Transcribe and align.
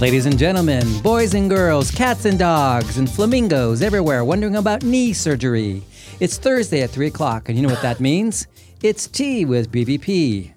Ladies 0.00 0.26
and 0.26 0.38
gentlemen, 0.38 1.00
boys 1.02 1.34
and 1.34 1.50
girls, 1.50 1.90
cats 1.90 2.26
and 2.26 2.38
dogs, 2.38 2.98
and 2.98 3.10
flamingos 3.10 3.82
everywhere 3.82 4.24
wondering 4.24 4.54
about 4.54 4.84
knee 4.84 5.12
surgery. 5.12 5.82
It's 6.20 6.38
Thursday 6.38 6.82
at 6.82 6.90
3 6.90 7.08
o'clock, 7.08 7.48
and 7.48 7.58
you 7.58 7.62
know 7.62 7.72
what 7.72 7.82
that 7.82 7.98
means? 7.98 8.46
It's 8.82 9.08
tea 9.08 9.44
with 9.44 9.72
BVP. 9.72 10.51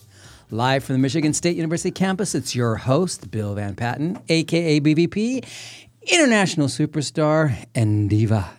Live 0.52 0.84
from 0.84 0.94
the 0.94 1.00
Michigan 1.00 1.34
State 1.34 1.56
University 1.56 1.90
campus, 1.90 2.36
it's 2.36 2.54
your 2.56 2.76
host, 2.76 3.32
Bill 3.32 3.56
VanPatten, 3.56 4.22
aka 4.30 4.80
BVP, 4.80 5.44
international 6.04 6.68
superstar 6.68 7.66
and 7.74 8.08
diva 8.10 8.52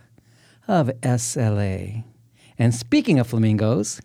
of 0.66 0.88
SLA. 1.02 2.02
And 2.58 2.74
speaking 2.74 3.20
of 3.20 3.28
flamingos, 3.28 4.00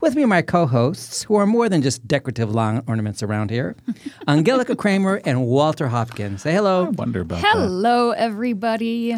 with 0.00 0.14
me 0.14 0.22
are 0.22 0.26
my 0.26 0.40
co 0.40 0.64
hosts, 0.64 1.24
who 1.24 1.36
are 1.36 1.44
more 1.46 1.68
than 1.68 1.82
just 1.82 2.08
decorative 2.08 2.54
lawn 2.54 2.82
ornaments 2.86 3.22
around 3.22 3.50
here 3.50 3.76
Angelica 4.28 4.74
Kramer 4.74 5.20
and 5.26 5.46
Walter 5.46 5.88
Hopkins. 5.88 6.40
Say 6.40 6.54
hello. 6.54 6.86
I 6.86 6.88
wonder 6.90 7.20
about 7.20 7.42
that. 7.42 7.52
Hello, 7.52 8.12
everybody. 8.12 9.14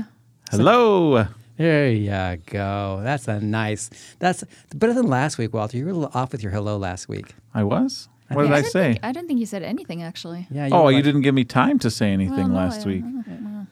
Hello. 0.51 1.29
There 1.59 1.91
you 1.91 2.39
go. 2.47 3.01
That's 3.03 3.29
a 3.29 3.41
nice. 3.41 3.91
That's 4.21 4.45
better 4.75 4.95
than 4.95 5.09
last 5.09 5.39
week, 5.39 5.53
Walter. 5.53 5.77
You 5.77 5.85
were 5.87 5.91
a 5.91 5.95
little 5.95 6.11
off 6.15 6.33
with 6.33 6.43
your 6.43 6.53
hello 6.53 6.77
last 6.77 7.09
week. 7.09 7.35
I 7.53 7.65
was. 7.65 8.09
What 8.31 8.43
did 8.43 8.53
think- 8.53 8.67
I 8.67 8.69
say? 8.69 8.93
think- 8.93 9.01
I 9.05 9.13
don't 9.13 9.27
think 9.27 9.41
you 9.41 9.47
said 9.47 9.63
anything 9.63 10.03
actually. 10.03 10.47
Yeah. 10.51 10.69
Oh, 10.71 10.85
were 10.85 10.93
you 10.93 11.03
didn't 11.03 11.23
give 11.23 11.35
me 11.35 11.45
time 11.45 11.79
to 11.81 11.91
say 11.91 12.13
anything 12.13 12.37
Well, 12.37 12.49
no, 12.49 12.55
last 12.55 12.87
I- 12.87 12.89
week. 12.89 13.05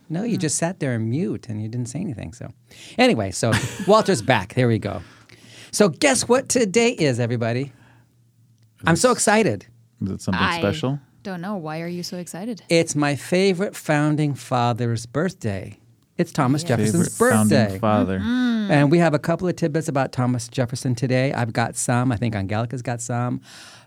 No, 0.08 0.22
you 0.22 0.36
just 0.36 0.56
sat 0.56 0.78
there 0.78 0.94
and 0.94 1.10
mute, 1.10 1.48
and 1.48 1.60
you 1.60 1.68
didn't 1.68 1.88
say 1.88 1.98
anything. 2.00 2.32
So, 2.32 2.52
anyway, 2.96 3.32
so 3.32 3.52
Walter's 3.88 4.22
back. 4.22 4.54
There 4.54 4.68
we 4.68 4.78
go. 4.78 5.02
So, 5.72 5.88
guess 5.88 6.28
what 6.28 6.48
today 6.48 6.90
is, 6.90 7.18
everybody? 7.18 7.72
I'm 8.84 8.94
so 8.96 9.10
excited. 9.10 9.66
Is 10.02 10.10
it 10.10 10.20
something 10.22 10.40
I 10.42 10.58
special? 10.58 11.00
Don't 11.24 11.40
know. 11.40 11.56
Why 11.56 11.80
are 11.80 11.88
you 11.88 12.04
so 12.04 12.18
excited? 12.18 12.62
It's 12.68 12.94
my 12.94 13.16
favorite 13.16 13.74
founding 13.74 14.34
father's 14.34 15.06
birthday. 15.06 15.78
It's 16.18 16.32
Thomas 16.32 16.62
Jefferson's 16.64 17.18
Favorite 17.18 17.18
birthday. 17.18 17.56
founding 17.56 17.80
father. 17.80 18.18
And 18.18 18.90
we 18.90 18.98
have 18.98 19.12
a 19.12 19.18
couple 19.18 19.46
of 19.48 19.56
tidbits 19.56 19.86
about 19.86 20.12
Thomas 20.12 20.48
Jefferson 20.48 20.94
today. 20.94 21.32
I've 21.32 21.52
got 21.52 21.76
some. 21.76 22.10
I 22.10 22.16
think 22.16 22.34
Angelica's 22.34 22.82
got 22.82 23.00
some 23.02 23.40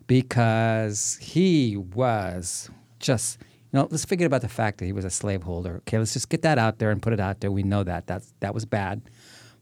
because 0.06 1.18
he 1.22 1.76
was 1.76 2.70
just, 3.00 3.40
you 3.42 3.80
know, 3.80 3.88
let's 3.90 4.06
forget 4.06 4.28
about 4.28 4.42
the 4.42 4.48
fact 4.48 4.78
that 4.78 4.86
he 4.86 4.94
was 4.94 5.06
a 5.06 5.10
slaveholder. 5.10 5.78
Okay, 5.78 5.98
let's 5.98 6.14
just 6.14 6.30
get 6.30 6.44
that 6.44 6.60
out 6.60 6.78
there 6.80 6.92
and 6.92 7.02
put 7.02 7.14
it 7.14 7.20
out 7.20 7.42
there. 7.42 7.52
We 7.52 7.64
know 7.64 7.84
that. 7.84 8.06
That's, 8.06 8.32
that 8.42 8.54
was 8.54 8.64
bad. 8.64 9.02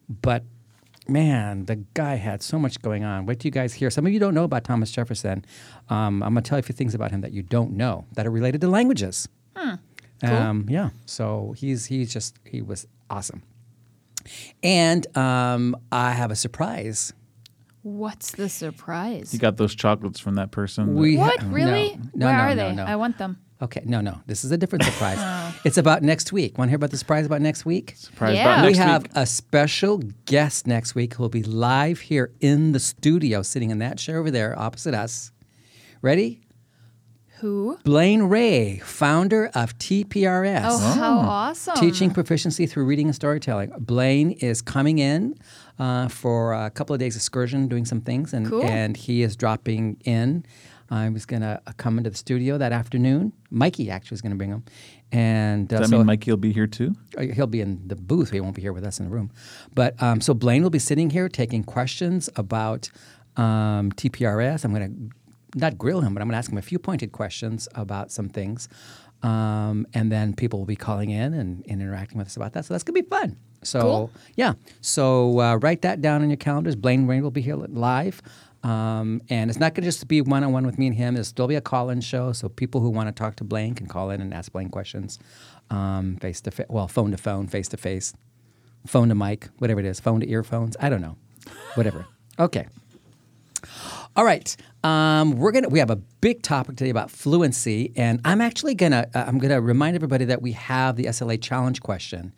But 0.10 0.44
man, 1.08 1.66
the 1.66 1.78
guy 1.94 2.16
had 2.16 2.44
so 2.44 2.60
much 2.60 2.82
going 2.82 3.06
on. 3.06 3.26
Wait 3.26 3.40
till 3.40 3.48
you 3.48 3.52
guys 3.54 3.74
hear. 3.76 3.90
Some 3.90 4.06
of 4.06 4.12
you 4.12 4.20
don't 4.20 4.34
know 4.34 4.44
about 4.44 4.66
Thomas 4.66 4.92
Jefferson. 4.92 5.46
Um, 5.90 6.22
I'm 6.22 6.34
going 6.34 6.44
to 6.44 6.50
tell 6.50 6.58
you 6.58 6.62
a 6.62 6.64
few 6.64 6.76
things 6.76 6.94
about 6.94 7.12
him 7.12 7.22
that 7.22 7.32
you 7.32 7.44
don't 7.44 7.72
know 7.72 8.06
that 8.14 8.28
are 8.28 8.32
related 8.32 8.60
to 8.62 8.68
languages. 8.68 9.30
Um, 10.24 10.66
yeah. 10.70 10.90
So 11.06 11.54
he's 11.58 11.86
he's 11.86 12.12
just 12.12 12.38
he 12.44 12.62
was 12.62 12.88
awesome. 13.10 13.44
And 14.64 15.06
um, 15.18 15.76
I 15.92 16.12
have 16.12 16.32
a 16.32 16.36
surprise. 16.36 17.14
What's 17.84 18.32
the 18.32 18.50
surprise? 18.50 19.34
You 19.34 19.40
got 19.40 19.58
those 19.58 19.74
chocolates 19.74 20.20
from 20.20 20.36
that 20.36 20.52
person. 20.52 20.88
that- 20.96 21.00
We 21.02 21.16
ha- 21.18 21.28
what? 21.28 21.44
Really? 21.44 21.98
No, 22.14 22.26
no, 22.26 22.26
Where 22.26 22.36
no, 22.36 22.42
are 22.44 22.56
no, 22.56 22.70
they? 22.70 22.76
no. 22.76 22.84
I 22.84 22.96
want 22.98 23.18
them. 23.18 23.38
Okay, 23.62 23.82
no, 23.86 24.02
no. 24.02 24.20
This 24.28 24.44
is 24.44 24.52
a 24.52 24.58
different 24.58 24.84
surprise. 24.84 25.18
It's 25.66 25.78
about 25.80 26.04
next 26.04 26.32
week. 26.32 26.58
Want 26.58 26.68
to 26.68 26.72
hear 26.72 26.76
about 26.76 26.92
the 26.92 26.98
surprise 26.98 27.26
about 27.26 27.42
next 27.42 27.66
week? 27.66 27.94
Surprise 27.98 28.36
Yeah. 28.36 28.44
about 28.44 28.62
We 28.62 28.68
next 28.74 28.78
we 28.78 28.84
have 28.84 29.04
week. 29.04 29.12
a 29.16 29.26
special 29.26 29.98
guest 30.26 30.68
next 30.68 30.94
week 30.94 31.16
who 31.16 31.24
will 31.24 31.30
be 31.30 31.42
live 31.44 32.00
here 32.00 32.32
in 32.40 32.72
the 32.74 32.80
studio, 32.80 33.42
sitting 33.42 33.72
in 33.72 33.80
that 33.80 33.98
chair 33.98 34.20
over 34.20 34.30
there 34.30 34.58
opposite 34.60 34.94
us. 34.94 35.32
Ready? 36.04 36.42
Who? 37.42 37.78
Blaine 37.84 38.24
Ray, 38.24 38.80
founder 38.80 39.52
of 39.54 39.78
TPRS. 39.78 40.62
Oh, 40.66 40.78
how 40.96 41.18
awesome! 41.20 41.76
Teaching 41.76 42.12
proficiency 42.12 42.66
through 42.66 42.86
reading 42.86 43.08
and 43.08 43.16
storytelling. 43.16 43.72
Blaine 43.80 44.32
is 44.32 44.62
coming 44.62 44.98
in 45.00 45.36
uh, 45.78 46.08
for 46.08 46.54
a 46.54 46.70
couple 46.72 46.94
of 46.96 47.00
days 47.00 47.16
excursion, 47.16 47.68
doing 47.68 47.86
some 47.86 48.02
things, 48.02 48.34
and 48.34 48.48
Cool. 48.50 48.64
and 48.64 48.98
he 48.98 49.22
is 49.22 49.36
dropping 49.36 49.98
in. 50.04 50.46
I 50.90 51.10
was 51.10 51.26
going 51.26 51.42
to 51.42 51.62
come 51.76 51.98
into 51.98 52.10
the 52.10 52.16
studio 52.16 52.58
that 52.58 52.72
afternoon. 52.72 53.34
Mikey 53.52 53.92
actually 53.92 54.16
is 54.16 54.22
going 54.22 54.32
to 54.32 54.38
bring 54.38 54.50
him, 54.52 54.64
and 55.12 55.72
uh, 55.72 55.80
Does 55.80 55.90
that 55.90 55.94
so 55.96 55.98
mean 55.98 56.08
Mikey 56.08 56.32
will 56.32 56.38
be 56.38 56.54
here 56.54 56.66
too? 56.66 56.96
uh, 57.18 57.22
he'll 57.24 57.46
be 57.46 57.62
in 57.62 57.88
the 57.88 57.96
booth. 57.98 58.32
He 58.32 58.40
won't 58.42 58.56
be 58.56 58.62
here 58.62 58.74
with 58.74 58.86
us 58.86 58.98
in 59.00 59.06
the 59.06 59.12
room. 59.12 59.30
But 59.76 60.02
um, 60.02 60.22
so 60.22 60.34
Blaine 60.34 60.64
will 60.64 60.70
be 60.72 60.80
sitting 60.80 61.10
here 61.12 61.28
taking 61.30 61.64
questions 61.64 62.30
about 62.36 62.90
um, 63.36 63.92
TPRS. 63.92 64.64
I'm 64.66 64.74
going 64.74 65.10
to 65.12 65.16
not 65.58 65.78
grill 65.78 66.02
him, 66.02 66.14
but 66.14 66.22
I'm 66.22 66.28
going 66.28 66.34
to 66.34 66.38
ask 66.38 66.52
him 66.52 66.58
a 66.58 66.62
few 66.62 66.80
pointed 66.80 67.12
questions 67.12 67.68
about 67.76 68.12
some 68.12 68.30
things. 68.30 68.68
Um, 69.24 69.88
and 69.94 70.12
then 70.12 70.34
people 70.36 70.60
will 70.60 70.66
be 70.68 70.76
calling 70.76 71.10
in 71.10 71.34
and, 71.34 71.66
and 71.68 71.82
interacting 71.82 72.18
with 72.18 72.28
us 72.28 72.36
about 72.36 72.54
that. 72.54 72.66
So 72.66 72.74
that's 72.74 72.84
going 72.84 72.96
to 72.96 73.04
be 73.04 73.10
fun. 73.10 73.38
So, 73.64 73.82
Cool. 73.82 74.12
yeah. 74.36 74.54
So 74.82 75.40
uh, 75.42 75.56
write 75.56 75.82
that 75.82 76.02
down 76.02 76.22
in 76.22 76.30
your 76.30 76.38
calendars. 76.38 76.76
Blaine 76.76 77.08
Ray 77.08 77.22
will 77.22 77.32
be 77.32 77.42
here 77.42 77.56
live. 77.56 78.22
Um, 78.64 79.22
and 79.30 79.50
it's 79.50 79.60
not 79.60 79.74
going 79.74 79.84
to 79.84 79.88
just 79.88 80.08
be 80.08 80.22
one 80.22 80.44
on 80.44 80.52
one 80.52 80.66
with 80.66 80.78
me 80.78 80.88
and 80.88 80.96
him. 80.96 81.14
There'll 81.16 81.26
still 81.26 81.48
be 81.48 81.56
a 81.56 81.62
call 81.62 81.90
in 81.90 82.02
show. 82.02 82.32
So 82.32 82.48
people 82.50 82.82
who 82.82 82.90
want 82.90 83.08
to 83.08 83.12
talk 83.12 83.36
to 83.38 83.44
Blaine 83.44 83.74
can 83.76 83.88
call 83.88 84.10
in 84.12 84.22
and 84.22 84.34
ask 84.34 84.52
Blaine 84.52 84.70
questions 84.70 85.20
face 86.20 86.42
to 86.42 86.52
face. 86.52 86.66
Well, 86.70 86.88
phone 86.88 87.12
to 87.12 87.18
phone, 87.18 87.48
face 87.48 87.68
to 87.70 87.78
face, 87.78 88.14
phone 88.86 89.10
to 89.10 89.16
mic, 89.16 89.50
whatever 89.58 89.80
it 89.80 89.86
is, 89.86 90.00
phone 90.00 90.20
to 90.22 90.30
earphones. 90.30 90.78
I 90.80 90.90
don't 90.90 91.02
know. 91.02 91.18
Whatever. 91.76 92.06
Okay. 92.40 92.68
All 94.16 94.26
right. 94.26 94.56
Um, 94.84 95.38
we're 95.38 95.52
gonna 95.52 95.70
we 95.70 95.80
have 95.80 95.90
a 95.90 95.96
big 95.96 96.44
topic 96.44 96.76
today 96.76 96.92
about 96.92 97.10
fluency, 97.10 97.92
and 97.96 98.22
I'm 98.24 98.42
actually 98.42 98.76
gonna 98.76 99.08
uh, 99.14 99.26
I'm 99.28 99.40
gonna 99.40 99.60
remind 99.60 99.96
everybody 99.96 100.26
that 100.26 100.42
we 100.42 100.52
have 100.54 100.96
the 100.96 101.06
SLA 101.06 101.42
challenge 101.42 101.82
question, 101.82 102.32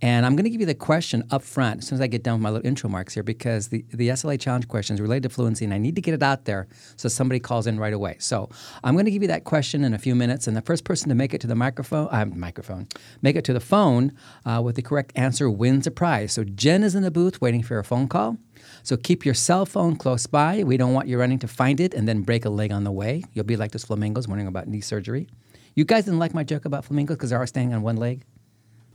and 0.00 0.24
I'm 0.24 0.34
gonna 0.34 0.48
give 0.48 0.60
you 0.60 0.66
the 0.66 0.74
question 0.74 1.22
up 1.30 1.42
front 1.42 1.82
as 1.82 1.88
soon 1.88 1.96
as 1.96 2.00
I 2.00 2.06
get 2.06 2.22
done 2.22 2.34
with 2.34 2.42
my 2.42 2.50
little 2.50 2.66
intro 2.66 2.88
marks 2.88 3.12
here 3.12 3.22
because 3.22 3.68
the 3.68 3.84
the 3.92 4.08
SLA 4.08 4.40
challenge 4.40 4.68
question 4.68 4.94
is 4.94 5.00
related 5.02 5.24
to 5.24 5.28
fluency, 5.28 5.66
and 5.66 5.74
I 5.74 5.78
need 5.78 5.94
to 5.96 6.02
get 6.02 6.14
it 6.14 6.22
out 6.22 6.46
there 6.46 6.66
so 6.96 7.10
somebody 7.10 7.38
calls 7.38 7.66
in 7.66 7.78
right 7.78 7.92
away. 7.92 8.16
So 8.20 8.48
I'm 8.82 8.96
gonna 8.96 9.10
give 9.10 9.22
you 9.22 9.28
that 9.28 9.44
question 9.44 9.84
in 9.84 9.92
a 9.92 9.98
few 9.98 10.14
minutes, 10.14 10.46
and 10.46 10.56
the 10.56 10.62
first 10.62 10.84
person 10.84 11.10
to 11.10 11.14
make 11.14 11.34
it 11.34 11.42
to 11.42 11.46
the 11.46 11.54
microphone 11.54 12.08
uh, 12.10 12.24
microphone 12.24 12.88
make 13.20 13.36
it 13.36 13.44
to 13.44 13.52
the 13.52 13.60
phone 13.60 14.12
uh, 14.46 14.62
with 14.64 14.76
the 14.76 14.82
correct 14.82 15.12
answer 15.14 15.50
wins 15.50 15.86
a 15.86 15.90
prize. 15.90 16.32
So 16.32 16.42
Jen 16.42 16.84
is 16.84 16.94
in 16.94 17.02
the 17.02 17.10
booth 17.10 17.42
waiting 17.42 17.62
for 17.62 17.78
a 17.78 17.84
phone 17.84 18.08
call. 18.08 18.38
So 18.82 18.96
keep 18.96 19.24
your 19.24 19.34
cell 19.34 19.64
phone 19.66 19.96
close 19.96 20.26
by. 20.26 20.64
We 20.64 20.76
don't 20.76 20.92
want 20.92 21.08
you 21.08 21.18
running 21.18 21.38
to 21.40 21.48
find 21.48 21.80
it 21.80 21.94
and 21.94 22.08
then 22.08 22.22
break 22.22 22.44
a 22.44 22.50
leg 22.50 22.72
on 22.72 22.84
the 22.84 22.92
way. 22.92 23.22
You'll 23.32 23.44
be 23.44 23.56
like 23.56 23.72
those 23.72 23.84
flamingos 23.84 24.26
wondering 24.28 24.48
about 24.48 24.66
knee 24.68 24.80
surgery. 24.80 25.28
You 25.74 25.84
guys 25.84 26.04
didn't 26.04 26.18
like 26.18 26.34
my 26.34 26.44
joke 26.44 26.64
about 26.64 26.84
flamingos 26.84 27.16
because 27.16 27.30
they're 27.30 27.40
all 27.40 27.46
standing 27.46 27.74
on 27.74 27.82
one 27.82 27.96
leg? 27.96 28.24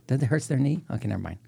That 0.08 0.22
it 0.22 0.26
hurts 0.26 0.46
their 0.46 0.58
knee? 0.58 0.84
Okay, 0.90 1.06
never 1.08 1.20
mind. 1.20 1.38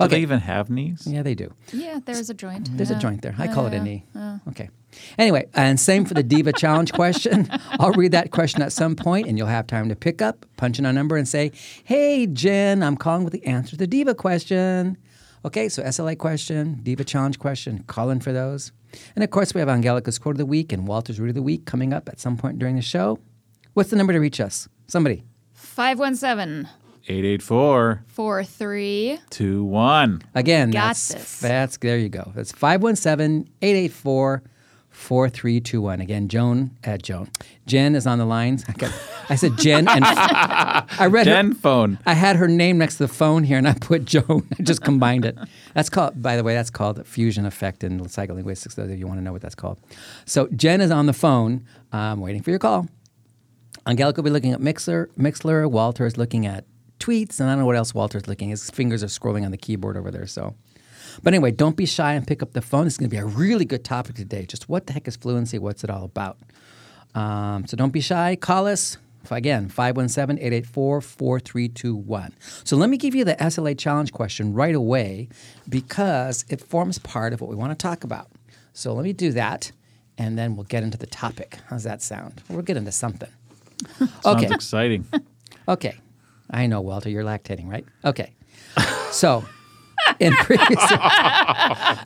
Do 0.00 0.08
they 0.08 0.20
even 0.20 0.40
have 0.40 0.70
knees? 0.70 1.06
yeah, 1.06 1.22
they 1.22 1.34
do. 1.34 1.52
Yeah, 1.72 2.00
there's 2.04 2.30
a 2.30 2.34
joint. 2.34 2.74
There's 2.76 2.90
Yeah. 2.90 2.96
a 2.96 3.00
joint 3.00 3.20
there. 3.22 3.34
I 3.38 3.46
call 3.48 3.66
it 3.66 3.72
a 3.74 3.76
Yeah. 3.76 3.82
knee. 3.82 4.04
Oh. 4.14 4.40
Okay. 4.48 4.70
Anyway, 5.18 5.48
and 5.54 5.78
same 5.78 6.04
for 6.06 6.14
the 6.14 6.22
Diva 6.22 6.52
Challenge 6.52 6.92
question. 6.92 7.48
I'll 7.80 7.92
read 7.92 8.12
that 8.12 8.30
question 8.30 8.62
at 8.62 8.72
some 8.72 8.94
point, 8.96 9.26
and 9.26 9.36
you'll 9.36 9.46
have 9.48 9.66
time 9.66 9.88
to 9.90 9.96
pick 9.96 10.22
up, 10.22 10.46
punch 10.56 10.78
in 10.78 10.86
a 10.86 10.92
number, 10.94 11.16
and 11.18 11.28
say, 11.28 11.52
Hey, 11.84 12.26
Jen, 12.26 12.82
I'm 12.82 12.96
calling 12.96 13.24
with 13.24 13.32
the 13.34 13.44
answer 13.44 13.70
to 13.72 13.76
the 13.76 13.86
Diva 13.86 14.14
question. 14.14 14.96
Okay, 15.44 15.68
so 15.68 15.82
SLA 15.82 16.18
question, 16.18 16.80
Diva 16.82 17.04
Challenge 17.04 17.38
question, 17.38 17.84
call 17.86 18.10
in 18.10 18.20
for 18.20 18.32
those. 18.32 18.72
And 19.14 19.22
of 19.22 19.30
course, 19.30 19.54
we 19.54 19.60
have 19.60 19.68
Angelica's 19.68 20.18
Quote 20.18 20.34
of 20.34 20.38
the 20.38 20.46
Week 20.46 20.72
and 20.72 20.88
Walter's 20.88 21.20
Root 21.20 21.28
of 21.30 21.34
the 21.34 21.42
Week 21.42 21.64
coming 21.66 21.92
up 21.92 22.08
at 22.08 22.18
some 22.18 22.36
point 22.36 22.58
during 22.58 22.76
the 22.76 22.82
show. 22.82 23.18
What's 23.74 23.90
the 23.90 23.96
number 23.96 24.12
to 24.12 24.18
reach 24.18 24.40
us? 24.40 24.68
Somebody. 24.88 25.24
517 25.54 26.68
884 27.08 28.04
43. 28.06 29.18
21. 29.30 30.22
Again, 30.34 30.70
Got 30.70 30.86
that's, 30.88 31.08
this. 31.14 31.40
that's 31.40 31.76
there 31.78 31.98
you 31.98 32.08
go. 32.08 32.32
That's 32.34 32.50
517 32.52 33.48
884 33.62 34.42
4321. 34.96 36.00
Again, 36.00 36.26
Joan, 36.26 36.70
uh, 36.84 36.96
Joan. 36.96 37.28
Jen 37.66 37.94
is 37.94 38.06
on 38.06 38.18
the 38.18 38.24
lines. 38.24 38.64
I, 38.66 38.72
got, 38.72 38.92
I 39.28 39.36
said 39.36 39.56
Jen, 39.58 39.86
and 39.86 40.04
I 40.06 41.06
read 41.08 41.26
her, 41.26 41.34
Den 41.34 41.52
phone. 41.54 41.98
I 42.06 42.14
had 42.14 42.36
her 42.36 42.48
name 42.48 42.78
next 42.78 42.96
to 42.96 43.06
the 43.06 43.12
phone 43.12 43.44
here, 43.44 43.58
and 43.58 43.68
I 43.68 43.74
put 43.74 44.06
Joan. 44.06 44.48
I 44.58 44.62
just 44.62 44.82
combined 44.82 45.24
it. 45.24 45.38
That's 45.74 45.90
called, 45.90 46.20
by 46.20 46.36
the 46.36 46.42
way, 46.42 46.54
that's 46.54 46.70
called 46.70 47.06
fusion 47.06 47.44
effect 47.44 47.84
in 47.84 48.00
psycholinguistics. 48.00 48.74
Those 48.74 48.90
of 48.90 48.98
you 48.98 49.06
want 49.06 49.20
to 49.20 49.22
know 49.22 49.32
what 49.32 49.42
that's 49.42 49.54
called. 49.54 49.78
So 50.24 50.48
Jen 50.48 50.80
is 50.80 50.90
on 50.90 51.06
the 51.06 51.12
phone, 51.12 51.66
um, 51.92 52.20
waiting 52.20 52.42
for 52.42 52.50
your 52.50 52.58
call. 52.58 52.88
Angelica 53.86 54.20
will 54.20 54.24
be 54.24 54.30
looking 54.30 54.52
at 54.52 54.60
Mixlr. 54.60 55.08
Mixlr. 55.18 55.70
Walter 55.70 56.06
is 56.06 56.16
looking 56.16 56.46
at 56.46 56.64
tweets, 56.98 57.38
and 57.38 57.48
I 57.48 57.52
don't 57.52 57.60
know 57.60 57.66
what 57.66 57.76
else 57.76 57.94
Walter's 57.94 58.26
looking. 58.26 58.48
His 58.48 58.70
fingers 58.70 59.04
are 59.04 59.08
scrolling 59.08 59.44
on 59.44 59.50
the 59.50 59.58
keyboard 59.58 59.96
over 59.96 60.10
there. 60.10 60.26
So, 60.26 60.54
but 61.22 61.32
anyway, 61.34 61.50
don't 61.50 61.76
be 61.76 61.86
shy 61.86 62.12
and 62.14 62.26
pick 62.26 62.42
up 62.42 62.52
the 62.52 62.62
phone. 62.62 62.86
It's 62.86 62.96
going 62.98 63.08
to 63.10 63.14
be 63.14 63.20
a 63.20 63.24
really 63.26 63.64
good 63.64 63.84
topic 63.84 64.16
today. 64.16 64.44
Just 64.46 64.68
what 64.68 64.86
the 64.86 64.92
heck 64.92 65.06
is 65.08 65.16
fluency? 65.16 65.58
What's 65.58 65.82
it 65.84 65.90
all 65.90 66.04
about? 66.04 66.38
Um, 67.14 67.66
so 67.66 67.76
don't 67.76 67.92
be 67.92 68.00
shy. 68.00 68.36
Call 68.36 68.66
us. 68.66 68.98
Again, 69.30 69.68
517 69.68 70.38
884 70.38 71.00
4321. 71.00 72.32
So 72.62 72.76
let 72.76 72.88
me 72.88 72.96
give 72.96 73.12
you 73.14 73.24
the 73.24 73.34
SLA 73.34 73.76
challenge 73.76 74.12
question 74.12 74.52
right 74.54 74.74
away 74.74 75.28
because 75.68 76.44
it 76.48 76.60
forms 76.60 76.98
part 77.00 77.32
of 77.32 77.40
what 77.40 77.50
we 77.50 77.56
want 77.56 77.76
to 77.76 77.82
talk 77.82 78.04
about. 78.04 78.28
So 78.72 78.94
let 78.94 79.02
me 79.02 79.12
do 79.12 79.32
that 79.32 79.72
and 80.16 80.38
then 80.38 80.54
we'll 80.54 80.64
get 80.64 80.84
into 80.84 80.96
the 80.96 81.06
topic. 81.08 81.58
How's 81.68 81.82
that 81.82 82.02
sound? 82.02 82.40
We'll 82.48 82.62
get 82.62 82.76
into 82.76 82.92
something. 82.92 83.28
Sounds 83.98 84.44
Okay. 84.44 84.54
exciting. 84.54 85.06
Okay. 85.68 85.96
I 86.48 86.68
know, 86.68 86.80
Walter, 86.80 87.10
you're 87.10 87.24
lactating, 87.24 87.68
right? 87.68 87.84
Okay. 88.04 88.32
So, 89.10 89.44
in 90.20 90.32
previous, 90.34 90.78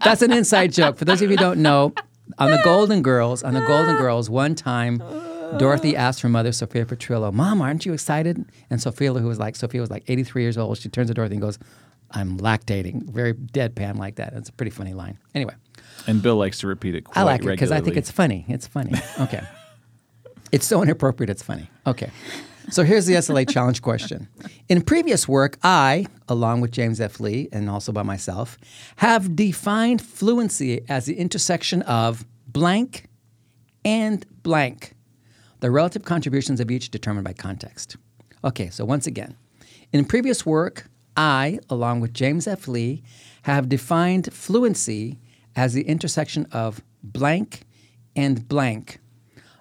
that's 0.04 0.22
an 0.22 0.32
inside 0.32 0.72
joke. 0.72 0.96
For 0.96 1.04
those 1.04 1.22
of 1.22 1.30
you 1.30 1.36
who 1.36 1.42
don't 1.42 1.60
know, 1.60 1.92
on 2.38 2.50
the 2.50 2.60
Golden 2.64 3.02
Girls, 3.02 3.42
on 3.42 3.54
the 3.54 3.60
Golden 3.60 3.96
Girls, 3.96 4.30
one 4.30 4.54
time, 4.54 5.02
Dorothy 5.58 5.96
asked 5.96 6.20
her 6.20 6.28
mother, 6.28 6.52
Sophia 6.52 6.84
Petrillo, 6.84 7.32
"Mom, 7.32 7.60
aren't 7.60 7.84
you 7.84 7.92
excited?" 7.92 8.44
And 8.70 8.80
Sophia, 8.80 9.12
who 9.12 9.26
was 9.26 9.38
like 9.38 9.56
Sophia, 9.56 9.80
was 9.80 9.90
like 9.90 10.04
83 10.06 10.42
years 10.42 10.56
old. 10.56 10.78
She 10.78 10.88
turns 10.88 11.08
to 11.08 11.14
Dorothy 11.14 11.34
and 11.34 11.42
goes, 11.42 11.58
"I'm 12.12 12.38
lactating." 12.38 13.10
Very 13.10 13.34
deadpan 13.34 13.96
like 13.98 14.14
that. 14.16 14.32
It's 14.34 14.48
a 14.48 14.52
pretty 14.52 14.70
funny 14.70 14.94
line. 14.94 15.18
Anyway, 15.34 15.54
And 16.06 16.22
Bill 16.22 16.36
likes 16.36 16.60
to 16.60 16.66
repeat 16.68 16.94
it 16.94 17.02
quite 17.04 17.20
I 17.20 17.24
like 17.24 17.42
it 17.42 17.46
because 17.46 17.72
I 17.72 17.80
think 17.80 17.96
it's 17.96 18.10
funny. 18.10 18.44
It's 18.48 18.66
funny. 18.66 18.92
Okay. 19.20 19.42
it's 20.52 20.66
so 20.66 20.82
inappropriate, 20.82 21.30
it's 21.30 21.42
funny. 21.42 21.68
Okay. 21.86 22.10
So 22.68 22.84
here's 22.84 23.06
the 23.06 23.14
SLA 23.14 23.48
challenge 23.48 23.82
question. 23.82 24.28
In 24.68 24.82
previous 24.82 25.26
work, 25.26 25.58
I, 25.62 26.06
along 26.28 26.60
with 26.60 26.70
James 26.70 27.00
F. 27.00 27.18
Lee 27.18 27.48
and 27.52 27.68
also 27.68 27.90
by 27.90 28.02
myself, 28.02 28.58
have 28.96 29.34
defined 29.34 30.00
fluency 30.00 30.82
as 30.88 31.06
the 31.06 31.14
intersection 31.14 31.82
of 31.82 32.24
blank 32.46 33.08
and 33.84 34.24
blank, 34.42 34.94
the 35.60 35.70
relative 35.70 36.04
contributions 36.04 36.60
of 36.60 36.70
each 36.70 36.90
determined 36.90 37.24
by 37.24 37.32
context. 37.32 37.96
Okay, 38.44 38.70
so 38.70 38.84
once 38.84 39.06
again, 39.06 39.36
in 39.92 40.04
previous 40.04 40.46
work, 40.46 40.88
I, 41.16 41.58
along 41.68 42.00
with 42.00 42.14
James 42.14 42.46
F. 42.46 42.68
Lee, 42.68 43.02
have 43.42 43.68
defined 43.68 44.32
fluency 44.32 45.18
as 45.56 45.72
the 45.72 45.82
intersection 45.82 46.46
of 46.52 46.82
blank 47.02 47.62
and 48.14 48.46
blank, 48.46 49.00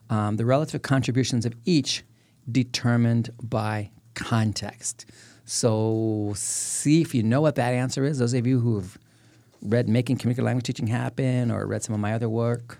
um, 0.09 0.37
the 0.37 0.45
relative 0.45 0.81
contributions 0.81 1.45
of 1.45 1.55
each 1.65 2.03
determined 2.51 3.29
by 3.41 3.91
context. 4.15 5.05
So, 5.45 6.33
see 6.35 7.01
if 7.01 7.15
you 7.15 7.23
know 7.23 7.41
what 7.41 7.55
that 7.55 7.73
answer 7.73 8.03
is. 8.03 8.19
Those 8.19 8.33
of 8.33 8.45
you 8.45 8.59
who've 8.59 8.97
read 9.61 9.89
Making 9.89 10.17
Communicative 10.17 10.45
Language 10.45 10.65
Teaching 10.65 10.87
Happen 10.87 11.49
or 11.51 11.65
read 11.65 11.83
some 11.83 11.95
of 11.95 11.99
my 11.99 12.13
other 12.13 12.29
work, 12.29 12.79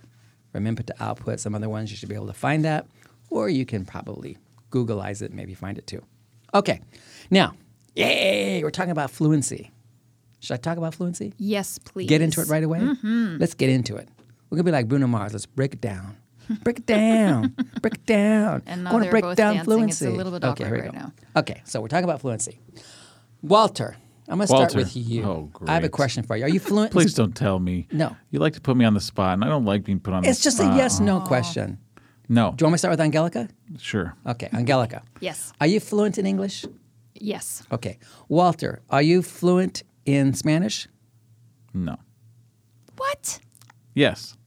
from 0.51 0.68
input 0.68 0.88
to 0.88 1.04
output, 1.04 1.39
some 1.39 1.56
other 1.56 1.69
ones, 1.69 1.92
you 1.92 1.98
should 1.98 2.10
be 2.10 2.16
able 2.16 2.27
to 2.27 2.33
find 2.33 2.66
that. 2.66 2.86
Or 3.30 3.50
you 3.50 3.66
can 3.66 3.86
probably 3.86 4.38
Googleize 4.71 5.21
it, 5.21 5.33
maybe 5.33 5.54
find 5.54 5.77
it 5.77 5.88
too. 5.88 6.04
Okay, 6.54 6.81
now, 7.30 7.54
yay, 7.95 8.63
we're 8.63 8.71
talking 8.71 8.92
about 8.92 9.12
fluency. 9.12 9.71
Should 10.39 10.54
I 10.54 10.57
talk 10.57 10.77
about 10.77 10.95
fluency? 10.95 11.33
Yes, 11.38 11.77
please. 11.77 12.07
Get 12.07 12.21
into 12.21 12.42
it 12.42 12.48
right 12.48 12.63
away? 12.63 12.80
Mm-hmm. 12.80 13.38
Let's 13.38 13.54
get 13.54 13.69
into 13.69 13.98
it. 13.98 14.07
We're 14.50 14.56
going 14.56 14.66
to 14.66 14.71
be 14.71 14.71
like 14.71 14.88
Bruno 14.88 15.06
Mars. 15.06 15.33
Let's 15.33 15.45
break 15.45 15.74
it 15.74 15.81
down. 15.81 16.18
Break 16.63 16.80
it 16.80 16.86
down. 16.86 17.56
break 17.81 17.96
it 17.96 18.06
down. 18.06 18.63
And 18.68 18.84
now 18.84 18.90
I 18.90 18.94
want 18.94 19.06
to 19.06 19.12
break 19.12 19.24
both 19.24 19.38
down 19.38 19.56
dancing. 19.56 19.60
It's 19.60 20.00
fluency. 20.00 20.06
a 20.07 20.12
little 20.12 20.31
bit 20.31 20.44
okay, 20.44 20.63
awkward 20.63 20.66
here 20.66 20.75
we 20.75 20.81
right 20.81 20.92
go. 20.92 21.00
now. 21.00 21.13
Okay, 21.38 21.62
so 21.66 21.81
we're 21.81 21.88
talking 21.88 22.06
about 22.06 22.22
fluency. 22.22 22.60
Walter, 23.42 23.96
I'm 24.28 24.38
going 24.38 24.42
to 24.42 24.48
start 24.48 24.60
Walter. 24.62 24.78
with 24.78 24.96
you. 24.96 25.24
Oh, 25.24 25.50
great. 25.54 25.69
I 25.69 25.74
have 25.74 25.84
a 25.84 25.90
question 25.90 26.24
for 26.24 26.36
you. 26.36 26.44
Are 26.44 26.50
you 26.50 26.60
fluent? 26.60 26.92
Please 26.98 27.13
don't 27.13 27.36
tell 27.36 27.60
me. 27.60 27.88
No. 27.92 28.16
You 28.31 28.40
like 28.40 28.54
to 28.54 28.62
put 28.62 28.75
me 28.78 28.86
on 28.86 28.94
the 28.94 29.01
spot, 29.01 29.34
and 29.34 29.44
I 29.44 29.48
don't 29.48 29.66
like 29.66 29.84
being 29.84 30.00
put 30.00 30.13
on 30.13 30.22
the 30.24 30.28
ones. 30.28 30.38
It's 30.38 30.44
the 30.44 30.48
just 30.48 30.57
spot. 30.57 30.74
a 30.74 30.78
yes 30.78 31.00
no 31.00 31.19
question. 31.22 31.78
Oh. 31.80 32.01
No. 32.31 32.54
Do 32.56 32.63
you 32.63 32.66
want 32.66 32.74
me 32.74 32.75
to 32.75 32.78
start 32.78 32.92
with 32.92 33.02
Angelica? 33.02 33.50
Sure. 33.80 34.16
Okay, 34.28 34.50
Angelica. 34.54 35.02
Yes. 35.19 35.52
Are 35.60 35.68
you 35.68 35.80
fluent 35.80 36.18
in 36.19 36.28
English? 36.28 36.66
Yes. 37.16 37.63
Okay. 37.72 37.98
Walter, 38.28 38.81
are 38.90 39.02
you 39.02 39.22
fluent 39.24 39.84
in 40.06 40.34
Spanish? 40.34 40.88
No. 41.74 41.98
What? 42.98 43.40
Yes. 43.95 44.38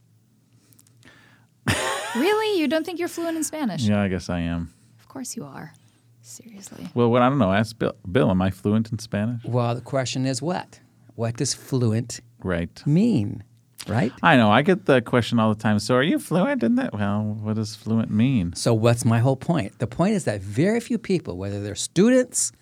Really? 2.15 2.59
You 2.59 2.67
don't 2.67 2.85
think 2.85 2.99
you're 2.99 3.07
fluent 3.07 3.37
in 3.37 3.43
Spanish? 3.43 3.83
Yeah, 3.83 4.01
I 4.01 4.07
guess 4.07 4.29
I 4.29 4.39
am. 4.39 4.73
Of 4.99 5.07
course 5.07 5.35
you 5.35 5.43
are. 5.45 5.73
Seriously. 6.21 6.87
Well, 6.93 7.09
what 7.09 7.21
I 7.21 7.29
don't 7.29 7.39
know. 7.39 7.51
Ask 7.51 7.77
Bill. 7.77 7.95
Bill, 8.09 8.29
am 8.29 8.41
I 8.41 8.49
fluent 8.51 8.91
in 8.91 8.99
Spanish? 8.99 9.43
Well, 9.43 9.75
the 9.75 9.81
question 9.81 10.25
is 10.25 10.41
what? 10.41 10.79
What 11.15 11.37
does 11.37 11.53
fluent 11.53 12.21
Right. 12.43 12.81
mean? 12.85 13.43
Right? 13.87 14.13
I 14.21 14.37
know. 14.37 14.49
I 14.49 14.61
get 14.61 14.85
the 14.85 15.01
question 15.01 15.39
all 15.39 15.53
the 15.53 15.61
time. 15.61 15.77
So, 15.79 15.95
are 15.95 16.03
you 16.03 16.17
fluent 16.17 16.63
in 16.63 16.75
that? 16.75 16.93
Well, 16.93 17.21
what 17.41 17.55
does 17.55 17.75
fluent 17.75 18.09
mean? 18.09 18.53
So, 18.55 18.73
what's 18.73 19.03
my 19.03 19.19
whole 19.19 19.35
point? 19.35 19.77
The 19.79 19.87
point 19.87 20.13
is 20.13 20.23
that 20.23 20.39
very 20.41 20.79
few 20.79 20.97
people, 20.97 21.35
whether 21.37 21.61
they're 21.61 21.75
students, 21.75 22.53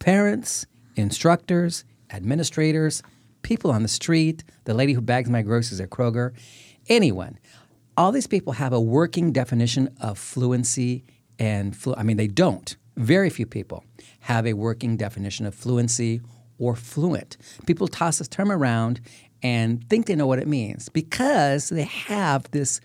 parents, 0.00 0.66
instructors, 0.96 1.84
administrators, 2.10 3.02
people 3.42 3.70
on 3.70 3.82
the 3.82 3.88
street, 3.88 4.42
the 4.64 4.74
lady 4.74 4.94
who 4.94 5.00
bags 5.00 5.30
my 5.30 5.42
groceries 5.42 5.80
at 5.80 5.90
Kroger, 5.90 6.32
anyone, 6.88 7.38
all 7.96 8.12
these 8.12 8.26
people 8.26 8.54
have 8.54 8.72
a 8.72 8.80
working 8.80 9.32
definition 9.32 9.94
of 10.00 10.18
fluency 10.18 11.04
and 11.38 11.76
flu- 11.76 11.94
I 11.96 12.02
mean, 12.02 12.16
they 12.16 12.26
don't. 12.26 12.76
Very 12.96 13.30
few 13.30 13.46
people 13.46 13.84
have 14.20 14.46
a 14.46 14.52
working 14.52 14.96
definition 14.96 15.46
of 15.46 15.54
fluency 15.54 16.20
or 16.58 16.76
fluent. 16.76 17.36
People 17.66 17.88
toss 17.88 18.18
this 18.18 18.28
term 18.28 18.50
around 18.50 19.00
and 19.42 19.88
think 19.88 20.06
they 20.06 20.14
know 20.14 20.26
what 20.26 20.38
it 20.38 20.46
means 20.46 20.88
because 20.88 21.68
they 21.68 21.82
have 21.82 22.50
this 22.52 22.80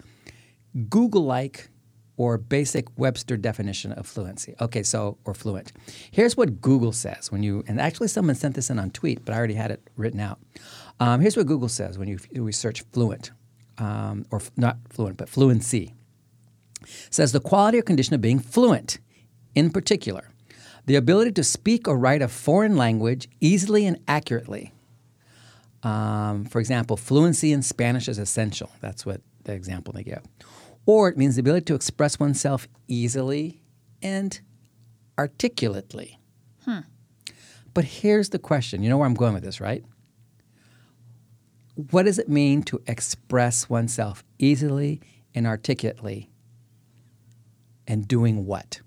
Google 0.89 1.23
like 1.23 1.69
or 2.17 2.37
basic 2.37 2.85
Webster 2.99 3.37
definition 3.37 3.93
of 3.93 4.05
fluency. 4.05 4.53
Okay, 4.59 4.83
so, 4.83 5.17
or 5.23 5.33
fluent. 5.33 5.71
Here's 6.11 6.35
what 6.35 6.59
Google 6.59 6.91
says 6.91 7.31
when 7.31 7.43
you, 7.43 7.63
and 7.65 7.79
actually 7.79 8.09
someone 8.09 8.35
sent 8.35 8.55
this 8.55 8.69
in 8.69 8.77
on 8.77 8.91
tweet, 8.91 9.23
but 9.23 9.33
I 9.33 9.37
already 9.37 9.53
had 9.53 9.71
it 9.71 9.89
written 9.95 10.19
out. 10.19 10.37
Um, 10.99 11.21
here's 11.21 11.37
what 11.37 11.45
Google 11.45 11.69
says 11.69 11.97
when 11.97 12.09
you, 12.09 12.19
we 12.33 12.51
search 12.51 12.83
fluent, 12.91 13.31
um, 13.79 14.25
or 14.31 14.39
f- 14.39 14.51
not 14.57 14.77
fluent, 14.89 15.17
but 15.17 15.29
fluency. 15.29 15.93
Says 17.09 17.31
the 17.31 17.39
quality 17.39 17.77
or 17.77 17.81
condition 17.81 18.13
of 18.15 18.21
being 18.21 18.39
fluent, 18.39 18.99
in 19.55 19.69
particular, 19.69 20.29
the 20.85 20.95
ability 20.95 21.31
to 21.33 21.43
speak 21.43 21.87
or 21.87 21.97
write 21.97 22.21
a 22.21 22.27
foreign 22.27 22.77
language 22.77 23.27
easily 23.39 23.85
and 23.85 23.99
accurately. 24.07 24.73
Um, 25.83 26.45
for 26.45 26.59
example, 26.59 26.97
fluency 26.97 27.51
in 27.51 27.61
Spanish 27.61 28.07
is 28.07 28.17
essential. 28.17 28.71
That's 28.81 29.05
what 29.05 29.21
the 29.43 29.53
example 29.53 29.93
they 29.93 30.03
give. 30.03 30.21
Or 30.85 31.09
it 31.09 31.17
means 31.17 31.35
the 31.35 31.41
ability 31.41 31.65
to 31.65 31.75
express 31.75 32.19
oneself 32.19 32.67
easily 32.87 33.61
and 34.01 34.39
articulately. 35.17 36.19
But 37.73 37.85
here's 37.85 38.29
the 38.29 38.39
question. 38.39 38.81
You 38.83 38.89
know 38.89 38.97
where 38.97 39.05
I'm 39.07 39.13
going 39.13 39.33
with 39.33 39.43
this, 39.43 39.61
right? 39.61 39.83
What 41.91 42.03
does 42.03 42.19
it 42.19 42.27
mean 42.27 42.63
to 42.63 42.81
express 42.87 43.69
oneself 43.69 44.23
easily 44.37 44.99
and 45.33 45.47
articulately? 45.47 46.29
And 47.87 48.05
doing 48.05 48.45
what? 48.45 48.81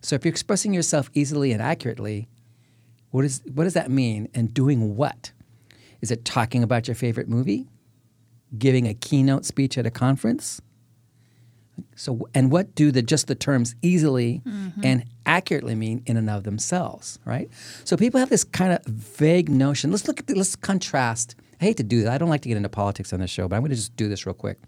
So 0.00 0.16
if 0.16 0.24
you're 0.24 0.32
expressing 0.32 0.72
yourself 0.72 1.10
easily 1.12 1.52
and 1.52 1.60
accurately, 1.60 2.28
what, 3.10 3.26
is, 3.26 3.42
what 3.52 3.64
does 3.64 3.74
that 3.74 3.90
mean? 3.90 4.28
And 4.34 4.54
doing 4.54 4.96
what? 4.96 5.32
Is 6.00 6.10
it 6.10 6.24
talking 6.24 6.62
about 6.62 6.88
your 6.88 6.94
favorite 6.94 7.28
movie? 7.28 7.68
Giving 8.56 8.88
a 8.88 8.94
keynote 8.94 9.44
speech 9.44 9.76
at 9.76 9.84
a 9.86 9.90
conference? 9.90 10.62
So, 11.94 12.26
and 12.34 12.50
what 12.50 12.74
do 12.74 12.90
the 12.90 13.02
just 13.02 13.26
the 13.26 13.34
terms 13.34 13.74
easily 13.82 14.40
mm-hmm. 14.46 14.80
and 14.82 15.04
accurately 15.26 15.74
mean 15.74 16.02
in 16.06 16.16
and 16.16 16.30
of 16.30 16.44
themselves, 16.44 17.18
right? 17.24 17.50
So 17.84 17.96
people 17.96 18.18
have 18.18 18.30
this 18.30 18.44
kind 18.44 18.72
of 18.72 18.84
vague 18.86 19.50
notion. 19.50 19.90
Let's 19.90 20.08
look 20.08 20.20
at 20.20 20.26
the, 20.26 20.34
let's 20.34 20.56
contrast. 20.56 21.36
I 21.62 21.66
hate 21.66 21.76
to 21.76 21.84
do 21.84 22.02
that. 22.02 22.12
I 22.12 22.18
don't 22.18 22.28
like 22.28 22.40
to 22.40 22.48
get 22.48 22.56
into 22.56 22.68
politics 22.68 23.12
on 23.12 23.20
this 23.20 23.30
show, 23.30 23.46
but 23.46 23.54
I'm 23.54 23.62
going 23.62 23.70
to 23.70 23.76
just 23.76 23.94
do 23.94 24.08
this 24.08 24.26
real 24.26 24.34
quick. 24.34 24.58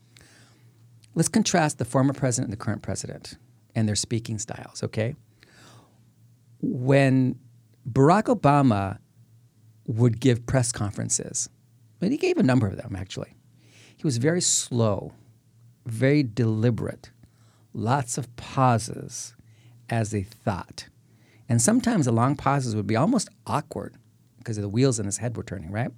Let's 1.17 1.29
contrast 1.29 1.79
the 1.79 1.85
former 1.85 2.13
president 2.13 2.53
and 2.53 2.53
the 2.53 2.65
current 2.65 2.83
president 2.83 3.37
and 3.75 3.89
their 3.89 3.97
speaking 3.97 4.39
styles, 4.39 4.81
okay? 4.85 5.17
When 6.63 7.37
Barack 7.91 8.33
Obama 8.33 8.99
would 9.89 10.21
give 10.21 10.47
press 10.47 10.71
conferences, 10.71 11.49
and 12.01 12.13
he 12.13 12.17
gave 12.17 12.39
a 12.39 12.45
number 12.45 12.69
of 12.69 12.77
them 12.77 12.95
actually, 12.95 13.35
he 13.97 14.05
was 14.05 14.19
very 14.19 14.41
slow, 14.41 15.15
very 15.87 16.23
deliberate, 16.23 17.11
lots 17.73 18.17
of 18.17 18.35
pauses 18.37 19.35
as 19.91 20.13
they 20.13 20.23
thought. 20.23 20.87
And 21.49 21.61
sometimes 21.61 22.05
the 22.05 22.13
long 22.13 22.37
pauses 22.37 22.77
would 22.77 22.87
be 22.87 22.95
almost 22.95 23.29
awkward 23.49 23.97
because 24.39 24.59
the 24.59 24.69
wheels 24.69 25.01
in 25.01 25.07
his 25.07 25.17
head 25.17 25.37
were 25.37 25.43
turning, 25.43 25.73
right? 25.73 25.91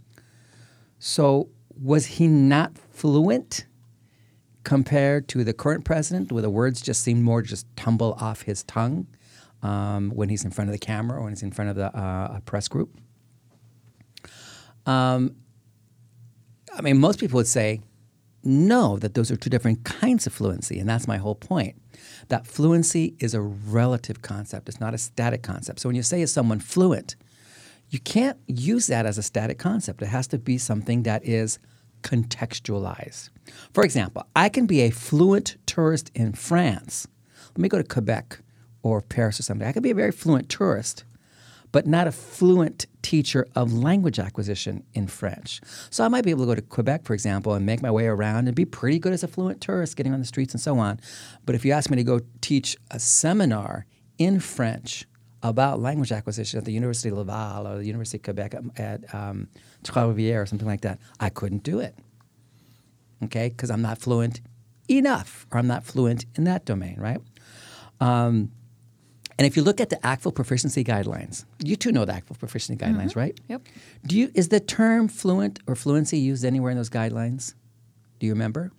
So, 0.98 1.48
was 1.80 2.06
he 2.06 2.26
not 2.26 2.78
fluent 2.78 3.66
compared 4.64 5.28
to 5.28 5.44
the 5.44 5.52
current 5.52 5.84
president, 5.84 6.32
where 6.32 6.42
the 6.42 6.50
words 6.50 6.80
just 6.80 7.02
seem 7.02 7.22
more 7.22 7.42
just 7.42 7.66
tumble 7.76 8.16
off 8.20 8.42
his 8.42 8.64
tongue 8.64 9.06
um, 9.62 10.10
when 10.10 10.28
he's 10.28 10.44
in 10.44 10.50
front 10.50 10.68
of 10.68 10.72
the 10.72 10.78
camera 10.78 11.18
or 11.18 11.22
when 11.22 11.32
he's 11.32 11.42
in 11.42 11.52
front 11.52 11.70
of 11.70 11.76
the 11.76 11.96
uh, 11.96 12.36
a 12.36 12.42
press 12.44 12.66
group? 12.66 12.96
Um, 14.86 15.36
I 16.76 16.82
mean, 16.82 16.98
most 16.98 17.20
people 17.20 17.36
would 17.36 17.46
say 17.46 17.80
no, 18.46 18.96
that 18.98 19.14
those 19.14 19.30
are 19.32 19.36
two 19.36 19.50
different 19.50 19.84
kinds 19.84 20.26
of 20.26 20.32
fluency, 20.32 20.78
and 20.78 20.88
that's 20.88 21.08
my 21.08 21.16
whole 21.16 21.34
point. 21.34 21.74
That 22.28 22.46
fluency 22.46 23.16
is 23.18 23.34
a 23.34 23.40
relative 23.40 24.22
concept, 24.22 24.68
it's 24.68 24.80
not 24.80 24.94
a 24.94 24.98
static 24.98 25.42
concept. 25.42 25.80
So 25.80 25.88
when 25.88 25.96
you 25.96 26.02
say 26.02 26.22
is 26.22 26.32
someone 26.32 26.60
fluent, 26.60 27.16
you 27.88 28.00
can't 28.00 28.38
use 28.46 28.86
that 28.88 29.06
as 29.06 29.18
a 29.18 29.22
static 29.22 29.58
concept. 29.58 30.02
It 30.02 30.06
has 30.06 30.26
to 30.28 30.38
be 30.38 30.58
something 30.58 31.04
that 31.04 31.24
is 31.24 31.58
contextualized. 32.02 33.30
For 33.72 33.84
example, 33.84 34.26
I 34.34 34.48
can 34.48 34.66
be 34.66 34.80
a 34.82 34.90
fluent 34.90 35.56
tourist 35.66 36.10
in 36.14 36.32
France. 36.32 37.06
Let 37.50 37.58
me 37.58 37.68
go 37.68 37.78
to 37.78 37.84
Quebec 37.84 38.40
or 38.82 39.00
Paris 39.02 39.40
or 39.40 39.42
something. 39.42 39.66
I 39.66 39.72
could 39.72 39.82
be 39.82 39.90
a 39.90 39.94
very 39.94 40.12
fluent 40.12 40.48
tourist, 40.48 41.04
but 41.72 41.86
not 41.86 42.06
a 42.06 42.12
fluent 42.12 42.86
teacher 43.02 43.46
of 43.54 43.72
language 43.72 44.18
acquisition 44.18 44.84
in 44.94 45.06
French. 45.06 45.60
So 45.90 46.04
I 46.04 46.08
might 46.08 46.24
be 46.24 46.30
able 46.30 46.44
to 46.44 46.46
go 46.46 46.54
to 46.54 46.62
Quebec, 46.62 47.04
for 47.04 47.14
example, 47.14 47.54
and 47.54 47.64
make 47.64 47.82
my 47.82 47.90
way 47.90 48.06
around 48.06 48.46
and 48.46 48.54
be 48.54 48.64
pretty 48.64 48.98
good 48.98 49.12
as 49.12 49.22
a 49.22 49.28
fluent 49.28 49.60
tourist, 49.60 49.96
getting 49.96 50.12
on 50.12 50.20
the 50.20 50.26
streets 50.26 50.54
and 50.54 50.60
so 50.60 50.78
on. 50.78 51.00
But 51.44 51.54
if 51.54 51.64
you 51.64 51.72
ask 51.72 51.90
me 51.90 51.96
to 51.96 52.04
go 52.04 52.20
teach 52.40 52.76
a 52.90 52.98
seminar 52.98 53.86
in 54.18 54.40
French 54.40 55.06
about 55.48 55.80
language 55.80 56.12
acquisition 56.12 56.58
at 56.58 56.64
the 56.64 56.72
University 56.72 57.08
of 57.08 57.18
Laval 57.18 57.66
or 57.66 57.78
the 57.78 57.86
University 57.86 58.18
of 58.18 58.22
Quebec 58.22 58.54
at 58.76 59.14
um, 59.14 59.48
Trois-Rivières 59.84 60.42
or 60.42 60.46
something 60.46 60.66
like 60.68 60.82
that, 60.82 60.98
I 61.20 61.28
couldn't 61.28 61.62
do 61.62 61.80
it. 61.80 61.94
Okay, 63.24 63.48
because 63.48 63.70
I'm 63.70 63.82
not 63.82 63.98
fluent 63.98 64.40
enough, 64.88 65.46
or 65.50 65.58
I'm 65.58 65.66
not 65.66 65.84
fluent 65.84 66.26
in 66.34 66.44
that 66.44 66.64
domain, 66.64 66.96
right? 66.98 67.20
Um, 68.00 68.52
and 69.38 69.46
if 69.46 69.56
you 69.56 69.62
look 69.62 69.80
at 69.80 69.90
the 69.90 69.96
ACTFL 69.96 70.34
proficiency 70.34 70.82
guidelines, 70.82 71.44
you 71.62 71.76
two 71.76 71.92
know 71.92 72.04
the 72.04 72.12
ACTFL 72.12 72.38
proficiency 72.38 72.82
guidelines, 72.82 73.16
right? 73.16 73.38
Yep. 73.48 73.62
Do 74.06 74.16
you 74.16 74.30
is 74.34 74.48
the 74.48 74.60
term 74.60 75.08
fluent 75.08 75.60
or 75.66 75.74
fluency 75.74 76.18
used 76.18 76.44
anywhere 76.44 76.70
in 76.70 76.76
those 76.76 76.90
guidelines? 76.90 77.54
Do 78.18 78.26
you 78.26 78.32
remember? 78.32 78.72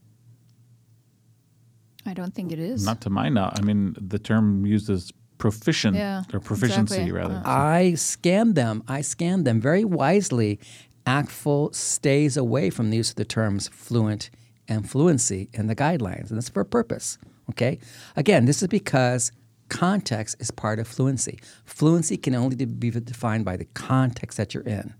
I 2.08 2.14
don't 2.14 2.34
think 2.34 2.52
it 2.52 2.60
is. 2.60 2.86
Not 2.86 3.02
to 3.02 3.10
my 3.10 3.30
knowledge. 3.30 3.60
I 3.60 3.62
mean, 3.62 3.96
the 4.00 4.18
term 4.18 4.66
used 4.66 4.90
as 4.90 5.12
proficient 5.38 5.96
Yeah, 5.96 6.24
or 6.34 6.40
proficiency 6.40 6.96
exactly. 6.96 7.12
rather. 7.12 7.36
Uh, 7.36 7.42
I 7.46 7.94
scanned 7.96 8.56
them. 8.56 8.84
I 8.88 9.02
scanned 9.02 9.46
them 9.46 9.62
very 9.62 9.86
wisely. 9.86 10.60
ACTFL 11.06 11.74
stays 11.74 12.36
away 12.38 12.70
from 12.70 12.90
the 12.90 12.98
use 12.98 13.12
of 13.12 13.16
the 13.16 13.26
terms 13.26 13.70
fluent 13.70 14.30
and 14.68 14.90
fluency 14.90 15.50
in 15.54 15.68
the 15.68 15.76
guidelines, 15.76 16.30
and 16.30 16.38
that's 16.38 16.50
for 16.50 16.62
a 16.62 16.66
purpose. 16.66 17.18
Okay. 17.50 17.80
Again, 18.16 18.46
this 18.46 18.62
is 18.62 18.68
because 18.68 19.32
context 19.70 20.36
is 20.40 20.52
part 20.52 20.80
of 20.80 20.88
fluency. 20.88 21.40
Fluency 21.66 22.18
can 22.18 22.36
only 22.36 22.56
be 22.66 22.90
defined 22.92 23.46
by 23.46 23.56
the 23.56 23.66
context 23.74 24.38
that 24.38 24.54
you're 24.54 24.64
in. 24.64 24.94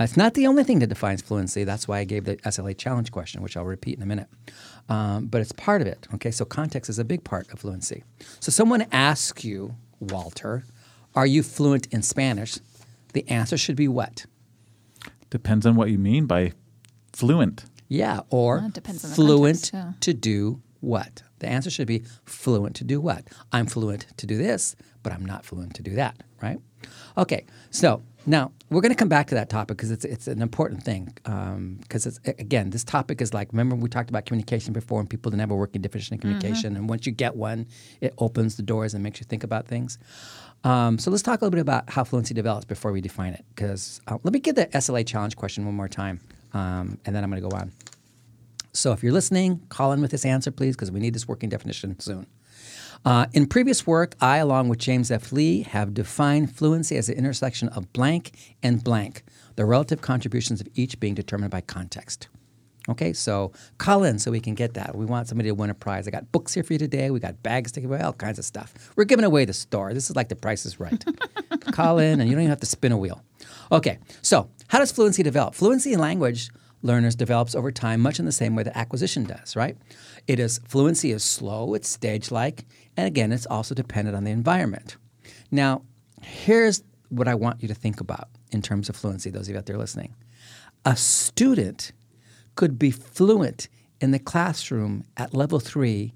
It's 0.00 0.16
not 0.16 0.34
the 0.34 0.46
only 0.46 0.62
thing 0.62 0.78
that 0.78 0.86
defines 0.86 1.22
fluency. 1.22 1.64
That's 1.64 1.88
why 1.88 1.98
I 1.98 2.04
gave 2.04 2.24
the 2.24 2.36
SLA 2.36 2.76
challenge 2.78 3.10
question, 3.10 3.42
which 3.42 3.56
I'll 3.56 3.64
repeat 3.64 3.96
in 3.96 4.02
a 4.02 4.06
minute. 4.06 4.28
Um, 4.88 5.26
but 5.26 5.40
it's 5.40 5.52
part 5.52 5.80
of 5.80 5.88
it. 5.88 6.06
Okay, 6.14 6.30
so 6.30 6.44
context 6.44 6.88
is 6.88 6.98
a 6.98 7.04
big 7.04 7.24
part 7.24 7.52
of 7.52 7.58
fluency. 7.58 8.04
So 8.40 8.50
someone 8.52 8.86
asks 8.92 9.44
you, 9.44 9.74
Walter, 9.98 10.64
are 11.14 11.26
you 11.26 11.42
fluent 11.42 11.88
in 11.90 12.02
Spanish? 12.02 12.58
The 13.12 13.28
answer 13.28 13.56
should 13.58 13.76
be 13.76 13.88
what? 13.88 14.26
Depends 15.30 15.66
on 15.66 15.74
what 15.74 15.90
you 15.90 15.98
mean 15.98 16.26
by 16.26 16.52
fluent. 17.12 17.64
Yeah, 17.88 18.20
or 18.30 18.58
Well, 18.58 18.66
it 18.66 18.74
depends 18.74 19.04
on 19.04 19.10
the 19.10 19.16
fluent 19.16 19.70
context, 19.72 19.74
yeah. 19.74 19.92
to 20.00 20.14
do 20.14 20.62
what? 20.80 21.22
The 21.40 21.48
answer 21.48 21.70
should 21.70 21.86
be 21.88 22.04
fluent 22.24 22.76
to 22.76 22.84
do 22.84 23.00
what? 23.00 23.24
I'm 23.52 23.66
fluent 23.66 24.06
to 24.16 24.26
do 24.26 24.36
this, 24.36 24.76
but 25.02 25.12
I'm 25.12 25.24
not 25.24 25.44
fluent 25.44 25.74
to 25.74 25.82
do 25.82 25.94
that, 25.96 26.22
right? 26.42 26.60
Okay, 27.16 27.44
so 27.70 28.02
now 28.26 28.52
we're 28.70 28.82
going 28.82 28.92
to 28.92 28.98
come 28.98 29.08
back 29.08 29.28
to 29.28 29.34
that 29.34 29.48
topic 29.48 29.76
because 29.76 29.90
it's, 29.90 30.04
it's 30.04 30.26
an 30.26 30.42
important 30.42 30.82
thing. 30.82 31.12
Because 31.80 32.06
it's 32.06 32.18
again, 32.24 32.70
this 32.70 32.84
topic 32.84 33.20
is 33.20 33.32
like 33.32 33.52
remember 33.52 33.76
we 33.76 33.88
talked 33.88 34.10
about 34.10 34.26
communication 34.26 34.72
before, 34.72 35.00
and 35.00 35.08
people 35.08 35.30
that 35.30 35.36
never 35.36 35.54
work 35.54 35.74
in 35.74 35.82
definition 35.82 36.14
in 36.14 36.20
communication, 36.20 36.76
and 36.76 36.88
once 36.88 37.06
you 37.06 37.12
get 37.12 37.36
one, 37.36 37.66
it 38.00 38.14
opens 38.18 38.56
the 38.56 38.62
doors 38.62 38.94
and 38.94 39.02
makes 39.02 39.20
you 39.20 39.24
think 39.24 39.44
about 39.44 39.66
things. 39.66 39.98
Um, 40.64 40.98
so 40.98 41.10
let's 41.10 41.22
talk 41.22 41.40
a 41.40 41.44
little 41.44 41.56
bit 41.56 41.60
about 41.60 41.88
how 41.88 42.04
fluency 42.04 42.34
develops 42.34 42.64
before 42.64 42.92
we 42.92 43.00
define 43.00 43.32
it. 43.32 43.44
Because 43.54 44.00
uh, 44.06 44.18
let 44.22 44.32
me 44.32 44.40
give 44.40 44.56
the 44.56 44.66
SLA 44.66 45.06
challenge 45.06 45.36
question 45.36 45.64
one 45.64 45.74
more 45.74 45.88
time, 45.88 46.20
um, 46.52 46.98
and 47.06 47.14
then 47.14 47.24
I'm 47.24 47.30
going 47.30 47.42
to 47.42 47.48
go 47.48 47.56
on. 47.56 47.72
So 48.74 48.92
if 48.92 49.02
you're 49.02 49.12
listening, 49.12 49.60
call 49.70 49.92
in 49.92 50.00
with 50.00 50.10
this 50.10 50.24
answer, 50.24 50.50
please, 50.50 50.76
because 50.76 50.90
we 50.90 51.00
need 51.00 51.14
this 51.14 51.26
working 51.26 51.48
definition 51.48 51.98
soon. 52.00 52.26
Uh, 53.04 53.26
in 53.32 53.46
previous 53.46 53.86
work, 53.86 54.14
I, 54.20 54.38
along 54.38 54.68
with 54.68 54.78
James 54.78 55.10
F. 55.10 55.32
Lee, 55.32 55.62
have 55.62 55.94
defined 55.94 56.54
fluency 56.54 56.96
as 56.96 57.06
the 57.06 57.16
intersection 57.16 57.68
of 57.70 57.92
blank 57.92 58.32
and 58.62 58.82
blank, 58.82 59.22
the 59.56 59.64
relative 59.64 60.00
contributions 60.00 60.60
of 60.60 60.68
each 60.74 61.00
being 61.00 61.14
determined 61.14 61.50
by 61.50 61.60
context. 61.60 62.28
Okay, 62.88 63.12
so 63.12 63.52
call 63.76 64.02
in 64.02 64.18
so 64.18 64.30
we 64.30 64.40
can 64.40 64.54
get 64.54 64.74
that. 64.74 64.94
We 64.94 65.04
want 65.04 65.28
somebody 65.28 65.50
to 65.50 65.54
win 65.54 65.68
a 65.68 65.74
prize. 65.74 66.08
I 66.08 66.10
got 66.10 66.32
books 66.32 66.54
here 66.54 66.62
for 66.62 66.72
you 66.72 66.78
today. 66.78 67.10
We 67.10 67.20
got 67.20 67.42
bags 67.42 67.70
to 67.72 67.80
give 67.82 67.90
away, 67.90 68.00
all 68.00 68.14
kinds 68.14 68.38
of 68.38 68.46
stuff. 68.46 68.92
We're 68.96 69.04
giving 69.04 69.26
away 69.26 69.44
the 69.44 69.52
store. 69.52 69.92
This 69.92 70.08
is 70.08 70.16
like 70.16 70.30
the 70.30 70.36
price 70.36 70.64
is 70.64 70.80
right. 70.80 71.04
call 71.72 71.98
in 71.98 72.20
and 72.20 72.28
you 72.28 72.34
don't 72.34 72.42
even 72.42 72.50
have 72.50 72.60
to 72.60 72.66
spin 72.66 72.92
a 72.92 72.96
wheel. 72.96 73.22
Okay, 73.70 73.98
so 74.22 74.48
how 74.68 74.78
does 74.78 74.90
fluency 74.90 75.22
develop? 75.22 75.54
Fluency 75.54 75.92
in 75.92 76.00
language 76.00 76.50
learners 76.82 77.14
develops 77.14 77.54
over 77.54 77.70
time 77.70 78.00
much 78.00 78.18
in 78.18 78.24
the 78.24 78.32
same 78.32 78.54
way 78.54 78.62
that 78.62 78.76
acquisition 78.76 79.24
does, 79.24 79.54
right? 79.56 79.76
It 80.26 80.38
is 80.38 80.60
fluency 80.66 81.10
is 81.12 81.24
slow, 81.24 81.74
it's 81.74 81.88
stage-like, 81.88 82.64
and 82.98 83.06
again, 83.06 83.30
it's 83.30 83.46
also 83.46 83.76
dependent 83.76 84.16
on 84.16 84.24
the 84.24 84.32
environment. 84.32 84.96
Now, 85.52 85.82
here's 86.20 86.82
what 87.10 87.28
I 87.28 87.36
want 87.36 87.62
you 87.62 87.68
to 87.68 87.74
think 87.74 88.00
about 88.00 88.28
in 88.50 88.60
terms 88.60 88.88
of 88.88 88.96
fluency, 88.96 89.30
those 89.30 89.46
of 89.46 89.52
you 89.52 89.58
out 89.58 89.66
there 89.66 89.78
listening. 89.78 90.16
A 90.84 90.96
student 90.96 91.92
could 92.56 92.76
be 92.76 92.90
fluent 92.90 93.68
in 94.00 94.10
the 94.10 94.18
classroom 94.18 95.04
at 95.16 95.32
level 95.32 95.60
three 95.60 96.12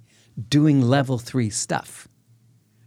doing 0.48 0.82
level 0.82 1.18
three 1.18 1.50
stuff. 1.50 2.08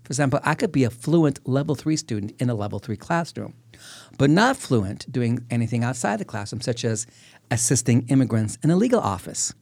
For 0.04 0.12
example, 0.12 0.42
I 0.44 0.56
could 0.56 0.74
be 0.74 0.84
a 0.84 0.90
fluent 0.90 1.48
level 1.48 1.74
three 1.74 1.96
student 1.96 2.34
in 2.38 2.50
a 2.50 2.54
level 2.54 2.80
three 2.80 2.98
classroom, 2.98 3.54
but 4.18 4.30
not 4.30 4.58
fluent 4.58 5.10
doing 5.10 5.40
anything 5.50 5.86
outside 5.86 6.20
the 6.20 6.26
classroom, 6.26 6.60
such 6.60 6.84
as 6.84 7.08
assisting 7.50 8.06
immigrants 8.10 8.58
in 8.62 8.72
a 8.72 8.76
legal 8.76 9.00
office. 9.00 9.54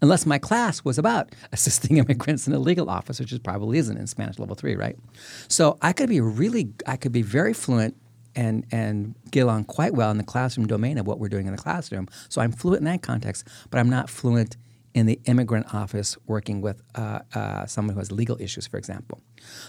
Unless 0.00 0.26
my 0.26 0.38
class 0.38 0.84
was 0.84 0.98
about 0.98 1.34
assisting 1.52 1.98
immigrants 1.98 2.46
in 2.46 2.52
a 2.52 2.58
legal 2.58 2.90
office, 2.90 3.20
which 3.20 3.32
is 3.32 3.38
probably 3.38 3.78
isn't 3.78 3.96
in 3.96 4.06
Spanish 4.06 4.38
level 4.38 4.54
three, 4.54 4.76
right? 4.76 4.96
So 5.48 5.78
I 5.82 5.92
could 5.92 6.08
be 6.08 6.20
really, 6.20 6.72
I 6.86 6.96
could 6.96 7.12
be 7.12 7.22
very 7.22 7.52
fluent 7.52 7.96
and 8.34 8.66
and 8.70 9.14
get 9.30 9.40
along 9.40 9.64
quite 9.64 9.94
well 9.94 10.10
in 10.10 10.18
the 10.18 10.24
classroom 10.24 10.66
domain 10.66 10.98
of 10.98 11.06
what 11.06 11.18
we're 11.18 11.28
doing 11.28 11.46
in 11.46 11.52
the 11.52 11.62
classroom. 11.62 12.06
So 12.28 12.40
I'm 12.40 12.52
fluent 12.52 12.80
in 12.80 12.84
that 12.84 13.02
context, 13.02 13.48
but 13.70 13.78
I'm 13.78 13.88
not 13.88 14.10
fluent 14.10 14.56
in 14.96 15.04
the 15.04 15.20
immigrant 15.26 15.74
office 15.74 16.16
working 16.26 16.62
with 16.62 16.82
uh, 16.94 17.20
uh, 17.34 17.66
someone 17.66 17.92
who 17.94 17.98
has 17.98 18.10
legal 18.10 18.40
issues, 18.40 18.66
for 18.66 18.78
example. 18.78 19.20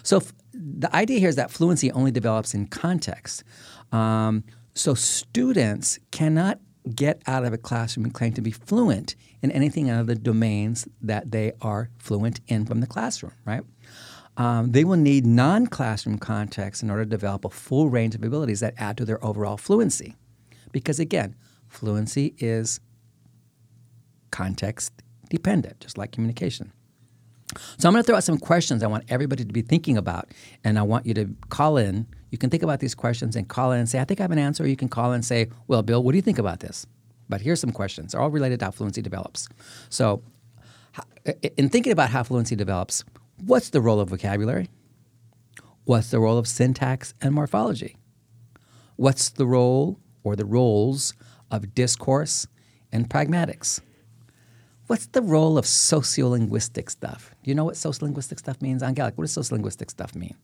So 0.01 0.17
f- 0.17 0.33
the 0.53 0.93
idea 0.95 1.19
here 1.19 1.27
is 1.27 1.35
that 1.35 1.51
fluency 1.51 1.91
only 1.91 2.11
develops 2.11 2.53
in 2.53 2.67
context. 2.67 3.43
Um, 3.91 4.45
so 4.73 4.93
students 4.93 5.99
cannot 6.11 6.59
get 6.87 7.21
out 7.27 7.45
of 7.45 7.53
a 7.53 7.57
classroom 7.57 8.05
and 8.05 8.13
claim 8.13 8.33
to 8.33 8.41
be 8.41 8.51
fluent 8.51 9.15
in 9.41 9.51
anything 9.51 9.89
out 9.89 10.01
of 10.01 10.07
the 10.07 10.15
domains 10.15 10.87
that 11.01 11.31
they 11.31 11.53
are 11.61 11.89
fluent 11.97 12.39
in 12.47 12.65
from 12.65 12.81
the 12.81 12.87
classroom, 12.87 13.33
right? 13.45 13.63
Um, 14.37 14.71
they 14.71 14.83
will 14.83 14.97
need 14.97 15.25
non 15.25 15.67
classroom 15.67 16.19
context 16.19 16.83
in 16.83 16.89
order 16.89 17.03
to 17.03 17.09
develop 17.09 17.43
a 17.43 17.49
full 17.49 17.89
range 17.89 18.13
of 18.15 18.23
abilities 18.23 18.59
that 18.59 18.75
add 18.77 18.97
to 18.97 19.05
their 19.05 19.23
overall 19.25 19.57
fluency. 19.57 20.15
Because 20.71 20.99
again, 20.99 21.35
fluency 21.67 22.35
is 22.37 22.79
context 24.31 24.93
dependent, 25.29 25.79
just 25.79 25.97
like 25.97 26.11
communication. 26.11 26.71
So 27.77 27.87
I'm 27.87 27.93
going 27.93 28.03
to 28.03 28.07
throw 28.07 28.17
out 28.17 28.23
some 28.23 28.37
questions 28.37 28.83
I 28.83 28.87
want 28.87 29.05
everybody 29.09 29.45
to 29.45 29.53
be 29.53 29.61
thinking 29.61 29.97
about, 29.97 30.29
and 30.63 30.77
I 30.77 30.83
want 30.83 31.05
you 31.05 31.13
to 31.15 31.29
call 31.49 31.77
in. 31.77 32.05
You 32.29 32.37
can 32.37 32.49
think 32.49 32.63
about 32.63 32.79
these 32.79 32.95
questions 32.95 33.35
and 33.35 33.47
call 33.47 33.71
in 33.71 33.79
and 33.79 33.87
say, 33.87 33.99
I 33.99 34.03
think 34.03 34.19
I 34.19 34.23
have 34.23 34.31
an 34.31 34.39
answer. 34.39 34.63
Or 34.63 34.67
you 34.67 34.75
can 34.75 34.89
call 34.89 35.11
in 35.11 35.15
and 35.15 35.25
say, 35.25 35.49
Well, 35.67 35.81
Bill, 35.81 36.03
what 36.03 36.11
do 36.11 36.17
you 36.17 36.21
think 36.21 36.39
about 36.39 36.59
this? 36.59 36.85
But 37.29 37.41
here's 37.41 37.59
some 37.59 37.71
questions. 37.71 38.11
They're 38.11 38.21
all 38.21 38.29
related 38.29 38.59
to 38.59 38.65
how 38.65 38.71
fluency 38.71 39.01
develops. 39.01 39.47
So, 39.89 40.23
in 41.57 41.69
thinking 41.69 41.91
about 41.91 42.09
how 42.09 42.23
fluency 42.23 42.55
develops, 42.55 43.03
what's 43.43 43.69
the 43.69 43.81
role 43.81 43.99
of 43.99 44.09
vocabulary? 44.09 44.69
What's 45.83 46.11
the 46.11 46.19
role 46.19 46.37
of 46.37 46.47
syntax 46.47 47.13
and 47.21 47.33
morphology? 47.33 47.97
What's 48.95 49.29
the 49.29 49.45
role 49.45 49.99
or 50.23 50.35
the 50.35 50.45
roles 50.45 51.13
of 51.51 51.73
discourse 51.73 52.47
and 52.91 53.09
pragmatics? 53.09 53.81
What's 54.87 55.07
the 55.07 55.21
role 55.21 55.57
of 55.57 55.65
sociolinguistic 55.65 56.89
stuff? 56.89 57.35
Do 57.43 57.51
you 57.51 57.55
know 57.55 57.65
what 57.65 57.75
sociolinguistic 57.75 58.39
stuff 58.39 58.61
means? 58.61 58.81
Angelic, 58.81 59.17
what 59.17 59.25
does 59.25 59.37
sociolinguistic 59.37 59.89
stuff 59.91 60.15
mean? 60.15 60.35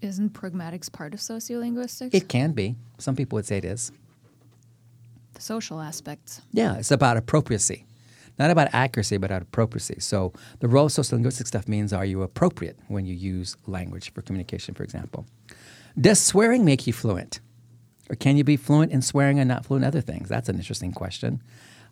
Isn't 0.00 0.32
pragmatics 0.34 0.92
part 0.92 1.14
of 1.14 1.20
sociolinguistics? 1.20 2.10
It 2.14 2.28
can 2.28 2.52
be. 2.52 2.76
Some 2.98 3.16
people 3.16 3.36
would 3.36 3.46
say 3.46 3.58
it 3.58 3.64
is. 3.64 3.92
the 5.34 5.40
social 5.40 5.80
aspects. 5.80 6.42
Yeah, 6.52 6.76
it's 6.76 6.90
about 6.90 7.16
appropriacy. 7.16 7.84
Not 8.38 8.50
about 8.50 8.68
accuracy, 8.74 9.16
but 9.16 9.30
about 9.30 9.42
appropriacy. 9.42 9.96
So 10.00 10.32
the 10.60 10.68
role 10.68 10.86
of 10.86 10.92
sociolinguistic 10.92 11.46
stuff 11.46 11.66
means 11.68 11.92
are 11.92 12.04
you 12.04 12.22
appropriate 12.22 12.78
when 12.88 13.06
you 13.06 13.14
use 13.14 13.56
language 13.66 14.12
for 14.12 14.20
communication, 14.22 14.74
for 14.74 14.82
example? 14.82 15.26
Does 15.98 16.20
swearing 16.20 16.64
make 16.64 16.86
you 16.86 16.92
fluent? 16.92 17.40
Or 18.10 18.16
can 18.16 18.36
you 18.36 18.44
be 18.44 18.56
fluent 18.58 18.92
in 18.92 19.00
swearing 19.02 19.38
and 19.38 19.48
not 19.48 19.64
fluent 19.64 19.84
in 19.84 19.88
other 19.88 20.02
things? 20.02 20.28
That's 20.28 20.48
an 20.50 20.56
interesting 20.56 20.92
question. 20.92 21.42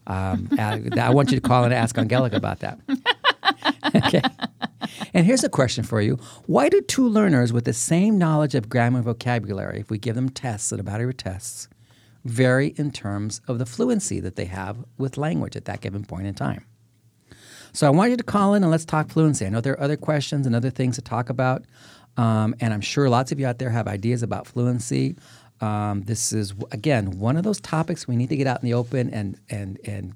Um, 0.07 0.49
I, 0.59 0.83
I 1.01 1.11
want 1.11 1.31
you 1.31 1.41
to 1.41 1.47
call 1.49 1.65
and 1.65 1.73
ask 1.73 1.97
Angelica 1.97 2.37
about 2.37 2.61
that. 2.61 2.79
okay. 3.97 4.21
And 5.15 5.25
here's 5.25 5.45
a 5.45 5.49
question 5.49 5.85
for 5.85 6.03
you 6.03 6.19
Why 6.47 6.69
do 6.69 6.81
two 6.83 7.09
learners 7.09 7.53
with 7.53 7.65
the 7.65 7.73
same 7.73 8.19
knowledge 8.19 8.57
of 8.57 8.69
grammar 8.69 8.99
and 8.99 9.05
vocabulary, 9.05 9.79
if 9.81 9.89
we 9.89 9.97
give 9.97 10.17
them 10.17 10.29
tests 10.29 10.73
at 10.73 10.81
a 10.81 10.83
battery 10.83 11.11
of 11.11 11.17
tests, 11.17 11.69
vary 12.25 12.75
in 12.77 12.91
terms 12.91 13.41
of 13.47 13.59
the 13.59 13.67
fluency 13.67 14.19
that 14.21 14.35
they 14.35 14.47
have 14.47 14.85
with 14.99 15.17
language 15.17 15.57
at 15.57 15.67
that 15.67 15.81
given 15.81 16.05
point 16.05 16.27
in 16.27 16.35
time? 16.35 16.67
So 17.73 17.87
I 17.87 17.91
want 17.91 18.11
you 18.11 18.17
to 18.17 18.25
call 18.25 18.55
in 18.55 18.63
and 18.63 18.71
let's 18.71 18.85
talk 18.85 19.09
fluency. 19.09 19.47
I 19.47 19.49
know 19.49 19.61
there 19.61 19.73
are 19.75 19.81
other 19.81 19.97
questions 19.97 20.47
and 20.47 20.55
other 20.55 20.71
things 20.71 20.97
to 20.97 21.03
talk 21.03 21.29
about, 21.31 21.65
um, 22.17 22.55
and 22.61 22.75
I'm 22.75 22.81
sure 22.81 23.09
lots 23.09 23.33
of 23.33 23.41
you 23.41 23.47
out 23.47 23.59
there 23.59 23.71
have 23.71 23.87
ideas 23.87 24.23
about 24.23 24.47
fluency. 24.47 25.17
Um, 25.61 26.03
this 26.03 26.33
is 26.33 26.55
again 26.73 27.19
one 27.19 27.37
of 27.37 27.45
those 27.45 27.61
topics 27.61 28.09
we 28.09 28.17
need 28.17 28.29
to 28.31 28.37
get 28.37 28.49
out 28.49 28.61
in 28.63 28.69
the 28.69 28.75
open 28.75 29.11
and 29.11 29.39
and 29.49 29.79
and 29.85 30.15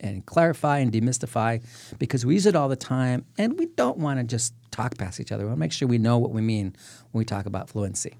and 0.00 0.24
clarify 0.26 0.78
and 0.78 0.92
demystify 0.92 1.62
because 1.98 2.24
we 2.24 2.34
use 2.34 2.46
it 2.46 2.54
all 2.56 2.68
the 2.68 2.76
time 2.76 3.24
and 3.36 3.58
we 3.58 3.66
don't 3.66 3.98
want 3.98 4.18
to 4.18 4.24
just 4.24 4.54
talk 4.70 4.96
past 4.98 5.20
each 5.20 5.32
other. 5.32 5.44
We 5.44 5.48
want 5.48 5.56
to 5.58 5.60
make 5.60 5.72
sure 5.72 5.88
we 5.88 5.98
know 5.98 6.18
what 6.18 6.32
we 6.32 6.40
mean 6.40 6.74
when 7.12 7.20
we 7.20 7.24
talk 7.24 7.46
about 7.46 7.68
fluency. 7.68 8.14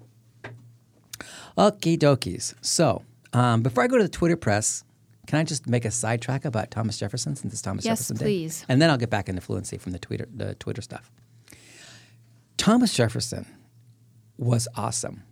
Okie 1.57 1.97
dokies. 1.97 2.53
So 2.61 3.03
um, 3.33 3.61
before 3.61 3.83
I 3.83 3.87
go 3.87 3.97
to 3.97 4.03
the 4.03 4.09
Twitter 4.09 4.37
press, 4.37 4.83
can 5.27 5.39
I 5.39 5.43
just 5.43 5.67
make 5.67 5.85
a 5.85 5.91
sidetrack 5.91 6.45
about 6.45 6.71
Thomas 6.71 6.97
Jefferson 6.97 7.35
since 7.35 7.53
it's 7.53 7.61
Thomas 7.61 7.85
Yes, 7.85 7.99
Jefferson 7.99 8.17
Day? 8.17 8.31
Yes, 8.31 8.61
please. 8.61 8.65
And 8.67 8.81
then 8.81 8.89
I'll 8.89 8.97
get 8.97 9.09
back 9.09 9.29
into 9.29 9.41
fluency 9.41 9.77
from 9.77 9.91
the 9.91 9.99
Twitter, 9.99 10.27
the 10.33 10.55
Twitter 10.55 10.81
stuff. 10.81 11.11
Thomas 12.57 12.93
Jefferson 12.93 13.45
was 14.37 14.67
awesome. 14.75 15.23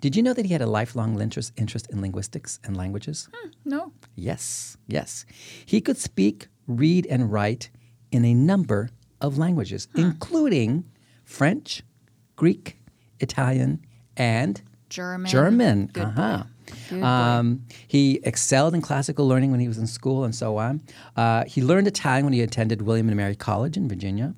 Did 0.00 0.16
you 0.16 0.22
know 0.22 0.32
that 0.32 0.46
he 0.46 0.52
had 0.52 0.62
a 0.62 0.66
lifelong 0.66 1.20
interest, 1.20 1.52
interest 1.56 1.88
in 1.90 2.00
linguistics 2.00 2.58
and 2.64 2.76
languages? 2.76 3.28
No. 3.64 3.92
Yes, 4.16 4.78
yes. 4.86 5.26
He 5.66 5.80
could 5.80 5.98
speak, 5.98 6.48
read, 6.66 7.06
and 7.06 7.30
write 7.30 7.70
in 8.10 8.24
a 8.24 8.32
number 8.32 8.88
of 9.20 9.36
languages, 9.36 9.88
including 9.94 10.84
French, 11.24 11.82
Greek, 12.36 12.78
Italian, 13.20 13.84
and 14.16 14.62
German. 14.88 15.30
German. 15.30 15.86
Good 15.92 16.02
uh-huh. 16.02 16.38
boy. 16.38 16.72
Good 16.88 17.00
boy. 17.00 17.06
Um, 17.06 17.66
he 17.86 18.20
excelled 18.24 18.74
in 18.74 18.80
classical 18.80 19.28
learning 19.28 19.50
when 19.50 19.60
he 19.60 19.68
was 19.68 19.78
in 19.78 19.86
school 19.86 20.24
and 20.24 20.34
so 20.34 20.56
on. 20.56 20.80
Uh, 21.16 21.44
he 21.44 21.62
learned 21.62 21.86
Italian 21.86 22.24
when 22.24 22.32
he 22.32 22.40
attended 22.40 22.82
William 22.82 23.08
and 23.08 23.16
Mary 23.16 23.36
College 23.36 23.76
in 23.76 23.88
Virginia. 23.88 24.34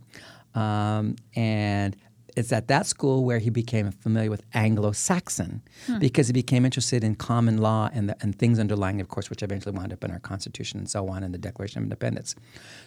Um, 0.54 1.16
and 1.35 1.97
it's 2.36 2.52
at 2.52 2.68
that 2.68 2.86
school 2.86 3.24
where 3.24 3.38
he 3.38 3.50
became 3.50 3.90
familiar 3.90 4.30
with 4.30 4.42
Anglo-Saxon 4.54 5.62
because 5.98 6.26
he 6.28 6.32
became 6.32 6.64
interested 6.64 7.04
in 7.04 7.14
common 7.14 7.58
law 7.58 7.90
and, 7.92 8.08
the, 8.08 8.16
and 8.20 8.38
things 8.38 8.58
underlying, 8.58 9.00
of 9.00 9.08
course, 9.08 9.28
which 9.30 9.42
eventually 9.42 9.74
wound 9.74 9.92
up 9.92 10.02
in 10.04 10.10
our 10.10 10.18
Constitution 10.18 10.78
and 10.78 10.88
so 10.88 11.08
on 11.08 11.22
and 11.22 11.34
the 11.34 11.38
Declaration 11.38 11.78
of 11.78 11.84
Independence. 11.84 12.34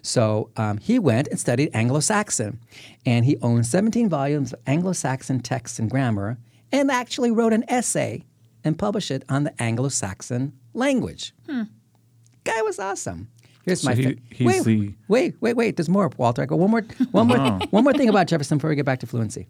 So 0.01 0.49
um, 0.57 0.77
he 0.77 0.97
went 0.99 1.27
and 1.27 1.39
studied 1.39 1.69
Anglo-Saxon, 1.73 2.59
and 3.05 3.25
he 3.25 3.37
owned 3.41 3.65
17 3.65 4.09
volumes 4.09 4.53
of 4.53 4.59
Anglo-Saxon 4.65 5.41
texts 5.41 5.79
and 5.79 5.89
grammar, 5.89 6.37
and 6.71 6.89
actually 6.89 7.31
wrote 7.31 7.53
an 7.53 7.63
essay 7.67 8.23
and 8.63 8.77
published 8.79 9.11
it 9.11 9.23
on 9.29 9.43
the 9.43 9.61
Anglo-Saxon 9.61 10.53
language. 10.73 11.33
Guy 12.43 12.61
was 12.61 12.79
awesome. 12.79 13.29
Here's 13.65 13.81
So 13.81 13.89
my 13.89 13.95
he- 13.95 14.03
fa- 14.03 14.15
wait, 14.41 14.63
the- 14.63 14.93
wait, 15.07 15.35
wait, 15.41 15.55
wait. 15.57 15.75
There's 15.77 15.89
more, 15.89 16.09
Walter. 16.17 16.41
I 16.43 16.45
go 16.45 16.55
one 16.55 16.71
more, 16.71 16.83
one 17.11 17.27
more, 17.27 17.37
one 17.71 17.83
more 17.83 17.93
thing 17.93 18.09
about 18.09 18.27
Jefferson 18.27 18.57
before 18.57 18.69
we 18.69 18.75
get 18.75 18.85
back 18.85 18.99
to 18.99 19.07
fluency. 19.07 19.47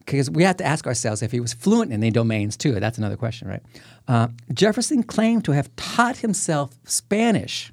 Because 0.00 0.30
we 0.30 0.44
have 0.44 0.56
to 0.58 0.64
ask 0.64 0.86
ourselves 0.86 1.22
if 1.22 1.32
he 1.32 1.40
was 1.40 1.52
fluent 1.52 1.92
in 1.92 2.00
the 2.00 2.10
domains 2.10 2.56
too. 2.56 2.78
That's 2.78 2.98
another 2.98 3.16
question, 3.16 3.48
right? 3.48 3.62
Uh, 4.06 4.28
Jefferson 4.52 5.02
claimed 5.02 5.44
to 5.46 5.52
have 5.52 5.74
taught 5.76 6.18
himself 6.18 6.76
Spanish 6.84 7.72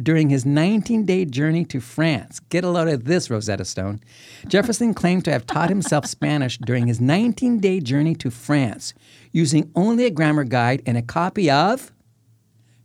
during 0.00 0.30
his 0.30 0.46
19 0.46 1.04
day 1.04 1.24
journey 1.24 1.64
to 1.64 1.80
France. 1.80 2.38
Get 2.38 2.62
a 2.62 2.68
load 2.70 2.86
of 2.88 3.04
this, 3.04 3.28
Rosetta 3.30 3.64
Stone. 3.64 4.00
Jefferson 4.46 4.94
claimed 4.94 5.24
to 5.24 5.32
have 5.32 5.44
taught 5.46 5.68
himself 5.68 6.06
Spanish 6.06 6.56
during 6.58 6.86
his 6.86 7.00
19 7.00 7.58
day 7.58 7.80
journey 7.80 8.14
to 8.16 8.30
France 8.30 8.94
using 9.32 9.70
only 9.74 10.04
a 10.06 10.10
grammar 10.10 10.44
guide 10.44 10.82
and 10.86 10.96
a 10.96 11.02
copy 11.02 11.50
of 11.50 11.90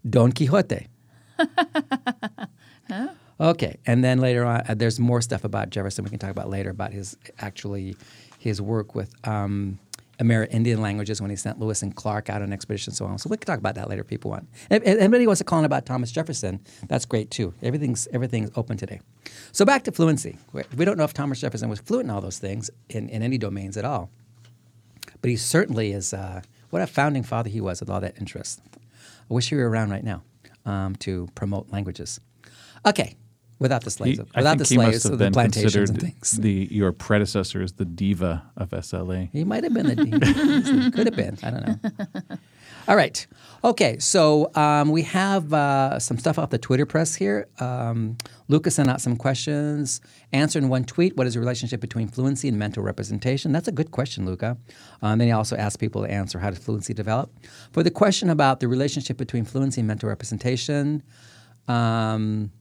Don 0.09 0.31
Quixote. 0.31 0.87
Okay, 3.37 3.75
and 3.85 4.01
then 4.01 4.19
later 4.19 4.45
on, 4.45 4.61
uh, 4.69 4.75
there's 4.75 4.97
more 4.97 5.21
stuff 5.21 5.43
about 5.43 5.69
Jefferson 5.69 6.05
we 6.05 6.09
can 6.09 6.19
talk 6.19 6.29
about 6.29 6.49
later 6.49 6.69
about 6.69 6.93
his 6.93 7.17
actually 7.39 7.97
his 8.39 8.61
work 8.61 8.95
with 8.95 9.13
um, 9.27 9.77
Amerindian 10.21 10.77
languages 10.79 11.19
when 11.21 11.29
he 11.29 11.35
sent 11.35 11.59
Lewis 11.59 11.81
and 11.81 11.93
Clark 11.93 12.29
out 12.29 12.41
on 12.41 12.53
expedition 12.53 12.91
and 12.91 12.95
so 12.97 13.05
on. 13.05 13.17
So 13.17 13.27
we 13.29 13.35
can 13.35 13.45
talk 13.45 13.59
about 13.59 13.75
that 13.75 13.89
later 13.89 14.03
if 14.03 14.07
people 14.07 14.31
want. 14.31 14.47
If, 14.71 14.83
if 14.83 14.99
anybody 14.99 15.27
wants 15.27 15.39
to 15.39 15.43
call 15.43 15.59
in 15.59 15.65
about 15.65 15.85
Thomas 15.85 16.13
Jefferson, 16.13 16.61
that's 16.87 17.03
great 17.03 17.29
too. 17.29 17.53
Everything's 17.61 18.07
everything's 18.13 18.51
open 18.55 18.77
today. 18.77 19.01
So 19.51 19.65
back 19.65 19.83
to 19.83 19.91
fluency. 19.91 20.37
We- 20.53 20.63
We 20.77 20.85
don't 20.85 20.97
know 20.97 21.03
if 21.03 21.13
Thomas 21.13 21.41
Jefferson 21.41 21.67
was 21.67 21.79
fluent 21.81 22.05
in 22.05 22.11
all 22.11 22.21
those 22.21 22.39
things 22.39 22.69
in, 22.89 23.09
in 23.09 23.21
any 23.21 23.37
domains 23.37 23.75
at 23.75 23.83
all, 23.83 24.09
but 25.19 25.29
he 25.29 25.35
certainly 25.35 25.91
is. 25.91 26.13
Uh, 26.13 26.41
what 26.69 26.81
a 26.81 26.87
founding 26.87 27.23
father 27.23 27.49
he 27.49 27.59
was 27.59 27.81
with 27.81 27.89
all 27.89 27.99
that 27.99 28.17
interest. 28.17 28.61
I 29.29 29.33
wish 29.33 29.49
he 29.49 29.55
were 29.57 29.69
around 29.69 29.89
right 29.89 30.03
now 30.05 30.23
um, 30.65 30.95
to 30.97 31.27
promote 31.35 31.71
languages. 31.71 32.19
Okay, 32.85 33.15
without 33.59 33.83
the 33.83 33.89
slaves, 33.91 34.19
He- 34.19 34.25
without 34.35 34.57
the 34.57 34.65
slaves, 34.65 35.03
have 35.03 35.17
the 35.17 35.31
plantations 35.31 35.89
and 35.89 35.99
things. 35.99 36.31
the 36.31 36.67
your 36.71 36.91
predecessor 36.91 37.61
is 37.61 37.73
the 37.73 37.85
diva 37.85 38.43
of 38.57 38.69
SLA. 38.71 39.29
He 39.31 39.43
might 39.43 39.63
have 39.63 39.73
been 39.73 39.87
the 39.87 39.95
dean. 39.95 40.19
Could 40.91 41.07
have 41.07 41.15
been. 41.15 41.37
I 41.43 41.49
don't 41.51 41.67
know. 41.67 42.37
All 42.87 42.95
right. 42.95 43.25
Okay. 43.63 43.97
So 43.97 44.51
um, 44.53 44.89
we 44.89 45.01
have 45.03 45.51
uh, 45.51 45.99
some 45.99 46.19
stuff 46.19 46.37
off 46.37 46.51
the 46.51 46.59
Twitter 46.59 46.85
press 46.85 47.15
here. 47.15 47.47
Um, 47.59 48.17
Lucas 48.47 48.75
sent 48.75 48.89
out 48.89 49.01
some 49.01 49.15
questions. 49.15 50.01
Answer 50.31 50.59
in 50.59 50.69
one 50.69 50.83
tweet 50.83 51.17
What 51.17 51.25
is 51.25 51.33
the 51.33 51.39
relationship 51.39 51.81
between 51.81 52.07
fluency 52.07 52.47
and 52.47 52.59
mental 52.59 52.83
representation? 52.83 53.51
That's 53.51 53.67
a 53.67 53.71
good 53.71 53.89
question, 53.89 54.25
Luca. 54.25 54.57
Um, 55.01 55.17
then 55.17 55.27
he 55.27 55.31
also 55.31 55.55
asked 55.55 55.79
people 55.79 56.03
to 56.03 56.11
answer 56.11 56.37
how 56.37 56.51
does 56.51 56.59
fluency 56.59 56.93
develop. 56.93 57.31
For 57.71 57.81
the 57.81 57.91
question 57.91 58.29
about 58.29 58.59
the 58.59 58.67
relationship 58.67 59.17
between 59.17 59.45
fluency 59.45 59.81
and 59.81 59.87
mental 59.87 60.09
representation, 60.09 61.01
um, 61.67 62.51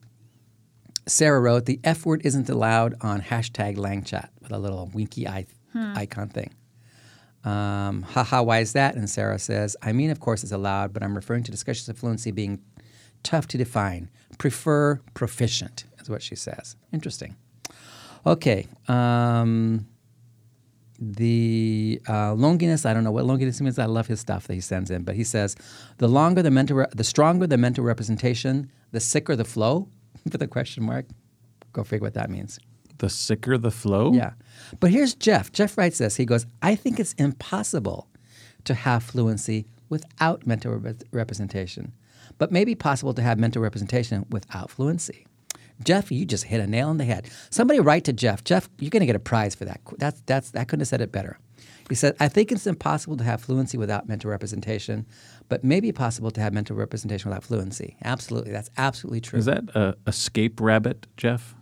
Sarah 1.06 1.40
wrote, 1.40 1.66
the 1.66 1.80
F 1.84 2.06
word 2.06 2.22
isn't 2.24 2.48
allowed 2.48 2.94
on 3.02 3.20
hashtag 3.20 3.76
LangChat 3.76 4.28
with 4.40 4.52
a 4.52 4.58
little 4.58 4.90
winky 4.94 5.28
eye 5.28 5.44
icon 5.74 6.28
thing. 6.28 6.54
Um, 7.44 8.02
haha, 8.02 8.42
why 8.42 8.60
is 8.60 8.72
that? 8.72 8.94
And 8.94 9.08
Sarah 9.08 9.38
says, 9.38 9.76
I 9.82 9.92
mean, 9.92 10.10
of 10.10 10.20
course 10.20 10.42
it's 10.42 10.52
allowed, 10.52 10.92
but 10.92 11.02
I'm 11.02 11.14
referring 11.14 11.42
to 11.44 11.50
discussions 11.50 11.88
of 11.88 11.98
fluency 11.98 12.30
being 12.30 12.62
tough 13.22 13.46
to 13.48 13.58
define. 13.58 14.10
Prefer 14.38 15.00
proficient, 15.12 15.84
is 16.00 16.08
what 16.08 16.22
she 16.22 16.34
says. 16.34 16.76
Interesting. 16.92 17.36
Okay. 18.26 18.66
Um, 18.88 19.86
the 20.98 22.00
uh, 22.08 22.34
longiness, 22.34 22.86
I 22.86 22.94
don't 22.94 23.04
know 23.04 23.12
what 23.12 23.24
longiness 23.24 23.60
means. 23.60 23.78
I 23.78 23.86
love 23.86 24.06
his 24.06 24.20
stuff 24.20 24.46
that 24.46 24.54
he 24.54 24.60
sends 24.60 24.90
in, 24.90 25.02
but 25.02 25.14
he 25.16 25.24
says, 25.24 25.56
the 25.98 26.08
longer 26.08 26.42
the 26.42 26.50
mental, 26.50 26.78
re- 26.78 26.86
the 26.94 27.04
stronger 27.04 27.46
the 27.46 27.58
mental 27.58 27.84
representation, 27.84 28.70
the 28.92 29.00
sicker 29.00 29.36
the 29.36 29.44
flow. 29.44 29.88
With 30.24 30.40
a 30.40 30.46
question 30.46 30.84
mark. 30.84 31.06
Go 31.74 31.84
figure 31.84 32.06
what 32.06 32.14
that 32.14 32.30
means. 32.30 32.58
The 32.98 33.08
sicker 33.08 33.58
the 33.58 33.70
flow. 33.70 34.12
Yeah. 34.12 34.32
But 34.80 34.90
here's 34.90 35.14
Jeff. 35.14 35.52
Jeff 35.52 35.76
writes 35.76 35.98
this. 35.98 36.16
He 36.16 36.24
goes, 36.24 36.46
I 36.62 36.74
think 36.74 37.00
it's 37.00 37.12
impossible 37.14 38.08
to 38.64 38.74
have 38.74 39.02
fluency 39.02 39.66
without 39.88 40.46
mental 40.46 40.76
rep- 40.76 41.02
representation, 41.12 41.92
but 42.38 42.50
maybe 42.50 42.74
possible 42.74 43.14
to 43.14 43.22
have 43.22 43.38
mental 43.38 43.62
representation 43.62 44.26
without 44.30 44.70
fluency. 44.70 45.26
Jeff, 45.82 46.10
you 46.12 46.24
just 46.24 46.44
hit 46.44 46.60
a 46.60 46.66
nail 46.66 46.88
on 46.88 46.98
the 46.98 47.04
head. 47.04 47.28
Somebody 47.50 47.80
write 47.80 48.04
to 48.04 48.12
Jeff. 48.12 48.44
Jeff, 48.44 48.68
you're 48.78 48.90
going 48.90 49.00
to 49.00 49.06
get 49.06 49.16
a 49.16 49.20
prize 49.20 49.54
for 49.54 49.64
that. 49.64 49.80
That's, 49.98 50.20
that's, 50.24 50.54
I 50.54 50.64
couldn't 50.64 50.82
have 50.82 50.88
said 50.88 51.00
it 51.00 51.10
better. 51.10 51.38
He 51.88 51.94
said, 51.94 52.16
I 52.18 52.28
think 52.28 52.50
it's 52.50 52.66
impossible 52.66 53.16
to 53.18 53.24
have 53.24 53.42
fluency 53.42 53.76
without 53.76 54.08
mental 54.08 54.30
representation, 54.30 55.04
but 55.48 55.64
maybe 55.64 55.92
possible 55.92 56.30
to 56.30 56.40
have 56.40 56.52
mental 56.54 56.76
representation 56.76 57.28
without 57.28 57.44
fluency. 57.44 57.96
Absolutely. 58.04 58.52
That's 58.52 58.70
absolutely 58.78 59.20
true. 59.20 59.38
Is 59.38 59.44
that 59.44 59.64
a 59.74 59.94
escape 60.06 60.60
rabbit, 60.60 61.06
Jeff? 61.16 61.54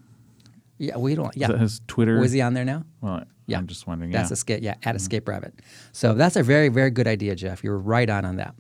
Yeah, 0.83 0.97
we 0.97 1.15
don't. 1.15 1.37
Yeah. 1.37 1.57
His 1.57 1.81
Twitter? 1.87 2.19
Was 2.19 2.33
he 2.33 2.41
on 2.41 2.55
there 2.55 2.65
now? 2.65 2.85
Well, 3.01 3.23
Yeah. 3.47 3.59
I'm 3.59 3.69
just 3.69 3.87
wondering. 3.87 4.11
That's 4.11 4.31
yeah. 4.31 4.35
escape. 4.35 4.63
Yeah, 4.65 4.75
at 4.83 4.97
Escape 4.97 5.29
Rabbit. 5.29 5.55
So 5.93 6.15
that's 6.15 6.35
a 6.35 6.43
very, 6.43 6.71
very 6.71 6.91
good 6.91 7.07
idea, 7.07 7.37
Jeff. 7.37 7.63
You're 7.63 7.79
right 7.79 8.11
on 8.11 8.25
on 8.25 8.37
that. 8.37 8.55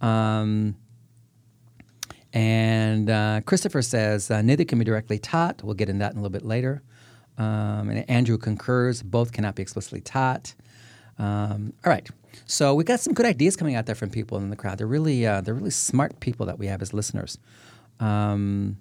Um, 0.00 0.76
and 2.32 3.10
uh, 3.10 3.40
Christopher 3.46 3.82
says 3.82 4.30
uh, 4.30 4.42
neither 4.42 4.64
can 4.64 4.78
be 4.78 4.84
directly 4.84 5.18
taught. 5.18 5.60
We'll 5.64 5.74
get 5.74 5.88
into 5.88 5.98
that 6.00 6.12
in 6.12 6.18
a 6.18 6.22
little 6.22 6.32
bit 6.32 6.44
later. 6.44 6.82
Um, 7.36 7.90
and 7.90 8.08
Andrew 8.08 8.38
concurs. 8.38 9.02
Both 9.02 9.32
cannot 9.32 9.56
be 9.56 9.62
explicitly 9.62 10.02
taught. 10.02 10.54
Um, 11.18 11.72
all 11.84 11.90
right. 11.90 12.08
So 12.44 12.74
we 12.76 12.84
got 12.84 13.00
some 13.00 13.12
good 13.12 13.26
ideas 13.26 13.56
coming 13.56 13.74
out 13.74 13.86
there 13.86 13.96
from 13.96 14.10
people 14.10 14.38
in 14.38 14.50
the 14.50 14.56
crowd. 14.56 14.78
They're 14.78 14.86
really, 14.86 15.26
uh, 15.26 15.40
they're 15.40 15.54
really 15.54 15.70
smart 15.70 16.20
people 16.20 16.46
that 16.46 16.60
we 16.60 16.68
have 16.68 16.80
as 16.80 16.94
listeners. 16.94 17.38
Um, 17.98 18.76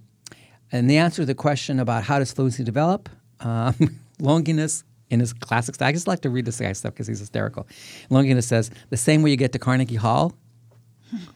and 0.76 0.90
the 0.90 0.98
answer 0.98 1.22
to 1.22 1.26
the 1.26 1.36
question 1.36 1.80
about 1.80 2.04
how 2.04 2.20
does 2.20 2.32
fluency 2.34 2.64
develop, 2.64 3.08
um, 3.40 3.76
Longinus 4.20 4.84
in 5.10 5.20
his 5.20 5.32
classic 5.32 5.76
style, 5.76 5.88
I 5.88 5.92
just 5.92 6.08
like 6.08 6.22
to 6.22 6.30
read 6.30 6.46
this 6.46 6.60
guy's 6.60 6.80
stuff 6.80 6.94
because 6.94 7.08
he's 7.08 7.20
hysterical. 7.20 7.68
Longinus 8.10 8.48
says, 8.48 8.72
the 8.90 8.98
same 8.98 9.22
way 9.22 9.30
you 9.30 9.38
get 9.38 9.54
to 9.54 9.60
Carnegie 9.60 9.96
Hall, 9.96 10.34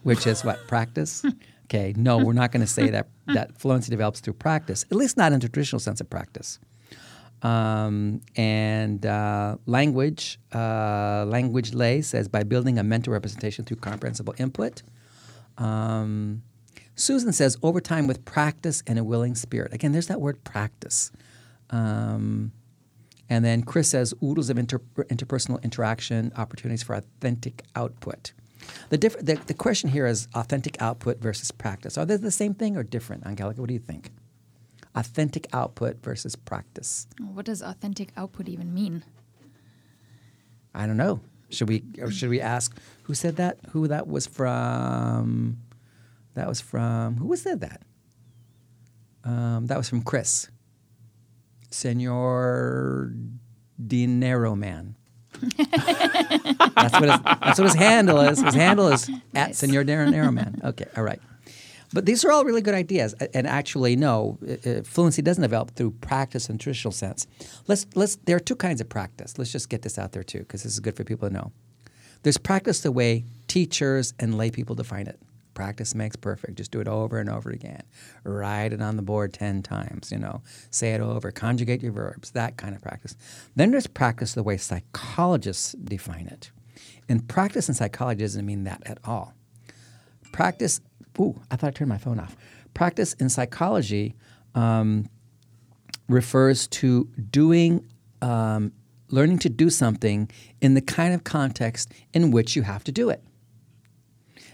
which 0.02 0.26
is 0.26 0.44
what, 0.44 0.66
practice? 0.68 1.24
Okay, 1.72 1.94
no, 1.96 2.18
we're 2.18 2.32
not 2.32 2.50
going 2.50 2.62
to 2.62 2.66
say 2.66 2.90
that 2.90 3.06
that 3.28 3.56
fluency 3.56 3.92
develops 3.92 4.18
through 4.18 4.32
practice, 4.32 4.84
at 4.90 4.96
least 4.96 5.16
not 5.16 5.30
in 5.30 5.38
the 5.38 5.48
traditional 5.48 5.78
sense 5.78 6.00
of 6.00 6.10
practice. 6.10 6.58
Um, 7.42 8.22
and 8.34 9.06
uh, 9.06 9.56
language, 9.66 10.40
uh, 10.52 11.26
language 11.28 11.72
lay 11.72 12.02
says 12.02 12.26
by 12.26 12.42
building 12.42 12.80
a 12.80 12.82
mental 12.82 13.12
representation 13.12 13.64
through 13.64 13.76
comprehensible 13.76 14.34
input. 14.36 14.82
Um, 15.58 16.42
Susan 17.00 17.32
says 17.32 17.56
over 17.62 17.80
time 17.80 18.06
with 18.06 18.24
practice 18.24 18.82
and 18.86 18.98
a 18.98 19.04
willing 19.04 19.34
spirit. 19.34 19.72
Again, 19.72 19.92
there's 19.92 20.08
that 20.08 20.20
word 20.20 20.44
practice. 20.44 21.10
Um, 21.70 22.52
and 23.28 23.44
then 23.44 23.62
Chris 23.62 23.88
says 23.88 24.12
oodles 24.22 24.50
of 24.50 24.58
inter- 24.58 24.82
interpersonal 24.96 25.62
interaction, 25.62 26.32
opportunities 26.36 26.82
for 26.82 26.94
authentic 26.94 27.62
output. 27.74 28.32
The, 28.90 28.98
diff- 28.98 29.18
the, 29.18 29.36
the 29.46 29.54
question 29.54 29.88
here 29.88 30.06
is 30.06 30.28
authentic 30.34 30.80
output 30.82 31.20
versus 31.20 31.50
practice. 31.50 31.96
Are 31.96 32.04
they 32.04 32.16
the 32.16 32.30
same 32.30 32.54
thing 32.54 32.76
or 32.76 32.82
different? 32.82 33.24
Angelica, 33.24 33.60
what 33.62 33.68
do 33.68 33.74
you 33.74 33.80
think? 33.80 34.10
Authentic 34.94 35.46
output 35.52 36.02
versus 36.02 36.36
practice. 36.36 37.06
What 37.18 37.46
does 37.46 37.62
authentic 37.62 38.10
output 38.16 38.48
even 38.48 38.74
mean? 38.74 39.04
I 40.74 40.86
don't 40.86 40.96
know. 40.96 41.20
Should 41.48 41.68
we 41.68 41.82
or 42.00 42.10
should 42.12 42.28
we 42.28 42.40
ask 42.40 42.76
who 43.04 43.14
said 43.14 43.36
that? 43.36 43.58
Who 43.70 43.88
that 43.88 44.06
was 44.06 44.26
from? 44.26 45.58
That 46.34 46.48
was 46.48 46.60
from 46.60 47.16
who 47.16 47.26
was 47.26 47.42
said 47.42 47.60
that? 47.60 47.82
Um, 49.24 49.66
that 49.66 49.76
was 49.76 49.88
from 49.88 50.02
Chris. 50.02 50.48
Senor 51.70 53.12
Dinero 53.84 54.56
Man. 54.56 54.96
that's 55.40 56.92
what 56.92 57.08
his, 57.08 57.20
that's 57.22 57.58
what 57.58 57.64
his 57.64 57.74
handle 57.74 58.20
is. 58.20 58.40
His 58.40 58.54
handle 58.54 58.88
is 58.88 59.08
at 59.34 59.48
Nice. 59.48 59.58
Senor 59.58 59.84
Dinero 59.84 60.30
Man. 60.30 60.60
Okay, 60.64 60.86
all 60.96 61.04
right. 61.04 61.20
But 61.92 62.06
these 62.06 62.24
are 62.24 62.30
all 62.30 62.44
really 62.44 62.60
good 62.60 62.74
ideas. 62.74 63.14
And 63.34 63.46
actually, 63.46 63.96
no, 63.96 64.38
uh, 64.48 64.82
fluency 64.82 65.22
doesn't 65.22 65.42
develop 65.42 65.72
through 65.72 65.92
practice 65.92 66.48
in 66.48 66.58
traditional 66.58 66.92
sense. 66.92 67.26
Let's 67.66 67.86
let's. 67.94 68.16
There 68.16 68.36
are 68.36 68.40
two 68.40 68.56
kinds 68.56 68.80
of 68.80 68.88
practice. 68.88 69.38
Let's 69.38 69.50
just 69.50 69.68
get 69.68 69.82
this 69.82 69.98
out 69.98 70.12
there 70.12 70.22
too, 70.22 70.40
because 70.40 70.62
this 70.62 70.72
is 70.72 70.80
good 70.80 70.96
for 70.96 71.04
people 71.04 71.28
to 71.28 71.34
know. 71.34 71.52
There's 72.22 72.38
practice 72.38 72.80
the 72.80 72.92
way 72.92 73.24
teachers 73.48 74.14
and 74.18 74.36
lay 74.36 74.50
people 74.50 74.76
define 74.76 75.06
it. 75.06 75.18
Practice 75.60 75.94
makes 75.94 76.16
perfect. 76.16 76.54
Just 76.54 76.70
do 76.70 76.80
it 76.80 76.88
over 76.88 77.18
and 77.18 77.28
over 77.28 77.50
again. 77.50 77.82
Write 78.24 78.72
it 78.72 78.80
on 78.80 78.96
the 78.96 79.02
board 79.02 79.34
10 79.34 79.62
times, 79.62 80.10
you 80.10 80.16
know. 80.16 80.40
Say 80.70 80.94
it 80.94 81.02
over. 81.02 81.30
Conjugate 81.30 81.82
your 81.82 81.92
verbs, 81.92 82.30
that 82.30 82.56
kind 82.56 82.74
of 82.74 82.80
practice. 82.80 83.14
Then 83.56 83.70
there's 83.70 83.86
practice 83.86 84.32
the 84.32 84.42
way 84.42 84.56
psychologists 84.56 85.72
define 85.72 86.28
it. 86.28 86.50
And 87.10 87.28
practice 87.28 87.68
in 87.68 87.74
psychology 87.74 88.22
doesn't 88.22 88.46
mean 88.46 88.64
that 88.64 88.82
at 88.86 88.96
all. 89.04 89.34
Practice, 90.32 90.80
ooh, 91.20 91.38
I 91.50 91.56
thought 91.56 91.68
I 91.68 91.70
turned 91.72 91.90
my 91.90 91.98
phone 91.98 92.18
off. 92.18 92.38
Practice 92.72 93.12
in 93.12 93.28
psychology 93.28 94.14
um, 94.54 95.10
refers 96.08 96.68
to 96.68 97.04
doing, 97.30 97.86
um, 98.22 98.72
learning 99.10 99.40
to 99.40 99.50
do 99.50 99.68
something 99.68 100.30
in 100.62 100.72
the 100.72 100.80
kind 100.80 101.12
of 101.12 101.24
context 101.24 101.92
in 102.14 102.30
which 102.30 102.56
you 102.56 102.62
have 102.62 102.82
to 102.84 102.92
do 102.92 103.10
it. 103.10 103.22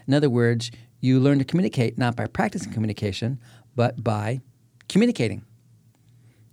In 0.07 0.13
other 0.13 0.29
words, 0.29 0.71
you 0.99 1.19
learn 1.19 1.39
to 1.39 1.45
communicate 1.45 1.97
not 1.97 2.15
by 2.15 2.25
practicing 2.25 2.71
communication, 2.71 3.39
but 3.75 4.03
by 4.03 4.41
communicating. 4.89 5.45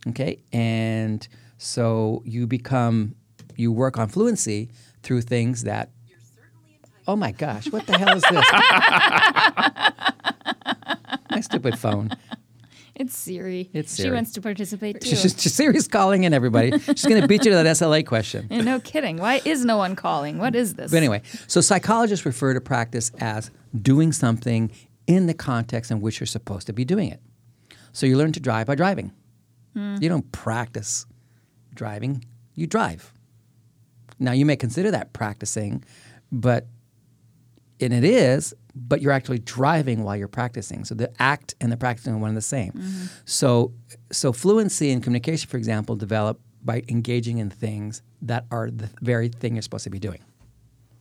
Okay? 0.09 0.41
And 0.53 1.27
so 1.59 2.23
you 2.25 2.47
become, 2.47 3.15
you 3.57 3.73
work 3.73 3.99
on 3.99 4.09
fluency 4.09 4.71
through 5.03 5.23
things 5.23 5.65
that. 5.65 5.91
Oh 7.07 7.17
my 7.17 7.33
gosh, 7.33 7.71
what 7.71 7.87
the 7.87 7.99
hell 7.99 8.17
is 8.17 8.23
this? 8.23 8.33
my 11.31 11.41
stupid 11.41 11.79
phone. 11.79 12.11
It's 12.95 13.17
Siri. 13.17 13.71
It's 13.73 13.97
She 13.97 14.09
wants 14.09 14.33
to 14.33 14.41
participate 14.41 15.01
too. 15.01 15.09
She's 15.09 15.23
just 15.23 15.41
she's 15.41 15.55
Siri's 15.55 15.89
calling 15.89 16.25
in 16.25 16.33
everybody. 16.33 16.79
She's 16.79 17.05
going 17.05 17.21
to 17.21 17.27
beat 17.27 17.45
you 17.45 17.51
to 17.51 17.57
that 17.57 17.67
SLA 17.67 18.07
question. 18.07 18.47
Yeah, 18.51 18.61
no 18.73 18.79
kidding. 18.79 19.17
Why 19.17 19.41
is 19.45 19.65
no 19.65 19.77
one 19.77 19.97
calling? 19.97 20.39
What 20.39 20.55
is 20.55 20.75
this? 20.75 20.93
But 20.93 20.99
anyway, 20.99 21.23
so 21.49 21.61
psychologists 21.61 22.25
refer 22.25 22.55
to 22.55 22.61
practice 22.61 23.11
as 23.19 23.51
doing 23.81 24.13
something 24.13 24.71
in 25.07 25.27
the 25.27 25.35
context 25.35 25.91
in 25.91 26.01
which 26.01 26.21
you're 26.21 26.27
supposed 26.27 26.67
to 26.69 26.73
be 26.73 26.85
doing 26.85 27.11
it. 27.11 27.21
So 27.93 28.07
you 28.07 28.17
learn 28.17 28.33
to 28.33 28.41
drive 28.41 28.67
by 28.67 28.77
driving. 28.77 29.13
Hmm. 29.75 29.97
You 30.01 30.09
don't 30.09 30.31
practice 30.31 31.07
driving, 31.75 32.25
you 32.55 32.67
drive. 32.67 33.13
Now 34.21 34.33
you 34.33 34.47
may 34.47 34.57
consider 34.57 34.93
that 34.93 35.13
practicing, 35.13 35.85
but 36.31 36.67
and 37.81 37.93
it 37.93 38.05
is, 38.05 38.55
but 38.75 39.01
you're 39.01 39.13
actually 39.13 39.39
driving 39.39 40.03
while 40.03 40.17
you're 40.17 40.29
practicing. 40.29 40.85
So 40.85 40.95
the 40.95 41.13
act 41.21 41.55
and 41.61 41.71
the 41.71 41.77
practicing 41.77 42.15
are 42.15 42.19
one 42.19 42.29
and 42.29 42.37
the 42.37 42.43
same. 42.43 42.73
So 43.25 43.73
so 44.11 44.33
fluency 44.33 44.91
in 44.91 45.01
communication, 45.01 45.49
for 45.49 45.57
example, 45.57 45.97
develop 45.97 46.41
by 46.65 46.83
engaging 46.89 47.39
in 47.39 47.51
things 47.51 48.03
that 48.23 48.47
are 48.51 48.71
the 48.71 48.89
very 49.01 49.29
thing 49.29 49.55
you're 49.55 49.63
supposed 49.63 49.85
to 49.85 49.91
be 49.91 49.99
doing. 49.99 50.21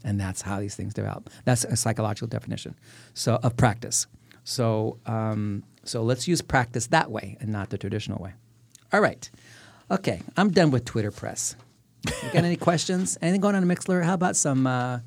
And 0.04 0.20
that's 0.20 0.42
how 0.42 0.60
these 0.60 0.76
things 0.76 0.94
develop. 0.94 1.30
That's 1.46 1.64
a 1.64 1.78
psychological 1.78 2.28
definition. 2.28 2.76
So 3.14 3.40
of 3.42 3.56
practice. 3.56 4.08
So 4.44 5.00
um, 5.06 5.64
so 5.84 6.04
let's 6.04 6.28
use 6.28 6.42
practice 6.42 6.88
that 6.88 7.10
way 7.10 7.38
and 7.40 7.50
not 7.50 7.70
the 7.70 7.78
traditional 7.78 8.22
way. 8.22 8.34
All 8.92 9.02
right. 9.02 9.30
Okay, 9.90 10.22
I'm 10.38 10.52
done 10.52 10.72
with 10.72 10.86
Twitter 10.86 11.12
press. 11.12 11.56
You 12.06 12.30
got 12.32 12.44
any 12.44 12.56
questions? 12.70 13.18
Anything 13.22 13.42
going 13.42 13.56
on 13.56 13.64
in 13.64 13.70
Mixlr? 13.70 14.04
How 14.04 14.14
about 14.14 14.36
some? 14.36 14.68
Uh, 14.68 15.00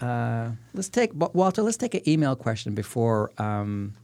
uh, 0.00 0.50
let's 0.74 0.88
take 0.88 1.10
Walter. 1.14 1.62
Let's 1.62 1.76
take 1.76 1.94
an 1.94 2.08
email 2.08 2.36
question 2.36 2.74
before 2.74 3.32
um, 3.38 3.94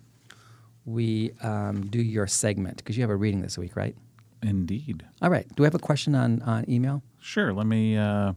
we 0.84 1.32
um, 1.42 1.82
do 1.82 2.00
your 2.00 2.26
segment 2.26 2.78
because 2.78 2.96
you 2.96 3.02
have 3.02 3.10
a 3.10 3.16
reading 3.16 3.42
this 3.42 3.58
week, 3.58 3.76
right? 3.76 3.94
Indeed. 4.42 5.04
All 5.20 5.30
right. 5.30 5.46
Do 5.54 5.62
we 5.62 5.66
have 5.66 5.74
a 5.74 5.78
question 5.78 6.14
on 6.14 6.42
on 6.42 6.64
email? 6.68 7.02
Sure. 7.20 7.52
Let 7.52 7.66
me. 7.66 7.96
Uh, 7.96 8.32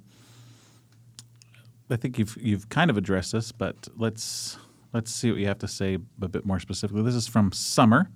I 1.89 1.95
think 1.95 2.19
you've 2.19 2.37
you've 2.41 2.69
kind 2.69 2.89
of 2.89 2.97
addressed 2.97 3.31
this, 3.31 3.51
but 3.51 3.87
let's 3.97 4.57
let's 4.93 5.11
see 5.11 5.31
what 5.31 5.39
you 5.39 5.47
have 5.47 5.59
to 5.59 5.67
say 5.67 5.97
a 6.21 6.27
bit 6.27 6.45
more 6.45 6.59
specifically. 6.59 7.03
This 7.03 7.15
is 7.15 7.27
from 7.27 7.51
Summer, 7.51 8.09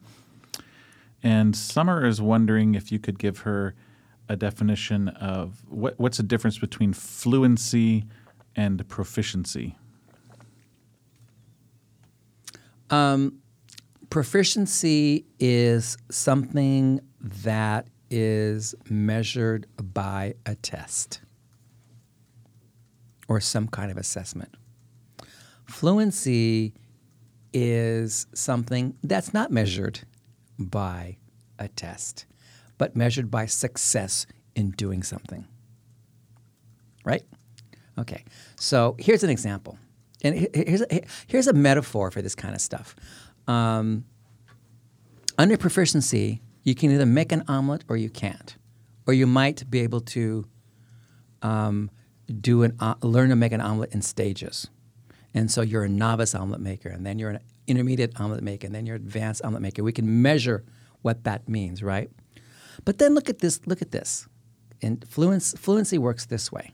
and 1.23 1.55
Summer 1.55 2.05
is 2.05 2.21
wondering 2.21 2.75
if 2.75 2.91
you 2.91 2.99
could 2.99 3.19
give 3.19 3.39
her 3.39 3.73
a 4.27 4.35
definition 4.35 5.09
of 5.09 5.63
what 5.67 5.99
what's 5.99 6.17
the 6.17 6.23
difference 6.23 6.57
between 6.59 6.93
fluency 6.93 8.05
and 8.59 8.85
proficiency. 8.89 9.77
Um, 12.89 13.39
proficiency 14.09 15.25
is 15.39 15.97
something 16.11 16.99
that 17.21 17.87
is 18.09 18.75
measured 18.89 19.65
by 19.81 20.33
a 20.45 20.55
test 20.55 21.21
or 23.29 23.39
some 23.39 23.69
kind 23.69 23.91
of 23.91 23.97
assessment. 23.97 24.53
Fluency 25.65 26.73
is 27.53 28.27
something 28.33 28.93
that's 29.03 29.33
not 29.33 29.51
measured 29.51 30.01
by 30.57 31.15
a 31.57 31.69
test, 31.69 32.25
but 32.77 32.93
measured 32.93 33.31
by 33.31 33.45
success 33.45 34.27
in 34.53 34.71
doing 34.71 35.01
something. 35.01 35.47
Right? 37.05 37.23
Okay. 37.99 38.23
So 38.55 38.95
here's 38.97 39.23
an 39.23 39.29
example. 39.29 39.77
And 40.23 40.47
here's 40.53 40.81
a, 40.81 41.01
here's 41.27 41.47
a 41.47 41.53
metaphor 41.53 42.11
for 42.11 42.21
this 42.21 42.35
kind 42.35 42.55
of 42.55 42.61
stuff. 42.61 42.95
Um, 43.47 44.05
under 45.37 45.57
proficiency, 45.57 46.41
you 46.63 46.75
can 46.75 46.91
either 46.91 47.05
make 47.05 47.31
an 47.31 47.43
omelet 47.47 47.83
or 47.87 47.97
you 47.97 48.09
can't. 48.09 48.55
Or 49.07 49.13
you 49.13 49.25
might 49.25 49.69
be 49.69 49.79
able 49.79 50.01
to 50.01 50.45
um, 51.41 51.89
do 52.27 52.63
an 52.63 52.75
uh, 52.79 52.95
learn 53.01 53.29
to 53.29 53.35
make 53.35 53.53
an 53.53 53.61
omelet 53.61 53.93
in 53.93 54.01
stages. 54.01 54.69
And 55.33 55.49
so 55.49 55.61
you're 55.61 55.83
a 55.83 55.89
novice 55.89 56.35
omelet 56.35 56.61
maker, 56.61 56.89
and 56.89 57.05
then 57.05 57.17
you're 57.19 57.29
an 57.29 57.39
intermediate 57.67 58.19
omelet 58.19 58.43
maker, 58.43 58.65
and 58.65 58.75
then 58.75 58.85
you're 58.85 58.97
an 58.97 59.03
advanced 59.03 59.43
omelet 59.43 59.61
maker. 59.61 59.83
We 59.83 59.91
can 59.91 60.21
measure 60.21 60.63
what 61.01 61.23
that 61.23 61.47
means, 61.47 61.81
right? 61.81 62.09
But 62.83 62.97
then 62.97 63.13
look 63.15 63.29
at 63.29 63.39
this. 63.39 63.61
Look 63.65 63.81
at 63.81 63.91
this. 63.91 64.27
And 64.81 65.05
fluency, 65.07 65.57
fluency 65.57 65.97
works 65.97 66.25
this 66.25 66.51
way. 66.51 66.73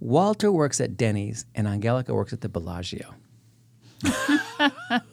Walter 0.00 0.52
works 0.52 0.80
at 0.80 0.96
Denny's, 0.96 1.46
and 1.54 1.66
Angelica 1.66 2.14
works 2.14 2.32
at 2.32 2.40
the 2.40 2.48
Bellagio. 2.48 3.14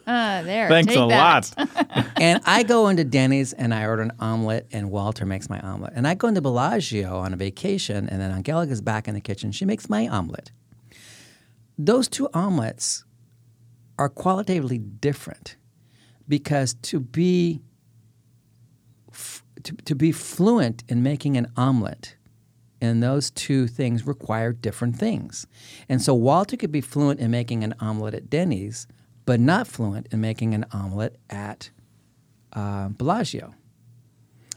There. 0.05 0.69
Thanks 0.69 0.93
a 0.95 1.07
that. 1.07 1.53
lot. 1.57 2.07
and 2.21 2.41
I 2.45 2.63
go 2.63 2.87
into 2.87 3.03
Denny's 3.03 3.53
and 3.53 3.73
I 3.73 3.85
order 3.85 4.01
an 4.01 4.11
omelet, 4.19 4.67
and 4.71 4.89
Walter 4.91 5.25
makes 5.25 5.49
my 5.49 5.59
omelet. 5.59 5.93
And 5.95 6.07
I 6.07 6.13
go 6.15 6.27
into 6.27 6.41
Bellagio 6.41 7.17
on 7.17 7.33
a 7.33 7.37
vacation, 7.37 8.07
and 8.09 8.21
then 8.21 8.31
Angelica's 8.31 8.81
back 8.81 9.07
in 9.07 9.13
the 9.13 9.21
kitchen. 9.21 9.51
She 9.51 9.65
makes 9.65 9.89
my 9.89 10.07
omelet. 10.07 10.51
Those 11.77 12.07
two 12.07 12.29
omelets 12.33 13.03
are 13.97 14.09
qualitatively 14.09 14.77
different 14.77 15.55
because 16.27 16.73
to 16.75 16.99
be 16.99 17.61
f- 19.11 19.43
to, 19.63 19.73
to 19.75 19.95
be 19.95 20.11
fluent 20.11 20.83
in 20.87 21.03
making 21.03 21.37
an 21.37 21.51
omelet 21.57 22.15
and 22.83 23.01
those 23.01 23.31
two 23.31 23.65
things 23.67 24.05
require 24.05 24.51
different 24.51 24.97
things. 24.97 25.47
And 25.87 26.01
so 26.01 26.13
Walter 26.13 26.57
could 26.57 26.71
be 26.71 26.81
fluent 26.81 27.19
in 27.19 27.31
making 27.31 27.63
an 27.63 27.73
omelet 27.79 28.13
at 28.13 28.29
Denny's, 28.29 28.87
but 29.25 29.39
not 29.39 29.67
fluent 29.67 30.07
in 30.11 30.19
making 30.21 30.53
an 30.53 30.65
omelet 30.71 31.17
at 31.29 31.69
uh, 32.51 32.89
Bellagio. 32.89 33.53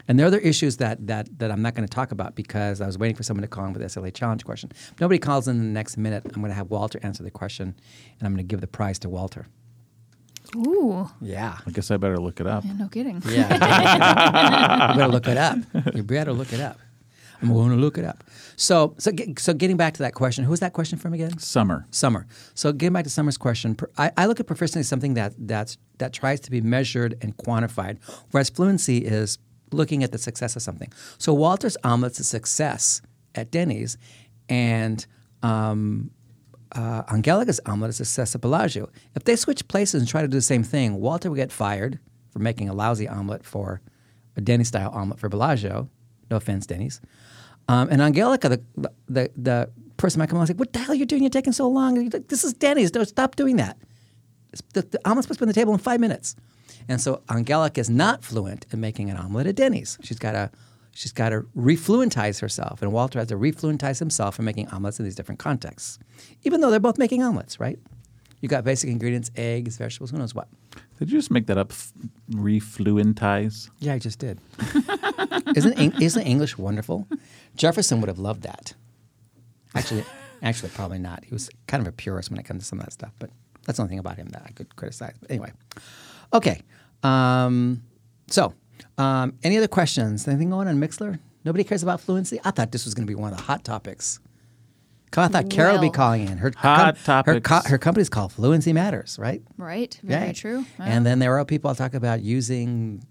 And 0.09 0.17
there 0.19 0.25
are 0.25 0.27
other 0.27 0.39
issues 0.39 0.77
that, 0.77 1.07
that, 1.07 1.39
that 1.39 1.51
I'm 1.51 1.61
not 1.61 1.73
going 1.75 1.87
to 1.87 1.93
talk 1.93 2.11
about 2.11 2.35
because 2.35 2.79
I 2.81 2.85
was 2.85 2.97
waiting 2.97 3.15
for 3.15 3.23
someone 3.23 3.41
to 3.43 3.47
call 3.47 3.65
in 3.65 3.73
with 3.73 3.81
the 3.81 3.87
SLA 3.87 4.13
challenge 4.13 4.45
question. 4.45 4.71
If 4.73 4.99
nobody 5.01 5.19
calls 5.19 5.47
in 5.47 5.57
the 5.57 5.63
next 5.63 5.97
minute, 5.97 6.23
I'm 6.25 6.41
going 6.41 6.49
to 6.49 6.55
have 6.55 6.69
Walter 6.69 6.99
answer 7.03 7.23
the 7.23 7.31
question, 7.31 7.75
and 8.19 8.25
I'm 8.27 8.33
going 8.33 8.45
to 8.45 8.49
give 8.49 8.61
the 8.61 8.67
prize 8.67 8.99
to 8.99 9.09
Walter. 9.09 9.47
Ooh, 10.55 11.09
Yeah. 11.21 11.57
I 11.65 11.71
guess 11.71 11.91
I 11.91 11.97
better 11.97 12.17
look 12.19 12.39
it 12.39 12.47
up. 12.47 12.63
yeah, 12.65 12.73
no 12.73 12.87
kidding. 12.87 13.21
Yeah. 13.27 13.53
you 14.91 14.97
better 14.97 15.11
look 15.11 15.27
it 15.27 15.37
up. 15.37 15.57
You 15.93 16.03
better 16.03 16.31
look 16.33 16.53
it 16.53 16.61
up. 16.61 16.79
I'm 17.41 17.53
going 17.53 17.69
to 17.69 17.75
look 17.75 17.97
it 17.97 18.05
up. 18.05 18.23
So, 18.55 18.95
so, 18.97 19.11
get, 19.11 19.39
so 19.39 19.53
getting 19.53 19.77
back 19.77 19.93
to 19.95 20.03
that 20.03 20.13
question, 20.13 20.43
who 20.43 20.51
was 20.51 20.59
that 20.59 20.73
question 20.73 20.97
from 20.97 21.13
again? 21.13 21.37
Summer. 21.37 21.85
Summer. 21.91 22.25
So 22.55 22.71
getting 22.71 22.93
back 22.93 23.03
to 23.03 23.09
Summer's 23.09 23.37
question, 23.37 23.75
per- 23.75 23.91
I, 23.97 24.11
I 24.17 24.25
look 24.25 24.39
at 24.39 24.47
proficiency 24.47 24.79
as 24.79 24.87
something 24.87 25.13
that 25.13 25.33
that's 25.37 25.77
that 25.99 26.13
tries 26.13 26.39
to 26.41 26.51
be 26.51 26.61
measured 26.61 27.17
and 27.21 27.35
quantified, 27.37 27.97
whereas 28.31 28.49
fluency 28.49 28.99
is 28.99 29.37
looking 29.71 30.03
at 30.03 30.11
the 30.11 30.17
success 30.17 30.55
of 30.55 30.61
something. 30.61 30.91
So 31.17 31.33
Walter's 31.33 31.77
omelet's 31.83 32.19
a 32.19 32.23
success 32.23 33.01
at 33.35 33.51
Denny's, 33.51 33.97
and 34.49 35.05
um, 35.43 36.11
uh, 36.71 37.03
Angelica's 37.11 37.59
omelet 37.65 37.89
is 37.89 37.99
a 37.99 38.05
success 38.05 38.35
at 38.35 38.41
Bellagio. 38.41 38.89
If 39.15 39.23
they 39.23 39.35
switch 39.35 39.67
places 39.67 40.01
and 40.01 40.09
try 40.09 40.21
to 40.21 40.27
do 40.27 40.37
the 40.37 40.41
same 40.41 40.63
thing, 40.63 40.95
Walter 40.99 41.29
would 41.29 41.37
get 41.37 41.51
fired 41.51 41.99
for 42.29 42.39
making 42.39 42.69
a 42.69 42.73
lousy 42.73 43.07
omelet 43.07 43.43
for 43.43 43.81
a 44.35 44.41
Denny's 44.41 44.67
style 44.69 44.91
omelet 44.93 45.19
for 45.19 45.29
Bellagio. 45.29 45.89
No 46.29 46.37
offense, 46.37 46.65
Denny's. 46.65 47.01
Um, 47.67 47.89
and 47.89 48.01
Angelica, 48.01 48.49
the, 48.49 48.91
the 49.07 49.31
the 49.35 49.69
person 49.97 50.19
might 50.19 50.29
come 50.29 50.37
along 50.37 50.49
and 50.49 50.57
say, 50.57 50.59
"What 50.59 50.73
the 50.73 50.79
hell 50.79 50.91
are 50.91 50.95
you 50.95 51.05
doing? 51.05 51.23
You're 51.23 51.29
taking 51.29 51.53
so 51.53 51.67
long. 51.67 52.09
This 52.09 52.43
is 52.43 52.53
Denny's. 52.53 52.91
Don't 52.91 53.07
stop 53.07 53.35
doing 53.35 53.57
that. 53.57 53.77
The, 54.73 54.81
the 54.83 54.99
omelet's 55.05 55.25
supposed 55.25 55.39
to 55.39 55.45
be 55.45 55.49
on 55.49 55.49
the 55.49 55.53
table 55.53 55.73
in 55.73 55.79
five 55.79 55.99
minutes." 55.99 56.35
And 56.87 57.01
so 57.01 57.21
Angelica 57.29 57.81
is 57.81 57.89
not 57.89 58.23
fluent 58.23 58.65
in 58.71 58.79
making 58.79 59.09
an 59.09 59.17
omelet 59.17 59.47
at 59.47 59.55
Denny's. 59.55 59.97
She's 60.01 60.19
got 60.19 60.31
to 60.31 60.51
she's 60.91 61.11
got 61.11 61.29
to 61.29 61.41
refluentize 61.55 62.39
herself, 62.39 62.81
and 62.81 62.91
Walter 62.91 63.19
has 63.19 63.27
to 63.29 63.35
refluentize 63.35 63.99
himself 63.99 64.39
in 64.39 64.45
making 64.45 64.69
omelets 64.69 64.99
in 64.99 65.05
these 65.05 65.15
different 65.15 65.39
contexts, 65.39 65.99
even 66.43 66.61
though 66.61 66.71
they're 66.71 66.79
both 66.79 66.97
making 66.97 67.21
omelets, 67.23 67.59
right? 67.59 67.79
You 68.41 68.49
got 68.49 68.63
basic 68.63 68.89
ingredients: 68.89 69.31
eggs, 69.35 69.77
vegetables, 69.77 70.11
who 70.11 70.17
knows 70.17 70.35
what. 70.35 70.47
Did 70.99 71.11
you 71.11 71.17
just 71.17 71.31
make 71.31 71.47
that 71.47 71.57
up? 71.57 71.71
F- 71.71 71.93
refluentize? 72.31 73.69
Yeah, 73.79 73.93
I 73.93 73.99
just 73.99 74.19
did. 74.19 74.39
isn't 75.55 75.73
Eng- 75.73 76.01
isn't 76.01 76.23
English 76.23 76.57
wonderful? 76.57 77.07
Jefferson 77.55 77.99
would 78.01 78.07
have 78.07 78.19
loved 78.19 78.43
that. 78.43 78.73
Actually, 79.75 80.03
actually, 80.41 80.69
probably 80.69 80.99
not. 80.99 81.23
He 81.23 81.33
was 81.33 81.49
kind 81.67 81.81
of 81.81 81.87
a 81.87 81.91
purist 81.91 82.29
when 82.29 82.39
it 82.39 82.43
comes 82.43 82.63
to 82.63 82.67
some 82.67 82.79
of 82.79 82.85
that 82.85 82.93
stuff, 82.93 83.13
but 83.19 83.29
that's 83.65 83.77
the 83.77 83.83
only 83.83 83.89
thing 83.91 83.99
about 83.99 84.17
him 84.17 84.27
that 84.29 84.43
I 84.45 84.51
could 84.51 84.75
criticize. 84.75 85.15
But 85.19 85.29
anyway, 85.31 85.51
okay. 86.33 86.61
Um, 87.03 87.83
so, 88.27 88.53
um, 88.97 89.33
any 89.43 89.57
other 89.57 89.67
questions? 89.67 90.27
Anything 90.27 90.49
going 90.49 90.67
on 90.67 90.79
Mixlr? 90.79 91.19
Nobody 91.43 91.63
cares 91.63 91.83
about 91.83 92.01
fluency. 92.01 92.39
I 92.43 92.51
thought 92.51 92.71
this 92.71 92.85
was 92.85 92.93
going 92.93 93.05
to 93.07 93.11
be 93.11 93.15
one 93.15 93.31
of 93.31 93.37
the 93.37 93.43
hot 93.43 93.63
topics. 93.63 94.19
I 95.15 95.27
thought 95.29 95.49
Carol 95.49 95.73
would 95.75 95.81
be 95.81 95.89
calling 95.89 96.27
in. 96.27 96.37
Her 96.37 96.51
Hot 96.57 96.97
Her, 96.97 97.39
topics. 97.39 97.67
her 97.67 97.77
company's 97.77 98.09
called 98.09 98.33
Fluency 98.33 98.73
Matters, 98.73 99.17
right? 99.19 99.41
Right? 99.57 99.99
Very 100.03 100.27
Yeah. 100.27 100.31
true. 100.33 100.65
Wow. 100.77 100.85
And 100.85 101.05
then 101.05 101.19
there 101.19 101.37
are 101.39 101.45
people 101.45 101.69
I'll 101.69 101.75
talk 101.75 101.93
about 101.93 102.21
using 102.21 103.03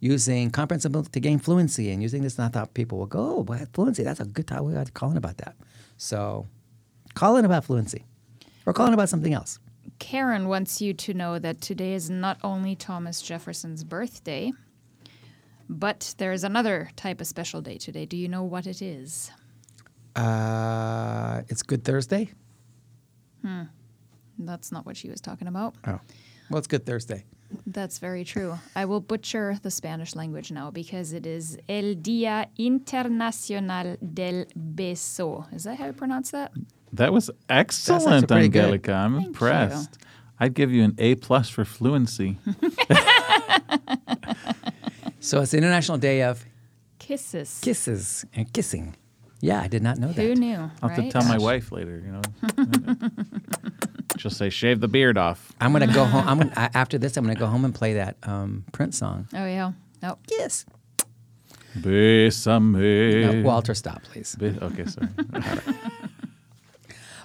using 0.00 0.50
comprehensible 0.50 1.02
to 1.02 1.18
gain 1.20 1.38
fluency 1.38 1.90
and 1.90 2.02
using 2.02 2.22
this. 2.22 2.36
And 2.38 2.44
I 2.44 2.48
thought 2.48 2.74
people 2.74 2.98
will 2.98 3.06
go, 3.06 3.38
oh, 3.38 3.42
but 3.42 3.72
fluency, 3.72 4.02
that's 4.02 4.20
a 4.20 4.26
good 4.26 4.46
time. 4.46 4.64
We 4.64 4.74
got 4.74 4.84
to 4.86 4.92
call 4.92 5.10
in 5.10 5.16
about 5.16 5.38
that. 5.38 5.56
So 5.96 6.46
call 7.14 7.36
in 7.38 7.44
about 7.46 7.64
fluency 7.64 8.04
or 8.66 8.74
call 8.74 8.86
in 8.86 8.92
about 8.94 9.08
something 9.08 9.32
else. 9.32 9.58
Karen 9.98 10.46
wants 10.48 10.82
you 10.82 10.92
to 10.92 11.14
know 11.14 11.38
that 11.38 11.62
today 11.62 11.94
is 11.94 12.10
not 12.10 12.38
only 12.44 12.74
Thomas 12.76 13.22
Jefferson's 13.22 13.82
birthday, 13.82 14.52
but 15.70 16.14
there 16.18 16.32
is 16.32 16.44
another 16.44 16.90
type 16.96 17.20
of 17.22 17.26
special 17.26 17.62
day 17.62 17.78
today. 17.78 18.04
Do 18.04 18.16
you 18.18 18.28
know 18.28 18.42
what 18.42 18.66
it 18.66 18.82
is? 18.82 19.30
Uh, 20.16 21.42
it's 21.48 21.62
Good 21.62 21.84
Thursday. 21.84 22.30
Hmm. 23.42 23.62
That's 24.38 24.72
not 24.72 24.86
what 24.86 24.96
she 24.96 25.08
was 25.08 25.20
talking 25.20 25.48
about. 25.48 25.74
Oh, 25.86 26.00
well, 26.50 26.58
it's 26.58 26.66
Good 26.66 26.86
Thursday. 26.86 27.24
That's 27.66 27.98
very 27.98 28.24
true. 28.24 28.58
I 28.74 28.84
will 28.84 29.00
butcher 29.00 29.56
the 29.62 29.70
Spanish 29.70 30.16
language 30.16 30.50
now 30.50 30.70
because 30.70 31.12
it 31.12 31.24
is 31.26 31.56
El 31.68 31.94
Día 31.94 32.46
Internacional 32.58 33.96
del 34.14 34.46
Beso. 34.56 35.52
Is 35.54 35.64
that 35.64 35.76
how 35.78 35.86
you 35.86 35.92
pronounce 35.92 36.30
that? 36.32 36.52
That 36.92 37.12
was 37.12 37.30
excellent, 37.48 38.28
pretty 38.28 38.48
good. 38.48 38.64
Angelica. 38.64 38.92
I'm 38.92 39.12
Thank 39.14 39.22
you. 39.24 39.28
impressed. 39.28 39.98
I'd 40.40 40.54
give 40.54 40.72
you 40.72 40.82
an 40.82 40.94
A 40.98 41.14
plus 41.16 41.48
for 41.48 41.64
fluency. 41.64 42.38
So 45.24 45.40
it's 45.40 45.52
the 45.52 45.56
International 45.56 45.96
Day 45.96 46.22
of 46.22 46.44
Kisses. 46.98 47.58
Kisses 47.62 48.26
and 48.34 48.52
Kissing. 48.52 48.94
Yeah, 49.44 49.60
I 49.60 49.68
did 49.68 49.82
not 49.82 49.98
know 49.98 50.08
that. 50.10 50.22
Who 50.22 50.34
knew? 50.34 50.56
I'll 50.80 50.88
have 50.88 50.96
right? 50.96 51.04
to 51.04 51.10
tell 51.10 51.28
my 51.28 51.36
wife 51.36 51.70
later. 51.70 52.02
You 52.02 52.12
know, 52.12 52.22
she'll 54.16 54.30
say, 54.30 54.48
"Shave 54.48 54.80
the 54.80 54.88
beard 54.88 55.18
off." 55.18 55.52
I'm 55.60 55.70
gonna 55.70 55.92
go 55.92 56.06
home. 56.06 56.26
I'm 56.26 56.38
gonna, 56.42 56.52
a- 56.56 56.74
after 56.74 56.96
this. 56.96 57.18
I'm 57.18 57.24
gonna 57.24 57.38
go 57.38 57.44
home 57.44 57.66
and 57.66 57.74
play 57.74 57.92
that 57.92 58.16
um, 58.22 58.64
Prince 58.72 58.96
song. 58.96 59.28
Oh 59.34 59.44
yeah. 59.44 59.72
No. 60.02 60.16
Yes. 60.30 60.64
Bésame. 61.78 63.34
No, 63.34 63.42
Walter, 63.42 63.74
stop, 63.74 64.02
please. 64.04 64.34
Be- 64.36 64.56
okay, 64.62 64.86
sorry. 64.86 65.08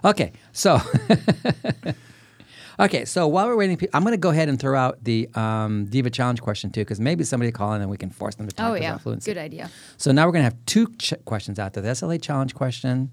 Okay, 0.03 0.31
so 0.53 0.79
okay, 2.79 3.05
so 3.05 3.27
while 3.27 3.47
we're 3.47 3.55
waiting, 3.55 3.79
I'm 3.93 4.03
going 4.03 4.13
to 4.13 4.17
go 4.17 4.29
ahead 4.29 4.49
and 4.49 4.59
throw 4.59 4.77
out 4.77 5.03
the 5.03 5.29
um, 5.35 5.85
Diva 5.85 6.09
Challenge 6.09 6.41
question 6.41 6.71
too, 6.71 6.81
because 6.81 6.99
maybe 6.99 7.23
somebody 7.23 7.51
call 7.51 7.73
in 7.73 7.81
and 7.81 7.89
we 7.89 7.97
can 7.97 8.09
force 8.09 8.35
them 8.35 8.47
to 8.47 8.55
talk 8.55 8.67
Oh 8.67 8.73
about 8.73 8.81
yeah. 8.81 8.97
fluency. 8.97 9.31
Good 9.31 9.37
idea. 9.39 9.69
So 9.97 10.11
now 10.11 10.25
we're 10.25 10.31
going 10.31 10.41
to 10.41 10.51
have 10.51 10.65
two 10.65 10.87
ch- 10.97 11.13
questions 11.25 11.59
out 11.59 11.73
there: 11.73 11.83
the 11.83 11.89
SLA 11.89 12.21
Challenge 12.21 12.53
question, 12.55 13.11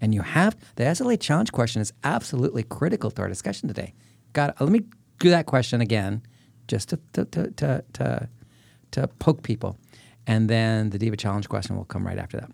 and 0.00 0.14
you 0.14 0.22
have 0.22 0.56
the 0.76 0.84
SLA 0.84 1.18
Challenge 1.20 1.50
question 1.52 1.80
is 1.82 1.92
absolutely 2.04 2.62
critical 2.62 3.10
to 3.10 3.22
our 3.22 3.28
discussion 3.28 3.68
today. 3.68 3.94
Got 4.32 4.60
let 4.60 4.70
me 4.70 4.82
do 5.18 5.30
that 5.30 5.46
question 5.46 5.80
again, 5.80 6.22
just 6.68 6.90
to 6.90 6.98
to 7.14 7.24
to 7.26 7.50
to, 7.52 7.84
to, 7.94 8.28
to 8.92 9.08
poke 9.18 9.42
people, 9.42 9.78
and 10.26 10.48
then 10.50 10.90
the 10.90 10.98
Diva 10.98 11.16
Challenge 11.16 11.48
question 11.48 11.76
will 11.76 11.84
come 11.84 12.06
right 12.06 12.18
after 12.18 12.38
that. 12.38 12.50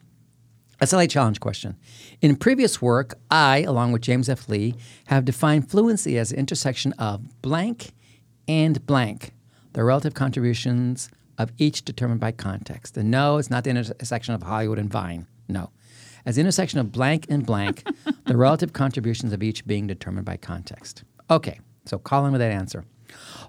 SLA 0.82 1.08
challenge 1.08 1.38
question. 1.38 1.76
In 2.20 2.34
previous 2.34 2.82
work, 2.82 3.14
I, 3.30 3.58
along 3.58 3.92
with 3.92 4.02
James 4.02 4.28
F. 4.28 4.48
Lee, 4.48 4.74
have 5.06 5.24
defined 5.24 5.70
fluency 5.70 6.18
as 6.18 6.30
the 6.30 6.36
intersection 6.36 6.92
of 6.94 7.40
blank 7.40 7.92
and 8.48 8.84
blank, 8.84 9.32
the 9.74 9.84
relative 9.84 10.14
contributions 10.14 11.08
of 11.38 11.52
each 11.56 11.84
determined 11.84 12.18
by 12.18 12.32
context. 12.32 12.96
And 12.96 13.12
no, 13.12 13.38
it's 13.38 13.48
not 13.48 13.62
the 13.62 13.70
intersection 13.70 14.34
of 14.34 14.42
Hollywood 14.42 14.80
and 14.80 14.90
Vine. 14.90 15.28
No. 15.48 15.70
As 16.26 16.34
the 16.34 16.40
intersection 16.40 16.80
of 16.80 16.90
blank 16.90 17.26
and 17.28 17.46
blank, 17.46 17.86
the 18.26 18.36
relative 18.36 18.72
contributions 18.72 19.32
of 19.32 19.40
each 19.40 19.64
being 19.64 19.86
determined 19.86 20.26
by 20.26 20.36
context. 20.36 21.04
Okay, 21.30 21.60
so 21.84 21.96
call 21.96 22.26
in 22.26 22.32
with 22.32 22.40
that 22.40 22.50
answer. 22.50 22.84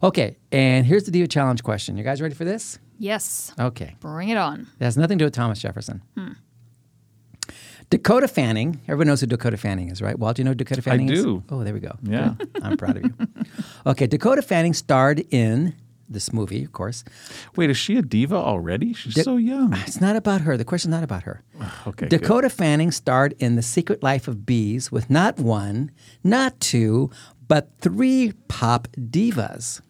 Okay, 0.03 0.37
and 0.51 0.85
here's 0.85 1.05
the 1.05 1.11
Diva 1.11 1.27
challenge 1.27 1.63
question. 1.63 1.97
You 1.97 2.03
guys 2.03 2.21
ready 2.21 2.35
for 2.35 2.45
this? 2.45 2.77
Yes. 2.99 3.53
Okay. 3.59 3.95
Bring 3.99 4.29
it 4.29 4.37
on. 4.37 4.67
It 4.79 4.83
has 4.83 4.97
nothing 4.97 5.17
to 5.17 5.23
do 5.23 5.25
with 5.25 5.33
Thomas 5.33 5.59
Jefferson. 5.59 6.03
Hmm. 6.15 6.33
Dakota 7.93 8.27
Fanning, 8.27 8.81
everyone 8.87 9.05
knows 9.05 9.21
who 9.21 9.27
Dakota 9.27 9.55
Fanning 9.55 9.91
is, 9.91 10.01
right? 10.01 10.17
Well, 10.17 10.33
do 10.33 10.39
you 10.39 10.45
know 10.45 10.49
who 10.51 10.55
Dakota 10.55 10.81
Fanning 10.81 11.09
is? 11.09 11.21
do. 11.23 11.43
Oh, 11.51 11.63
there 11.63 11.75
we 11.75 11.79
go. 11.79 11.95
Yeah. 12.01 12.33
Good. 12.39 12.49
I'm 12.63 12.75
proud 12.75 12.97
of 12.97 13.03
you. 13.03 13.13
Okay, 13.85 14.07
Dakota 14.07 14.41
Fanning 14.41 14.73
starred 14.73 15.19
in 15.29 15.75
this 16.09 16.33
movie, 16.33 16.63
of 16.63 16.71
course. 16.71 17.03
Wait, 17.55 17.69
is 17.69 17.77
she 17.77 17.97
a 17.97 18.01
diva 18.01 18.35
already? 18.35 18.93
She's 18.93 19.13
Da- 19.13 19.21
so 19.21 19.37
young. 19.37 19.73
It's 19.85 20.01
not 20.01 20.15
about 20.15 20.41
her. 20.41 20.57
The 20.57 20.65
question's 20.65 20.91
not 20.91 21.03
about 21.03 21.21
her. 21.23 21.43
Okay. 21.87 22.07
good. 22.07 22.21
Dakota 22.21 22.49
Fanning 22.49 22.89
starred 22.91 23.35
in 23.37 23.55
The 23.57 23.61
Secret 23.61 24.01
Life 24.01 24.27
of 24.27 24.43
Bees 24.43 24.91
with 24.91 25.09
not 25.11 25.37
one, 25.37 25.91
not 26.23 26.59
two, 26.59 27.11
but 27.47 27.69
three 27.79 28.33
pop 28.47 28.87
divas. 28.97 29.81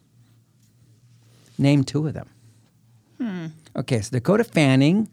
Name 1.58 1.86
two 1.86 2.06
of 2.08 2.14
them. 2.14 2.28
Hmm. 3.18 3.46
Okay, 3.78 4.02
so 4.02 4.10
Dakota 4.12 4.44
Fanning 4.44 5.08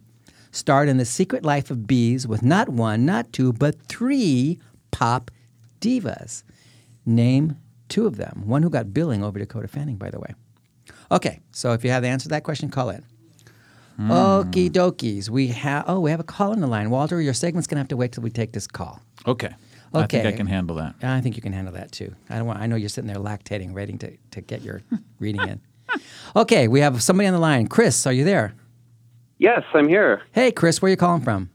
starred 0.50 0.88
in 0.88 0.96
The 0.96 1.04
Secret 1.04 1.44
Life 1.44 1.70
of 1.70 1.86
Bees 1.86 2.26
with 2.26 2.42
not 2.42 2.68
one, 2.68 3.04
not 3.04 3.32
two, 3.32 3.52
but 3.52 3.80
three 3.86 4.58
pop 4.90 5.30
divas. 5.80 6.42
Name 7.06 7.56
two 7.88 8.06
of 8.06 8.16
them. 8.16 8.42
One 8.46 8.62
who 8.62 8.70
got 8.70 8.92
billing 8.92 9.22
over 9.22 9.38
Dakota 9.38 9.68
Fanning, 9.68 9.96
by 9.96 10.10
the 10.10 10.20
way. 10.20 10.34
Okay, 11.10 11.40
so 11.52 11.72
if 11.72 11.84
you 11.84 11.90
have 11.90 12.02
the 12.02 12.08
answer 12.08 12.24
to 12.24 12.28
that 12.30 12.44
question, 12.44 12.70
call 12.70 12.90
in. 12.90 13.04
Hmm. 13.96 14.10
Okie 14.10 14.70
dokies. 14.70 15.28
We 15.28 15.48
have 15.48 15.84
oh, 15.86 16.00
we 16.00 16.10
have 16.10 16.20
a 16.20 16.24
call 16.24 16.52
on 16.52 16.60
the 16.60 16.66
line. 16.66 16.90
Walter, 16.90 17.20
your 17.20 17.34
segment's 17.34 17.66
gonna 17.66 17.80
have 17.80 17.88
to 17.88 17.96
wait 17.96 18.12
till 18.12 18.22
we 18.22 18.30
take 18.30 18.52
this 18.52 18.66
call. 18.66 19.00
Okay. 19.26 19.54
Okay. 19.92 20.20
I 20.20 20.22
think 20.22 20.34
I 20.34 20.36
can 20.36 20.46
handle 20.46 20.76
that. 20.76 20.94
I 21.02 21.20
think 21.20 21.36
you 21.36 21.42
can 21.42 21.52
handle 21.52 21.74
that 21.74 21.90
too. 21.90 22.14
I 22.28 22.36
don't 22.36 22.46
want. 22.46 22.60
I 22.60 22.66
know 22.66 22.76
you're 22.76 22.88
sitting 22.88 23.08
there 23.08 23.20
lactating, 23.20 23.72
waiting 23.72 23.98
to, 23.98 24.16
to 24.30 24.40
get 24.40 24.62
your 24.62 24.82
reading 25.18 25.42
in. 25.42 25.60
Okay, 26.36 26.68
we 26.68 26.78
have 26.78 27.02
somebody 27.02 27.26
on 27.26 27.32
the 27.32 27.40
line. 27.40 27.66
Chris, 27.66 28.06
are 28.06 28.12
you 28.12 28.22
there? 28.22 28.54
Yes, 29.40 29.62
I'm 29.72 29.88
here. 29.88 30.20
Hey, 30.32 30.52
Chris, 30.52 30.82
where 30.82 30.88
are 30.88 30.90
you 30.90 30.96
calling 30.98 31.22
from? 31.22 31.48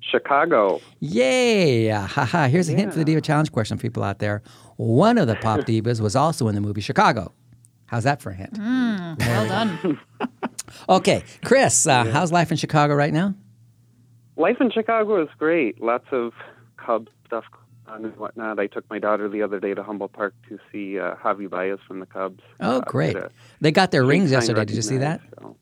Chicago. 0.00 0.80
Yay! 1.00 1.88
Haha. 1.88 2.46
Here's 2.46 2.68
a 2.68 2.72
hint 2.72 2.92
for 2.92 2.98
the 3.00 3.04
Diva 3.04 3.20
Challenge 3.20 3.50
question, 3.50 3.76
for 3.76 3.82
people 3.82 4.04
out 4.04 4.20
there. 4.20 4.40
One 4.76 5.18
of 5.18 5.26
the 5.26 5.34
pop 5.34 5.60
divas 5.66 6.00
was 6.00 6.14
also 6.14 6.46
in 6.46 6.54
the 6.54 6.60
movie 6.60 6.80
Chicago. 6.80 7.32
How's 7.86 8.04
that 8.04 8.22
for 8.22 8.30
a 8.30 8.34
hint? 8.34 8.56
Well 8.56 9.48
done. 9.48 9.98
Okay, 10.88 11.22
Chris, 11.44 11.86
uh, 11.86 12.04
how's 12.04 12.32
life 12.32 12.50
in 12.50 12.56
Chicago 12.56 12.94
right 12.94 13.12
now? 13.12 13.34
Life 14.36 14.56
in 14.60 14.70
Chicago 14.70 15.22
is 15.22 15.28
great. 15.38 15.82
Lots 15.82 16.06
of 16.12 16.32
Cub 16.78 17.08
stuff 17.26 17.44
and 17.88 18.16
whatnot. 18.16 18.58
I 18.58 18.68
took 18.68 18.88
my 18.88 18.98
daughter 18.98 19.28
the 19.28 19.42
other 19.42 19.60
day 19.60 19.74
to 19.74 19.82
Humboldt 19.82 20.12
Park 20.14 20.34
to 20.48 20.58
see 20.70 20.98
uh, 20.98 21.16
Javi 21.16 21.50
Baez 21.50 21.78
from 21.86 22.00
the 22.00 22.06
Cubs. 22.06 22.40
Oh, 22.60 22.78
Uh, 22.78 22.80
great. 22.80 23.12
get 23.14 23.32
They 23.60 23.70
got 23.70 23.90
their 23.90 24.04
rings 24.04 24.30
yesterday. 24.30 24.64
Did 24.64 24.76
you 24.76 24.82
see 24.82 24.96
that? 24.98 25.20
so. 25.38 25.56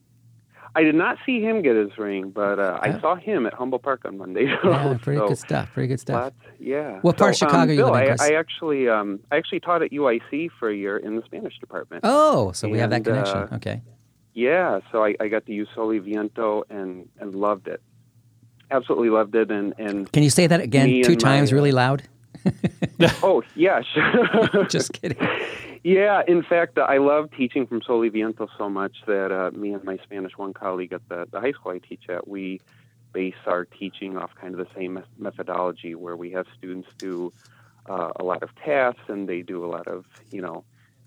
I 0.74 0.82
did 0.82 0.94
not 0.94 1.18
see 1.26 1.40
him 1.40 1.62
get 1.62 1.74
his 1.76 1.96
ring, 1.98 2.30
but 2.30 2.58
uh, 2.58 2.78
Yeah. 2.84 2.96
I 2.96 3.00
saw 3.00 3.16
him 3.16 3.46
at 3.46 3.54
Humboldt 3.54 3.82
Park 3.82 4.02
on 4.04 4.18
Monday. 4.18 4.46
Yeah, 4.64 4.96
pretty 5.02 5.18
so, 5.18 5.28
good 5.28 5.38
stuff. 5.38 5.72
Pretty 5.72 5.88
good 5.88 6.00
stuff. 6.00 6.32
Yeah. 6.58 6.98
What 7.02 7.16
part 7.16 7.32
of 7.32 7.36
Chicago 7.36 7.62
um, 7.62 7.70
you 7.70 7.76
Bill, 7.76 7.90
live 7.92 8.02
in, 8.02 8.02
I, 8.02 8.16
Chris? 8.16 8.20
I 8.20 8.34
actually, 8.34 8.88
um, 8.88 9.20
I 9.32 9.36
actually 9.36 9.60
taught 9.60 9.82
at 9.82 9.90
UIC 9.90 10.50
for 10.58 10.70
a 10.70 10.76
year 10.76 10.96
in 10.96 11.16
the 11.16 11.22
Spanish 11.24 11.58
department. 11.58 12.02
Oh, 12.04 12.52
so 12.52 12.68
we 12.68 12.78
have 12.78 12.90
that 12.90 13.04
connection. 13.04 13.36
uh, 13.36 13.48
okay. 13.54 13.82
Yeah, 14.32 14.80
so 14.92 15.04
I, 15.04 15.14
I 15.18 15.28
got 15.28 15.46
to 15.46 15.52
use 15.52 15.68
Sol 15.74 15.88
y 15.88 15.98
Viento 15.98 16.62
and 16.70 17.08
and 17.18 17.34
loved 17.34 17.66
it. 17.66 17.82
Absolutely 18.70 19.10
loved 19.10 19.34
it, 19.34 19.50
and 19.50 19.74
and 19.78 20.10
Can 20.12 20.22
you 20.22 20.30
say 20.30 20.46
that 20.46 20.60
again 20.60 20.88
two 21.02 21.12
and 21.12 21.22
my, 21.22 21.30
times 21.30 21.52
uh, 21.52 21.56
really 21.56 21.72
loud? 21.72 22.04
oh 23.22 23.42
yeah. 23.54 23.82
Just 24.68 24.92
kidding. 24.92 25.18
Yeah, 25.82 26.22
in 26.28 26.42
fact, 26.42 26.78
I 26.78 26.98
love 26.98 27.30
teaching 27.36 27.66
from 27.66 27.80
Sol 27.82 28.00
y 28.00 28.10
Viento 28.10 28.48
so 28.58 28.68
much 28.68 28.96
that 29.06 29.32
uh, 29.32 29.50
me 29.52 29.72
and 29.72 29.82
my 29.82 29.98
Spanish 30.04 30.36
one 30.36 30.52
colleague 30.52 30.92
at 30.92 31.00
the, 31.08 31.26
the 31.30 31.40
high 31.40 31.52
school 31.52 31.72
I 31.72 31.78
teach 31.78 32.02
at, 32.08 32.28
we 32.28 32.60
base 33.12 33.34
our 33.46 33.64
teaching 33.64 34.16
off 34.16 34.30
kind 34.34 34.54
of 34.54 34.58
the 34.58 34.72
same 34.74 35.02
methodology 35.18 35.94
where 35.94 36.16
we 36.16 36.30
have 36.32 36.46
students 36.56 36.88
do 36.98 37.32
uh, 37.88 38.12
a 38.16 38.24
lot 38.24 38.42
of 38.42 38.54
tasks 38.56 39.00
and 39.08 39.28
they 39.28 39.40
do 39.40 39.64
a 39.64 39.68
lot 39.68 39.88
of, 39.88 40.04
you 40.30 40.42
know, 40.42 40.64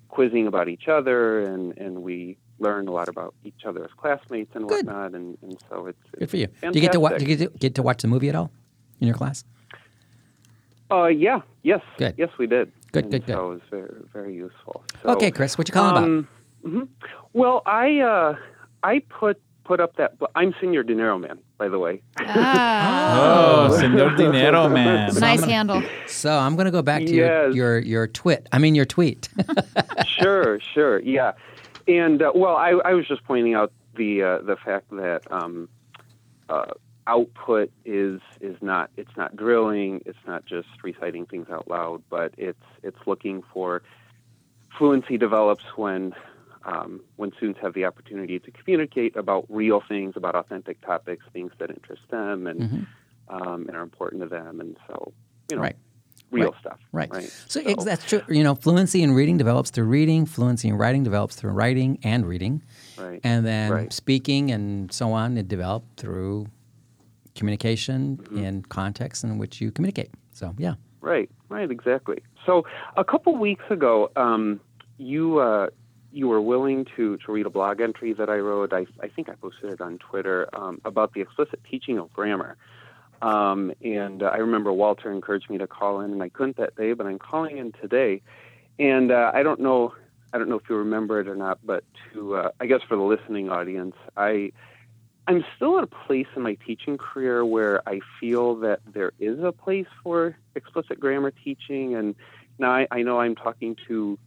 quizzing 0.09 0.47
about 0.47 0.67
each 0.67 0.87
other 0.87 1.39
and, 1.41 1.77
and 1.77 2.01
we 2.01 2.37
learn 2.59 2.87
a 2.87 2.91
lot 2.91 3.07
about 3.07 3.33
each 3.43 3.65
other 3.65 3.83
as 3.83 3.91
classmates 3.95 4.55
and 4.55 4.67
Good. 4.67 4.87
whatnot. 4.87 5.13
And, 5.13 5.37
and 5.43 5.57
so 5.69 5.85
it's, 5.85 5.99
Good 6.17 6.29
for 6.29 6.37
you. 6.37 6.47
Fantastic. 6.47 6.71
Do 6.71 6.79
you 6.79 6.81
get 6.81 6.91
to 6.93 6.99
watch? 6.99 7.19
Do 7.19 7.25
you 7.25 7.35
get 7.35 7.53
to, 7.53 7.59
get 7.59 7.75
to 7.75 7.83
watch 7.83 8.01
the 8.01 8.07
movie 8.07 8.29
at 8.29 8.35
all 8.35 8.51
in 8.99 9.07
your 9.07 9.15
class? 9.15 9.43
Uh, 10.91 11.05
yeah, 11.07 11.41
yes. 11.63 11.81
Good. 11.97 12.15
Yes, 12.17 12.29
we 12.37 12.47
did. 12.47 12.71
Good, 12.91 13.05
And 13.05 13.11
good, 13.11 13.25
good. 13.25 13.33
So 13.35 13.45
it 13.45 13.53
was 13.53 13.61
very, 13.71 13.93
very 14.13 14.35
useful. 14.35 14.83
So, 15.01 15.09
okay, 15.09 15.31
Chris, 15.31 15.57
what 15.57 15.67
you 15.67 15.73
calling 15.73 15.91
about? 15.91 16.03
Um, 16.03 16.27
mhm. 16.65 16.87
Well, 17.33 17.61
I 17.65 17.99
uh, 17.99 18.35
I 18.83 18.99
put 19.09 19.41
put 19.63 19.79
up 19.79 19.95
that. 19.95 20.15
I'm 20.35 20.53
Senior 20.61 20.83
Dinero 20.83 21.17
Man, 21.17 21.39
by 21.57 21.69
the 21.69 21.79
way. 21.79 22.01
Ah, 22.19 23.67
Oh, 23.71 23.77
Senor 23.77 24.15
Dinero 24.15 24.69
Man. 24.79 25.13
nice 25.15 25.43
handle. 25.43 25.81
So 26.07 26.31
I'm 26.37 26.55
going 26.55 26.65
to 26.65 26.71
go 26.71 26.81
back 26.81 27.01
to 27.05 27.11
Yes. 27.13 27.53
your, 27.55 27.79
your 27.79 27.79
your 27.79 28.07
twit. 28.07 28.47
I 28.51 28.59
mean 28.59 28.75
your 28.75 28.85
tweet. 28.85 29.29
sure, 30.05 30.59
sure, 30.59 30.99
yeah. 31.01 31.31
And 31.87 32.21
uh, 32.21 32.31
well, 32.35 32.55
I, 32.55 32.71
I 32.85 32.93
was 32.93 33.07
just 33.07 33.23
pointing 33.25 33.55
out 33.55 33.71
the 33.95 34.21
uh, 34.23 34.37
the 34.39 34.55
fact 34.57 34.89
that 34.91 35.21
um, 35.31 35.67
uh, 36.49 36.65
output 37.07 37.71
is 37.85 38.21
is 38.41 38.55
not 38.61 38.89
it's 38.97 39.15
not 39.17 39.35
drilling, 39.35 40.01
it's 40.05 40.17
not 40.27 40.45
just 40.45 40.67
reciting 40.83 41.25
things 41.25 41.47
out 41.49 41.67
loud, 41.69 42.01
but 42.09 42.33
it's 42.37 42.63
it's 42.81 42.99
looking 43.05 43.43
for 43.53 43.81
fluency 44.77 45.17
develops 45.17 45.63
when 45.75 46.13
um, 46.65 47.01
when 47.17 47.31
students 47.33 47.59
have 47.61 47.73
the 47.73 47.83
opportunity 47.85 48.39
to 48.39 48.51
communicate 48.51 49.15
about 49.17 49.45
real 49.49 49.81
things, 49.87 50.13
about 50.15 50.33
authentic 50.35 50.79
topics, 50.81 51.25
things 51.33 51.51
that 51.59 51.69
interest 51.69 52.03
them 52.09 52.47
and 52.47 52.61
Mhm. 52.61 52.87
um, 53.29 53.65
and 53.67 53.75
are 53.75 53.81
important 53.83 54.21
to 54.23 54.29
them, 54.29 54.59
and 54.61 54.77
so 54.87 55.11
you 55.49 55.57
know, 55.57 55.61
Right. 55.63 55.75
real 56.31 56.51
Right. 56.51 56.59
stuff. 56.61 56.79
Right. 56.93 57.11
Right. 57.11 57.29
So, 57.47 57.59
ex- 57.65 57.83
that's 57.83 58.05
true. 58.05 58.21
You 58.29 58.43
know, 58.43 58.55
fluency 58.55 59.03
in 59.03 59.11
reading 59.11 59.35
develops 59.37 59.69
through 59.71 59.85
reading. 59.87 60.25
Fluency 60.25 60.69
in 60.69 60.75
writing 60.77 61.03
develops 61.03 61.35
through 61.35 61.51
writing 61.51 61.99
and 62.03 62.25
reading, 62.25 62.61
right. 62.97 63.19
and 63.25 63.45
then 63.45 63.71
Right. 63.71 63.93
speaking 63.93 64.51
and 64.51 64.91
so 64.91 65.11
on. 65.11 65.37
It 65.37 65.47
developed 65.49 65.97
through 65.99 66.47
communication 67.35 68.17
Mm-hmm. 68.17 68.37
in 68.37 68.61
context 68.63 69.23
in 69.23 69.37
which 69.37 69.59
you 69.61 69.71
communicate. 69.71 70.11
So, 70.31 70.53
yeah. 70.57 70.75
Right, 71.01 71.29
right, 71.49 71.69
exactly. 71.69 72.23
So 72.45 72.65
a 72.95 73.03
couple 73.03 73.35
weeks 73.35 73.65
ago, 73.69 74.11
um, 74.15 74.59
you 74.97 75.39
uh, 75.39 75.67
you 76.11 76.27
were 76.27 76.41
willing 76.41 76.85
to, 76.95 77.17
to 77.17 77.31
read 77.31 77.45
a 77.45 77.49
blog 77.49 77.81
entry 77.81 78.13
that 78.13 78.29
I 78.29 78.37
wrote. 78.37 78.71
I, 78.71 78.85
I 79.01 79.07
think 79.07 79.29
I 79.29 79.33
posted 79.33 79.73
it 79.73 79.81
on 79.81 79.97
Twitter 79.97 80.47
um, 80.53 80.79
about 80.85 81.13
the 81.13 81.21
explicit 81.21 81.59
teaching 81.69 81.97
of 81.97 82.13
grammar. 82.13 82.55
Um, 83.21 83.73
and 83.83 84.21
uh, 84.21 84.27
I 84.27 84.37
remember 84.37 84.71
Walter 84.71 85.11
encouraged 85.11 85.49
me 85.49 85.57
to 85.57 85.65
call 85.65 86.01
in, 86.01 86.11
and 86.11 86.21
I 86.21 86.29
couldn't 86.29 86.57
that 86.57 86.75
day, 86.75 86.93
but 86.93 87.07
I'm 87.07 87.17
calling 87.19 87.57
in 87.57 87.71
today. 87.71 88.21
And 88.77 89.11
uh, 89.11 89.31
I 89.33 89.41
don't 89.43 89.59
know, 89.59 89.93
I 90.33 90.37
don't 90.37 90.49
know 90.49 90.57
if 90.59 90.69
you 90.69 90.75
remember 90.75 91.19
it 91.19 91.27
or 91.27 91.35
not, 91.35 91.59
but 91.63 91.83
to 92.11 92.35
uh, 92.35 92.49
I 92.59 92.65
guess 92.67 92.81
for 92.87 92.95
the 92.95 93.03
listening 93.03 93.49
audience, 93.49 93.95
I 94.15 94.51
I'm 95.27 95.45
still 95.55 95.77
at 95.77 95.83
a 95.85 95.87
place 95.87 96.27
in 96.35 96.41
my 96.41 96.55
teaching 96.55 96.97
career 96.97 97.45
where 97.45 97.87
I 97.87 98.01
feel 98.19 98.55
that 98.57 98.81
there 98.85 99.13
is 99.19 99.39
a 99.41 99.51
place 99.51 99.87
for 100.03 100.35
explicit 100.55 100.99
grammar 100.99 101.31
teaching. 101.31 101.95
And 101.95 102.15
now 102.59 102.71
I, 102.71 102.87
I 102.91 103.01
know 103.03 103.19
I'm 103.19 103.35
talking 103.35 103.77
to 103.87 104.19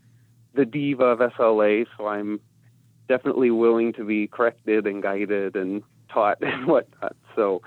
the 0.55 0.65
diva 0.65 1.05
of 1.05 1.19
SLA, 1.19 1.87
so 1.97 2.07
I'm 2.07 2.41
definitely 3.09 3.51
willing 3.51 3.93
to 3.95 4.05
be 4.05 4.27
corrected 4.27 4.87
and 4.87 5.03
guided 5.03 5.55
and 5.55 5.83
taught 6.09 6.39
and 6.43 6.67
whatnot. 6.67 7.15
So, 7.35 7.61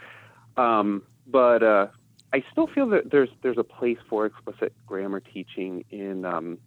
um, 0.57 1.03
but 1.27 1.61
uh, 1.61 1.87
I 2.33 2.43
still 2.51 2.67
feel 2.67 2.87
that 2.89 3.11
there's 3.11 3.29
there's 3.43 3.59
a 3.59 3.63
place 3.63 3.99
for 4.09 4.25
explicit 4.25 4.73
grammar 4.87 5.19
teaching 5.19 5.85
in 5.91 6.25
um, 6.25 6.57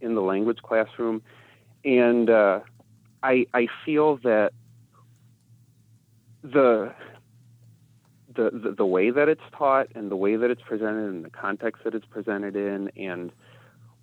in 0.00 0.14
the 0.14 0.22
language 0.22 0.58
classroom, 0.62 1.22
and 1.84 2.30
uh, 2.30 2.60
I 3.22 3.46
I 3.52 3.68
feel 3.84 4.16
that 4.18 4.52
the 6.44 6.92
the, 8.36 8.50
the 8.50 8.74
the 8.78 8.86
way 8.86 9.10
that 9.10 9.28
it's 9.28 9.42
taught 9.56 9.88
and 9.94 10.10
the 10.10 10.16
way 10.16 10.36
that 10.36 10.50
it's 10.50 10.62
presented 10.62 11.08
and 11.08 11.24
the 11.24 11.30
context 11.30 11.82
that 11.84 11.94
it's 11.94 12.06
presented 12.06 12.54
in 12.56 12.90
and 12.96 13.32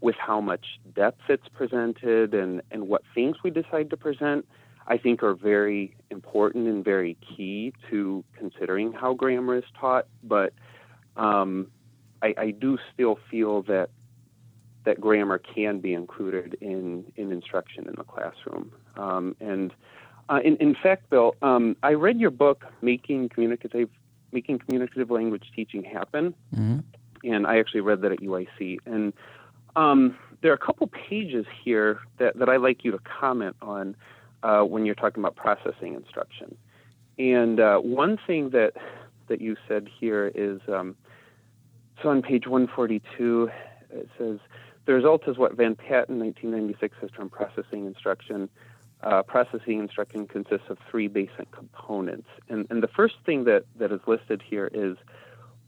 with 0.01 0.15
how 0.15 0.41
much 0.41 0.80
depth 0.95 1.21
it's 1.30 1.47
presented 1.49 2.34
and, 2.34 2.62
and 2.71 2.88
what 2.88 3.04
things 3.13 3.38
we 3.43 3.51
decide 3.51 3.89
to 3.91 3.95
present, 3.97 4.45
I 4.88 4.97
think 4.97 5.21
are 5.23 5.36
very 5.36 5.95
important 6.10 6.67
and 6.67 6.84
very 6.84 7.17
key 7.21 7.71
to 7.91 8.23
considering 8.36 8.91
how 8.91 9.13
grammar 9.13 9.58
is 9.58 9.63
taught. 9.80 10.08
But 10.23 10.54
um, 11.15 11.67
I, 12.23 12.34
I 12.38 12.51
do 12.51 12.80
still 12.93 13.19
feel 13.30 13.62
that 13.63 13.91
that 14.86 14.99
grammar 14.99 15.38
can 15.38 15.80
be 15.80 15.93
included 15.93 16.58
in, 16.60 17.06
in 17.15 17.32
instruction 17.32 17.88
in 17.88 17.93
the 17.95 18.04
classroom. 18.04 18.71
Um, 18.97 19.36
and 19.39 19.71
uh, 20.31 20.39
in, 20.43 20.55
in 20.57 20.75
fact, 20.81 21.09
Bill, 21.09 21.35
um, 21.41 21.75
I 21.83 21.93
read 21.93 22.19
your 22.19 22.31
book, 22.31 22.65
Making 22.81 23.29
Communicative 23.29 23.89
Making 24.31 24.59
Communicative 24.59 25.11
Language 25.11 25.51
Teaching 25.55 25.83
Happen, 25.83 26.33
hmm 26.55 26.79
and 27.23 27.45
I 27.45 27.59
actually 27.59 27.81
read 27.81 28.01
that 28.01 28.11
at 28.11 28.17
UIC. 28.17 28.79
And 28.87 29.13
um, 29.75 30.17
there 30.41 30.49
are 30.51 30.55
a 30.55 30.57
couple 30.57 30.87
pages 30.87 31.45
here 31.63 31.99
that, 32.17 32.39
that 32.39 32.49
I'd 32.49 32.61
like 32.61 32.83
you 32.83 32.89
to 32.91 32.97
comment 32.99 33.55
on 33.61 33.95
uh, 34.41 34.61
when 34.61 34.87
you're 34.87 34.95
talking 34.95 35.21
about 35.21 35.35
processing 35.35 35.93
instruction. 35.93 36.57
And 37.19 37.59
uh, 37.59 37.77
one 37.77 38.17
thing 38.25 38.49
that 38.51 38.73
that 39.27 39.39
you 39.39 39.55
said 39.67 39.87
here 39.99 40.31
is 40.33 40.59
um, 40.67 40.95
so 42.01 42.09
on 42.09 42.21
page 42.21 42.47
142, 42.47 43.49
it 43.91 44.09
says 44.17 44.39
the 44.85 44.93
result 44.93 45.27
is 45.27 45.37
what 45.37 45.55
VanPatten, 45.55 46.17
1996, 46.17 46.97
has 47.01 47.11
termed 47.11 47.31
processing 47.31 47.85
instruction. 47.85 48.49
Uh, 49.03 49.23
processing 49.23 49.79
instruction 49.79 50.27
consists 50.27 50.69
of 50.69 50.77
three 50.89 51.07
basic 51.07 51.51
components, 51.51 52.27
and, 52.49 52.67
and 52.69 52.83
the 52.83 52.87
first 52.87 53.15
thing 53.25 53.45
that, 53.45 53.65
that 53.79 53.91
is 53.91 53.99
listed 54.05 54.43
here 54.47 54.69
is 54.73 54.95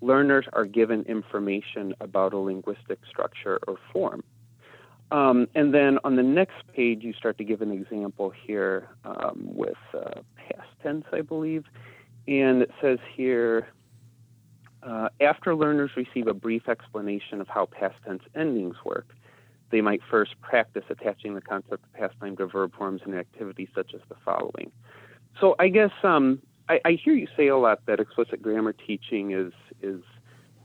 learners 0.02 0.46
are 0.54 0.65
given 0.65 1.02
information 1.04 1.96
about 2.00 2.34
a 2.34 2.38
linguistic 2.38 3.00
structure 3.10 3.60
or 3.67 3.78
form. 3.91 4.24
Um, 5.12 5.47
and 5.55 5.74
then 5.74 5.99
on 6.03 6.16
the 6.16 6.24
next 6.24 6.55
page, 6.76 7.03
you 7.03 7.14
start 7.14 7.38
to 7.38 7.43
give 7.43 7.62
an 7.62 7.72
example 7.72 8.32
here 8.32 8.89
um, 9.05 9.49
with 9.53 9.78
uh, 9.93 10.22
past 10.36 10.70
tense, 10.82 11.05
I 11.14 11.22
believe. 11.22 11.66
And 12.28 12.62
it 12.64 12.72
says 12.82 12.99
here 13.16 13.68
uh, 14.82 15.10
after 15.22 15.55
learners 15.55 15.91
receive 15.95 16.28
a 16.28 16.34
brief 16.34 16.68
explanation 16.68 17.41
of 17.41 17.47
how 17.47 17.68
past 17.68 17.95
tense 18.05 18.24
endings 18.36 18.76
work, 18.84 19.08
they 19.74 19.82
might 19.82 20.01
first 20.09 20.39
practice 20.39 20.84
attaching 20.91 21.34
the 21.34 21.41
concept 21.41 21.84
of 21.84 21.93
past 21.93 22.13
time 22.19 22.38
to 22.38 22.45
verb 22.45 22.71
forms 22.78 23.01
and 23.03 23.15
activities 23.15 23.67
such 23.74 23.95
as 23.95 24.01
the 24.07 24.15
following. 24.24 24.71
So 25.41 25.55
I 25.57 25.69
guess 25.69 25.89
um, 26.03 26.39
I, 26.69 26.80
I 26.86 26.91
hear 27.03 27.15
you 27.15 27.28
say 27.36 27.47
a 27.47 27.57
lot 27.57 27.84
that 27.88 27.99
explicit 27.99 28.41
grammar 28.41 28.74
teaching 28.74 29.32
is 29.32 29.51
is 29.82 30.03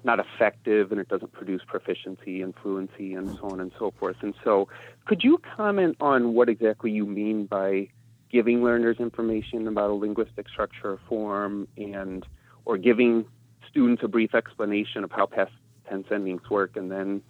not 0.05 0.21
effective 0.21 0.93
and 0.93 1.01
it 1.01 1.09
doesn't 1.09 1.33
produce 1.33 1.63
proficiency 1.67 2.43
and 2.43 2.55
fluency 2.63 3.15
and 3.15 3.31
so 3.31 3.49
on 3.49 3.61
and 3.61 3.73
so 3.79 3.93
forth. 3.99 4.17
And 4.21 4.35
so, 4.45 4.69
could 5.07 5.25
you 5.25 5.41
comment 5.57 5.97
on 6.01 6.35
what 6.35 6.51
exactly 6.51 6.91
you 6.91 7.07
mean 7.07 7.47
by 7.47 7.89
giving 8.31 8.63
learners 8.63 8.99
information 9.01 9.67
about 9.67 9.89
a 9.89 9.95
linguistic 9.95 10.51
structure 10.51 10.93
or 10.93 11.01
form, 11.09 11.67
and 11.79 12.27
or 12.67 12.77
giving 12.77 13.25
students 13.71 14.03
a 14.05 14.09
brief 14.09 14.35
explanation 14.35 15.03
of 15.03 15.11
how 15.11 15.25
past 15.25 15.53
tense 15.89 16.07
endings 16.13 16.43
work 16.51 16.77
and 16.77 16.93
then 16.93 17.23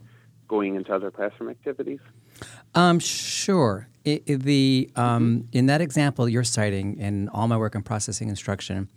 going 0.49 0.75
into 0.75 0.93
other 0.93 1.11
classroom 1.11 1.51
activities? 1.51 2.01
Um, 2.75 2.99
sure. 2.99 3.89
The 4.05 4.91
um, 4.97 5.49
in 5.53 5.67
that 5.67 5.81
example 5.83 6.29
you're 6.29 6.45
citing 6.45 6.99
in 6.99 7.29
all 7.29 7.47
my 7.47 7.59
work 7.59 7.75
in 7.75 7.83
processing 7.83 8.31
instruction, 8.31 8.89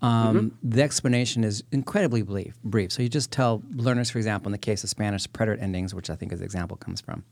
um, 0.00 0.56
the 0.62 0.82
explanation 0.82 1.42
is 1.44 1.64
incredibly 1.72 2.22
brief, 2.22 2.54
brief. 2.62 2.92
So 2.92 3.02
you 3.02 3.08
just 3.08 3.30
tell 3.32 3.62
learners, 3.74 4.10
for 4.10 4.18
example, 4.18 4.48
in 4.48 4.52
the 4.52 4.58
case 4.58 4.84
of 4.84 4.90
Spanish, 4.90 5.26
preterite 5.26 5.60
endings, 5.60 5.94
which 5.94 6.08
I 6.10 6.14
think 6.14 6.32
is 6.32 6.38
the 6.38 6.44
example 6.44 6.76
comes 6.76 7.00
from. 7.00 7.24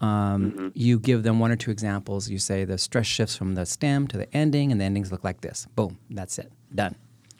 Um, 0.00 0.72
You 0.74 0.98
give 0.98 1.22
them 1.22 1.38
one 1.38 1.52
or 1.52 1.56
two 1.56 1.70
examples. 1.70 2.28
You 2.28 2.38
say 2.38 2.64
the 2.64 2.78
stress 2.78 3.06
shifts 3.06 3.36
from 3.36 3.54
the 3.54 3.64
stem 3.66 4.06
to 4.08 4.16
the 4.16 4.34
ending, 4.36 4.72
and 4.72 4.80
the 4.80 4.84
endings 4.84 5.12
look 5.12 5.24
like 5.24 5.40
this. 5.40 5.66
Boom, 5.74 5.98
that's 6.10 6.38
it. 6.38 6.50
Done. 6.74 6.96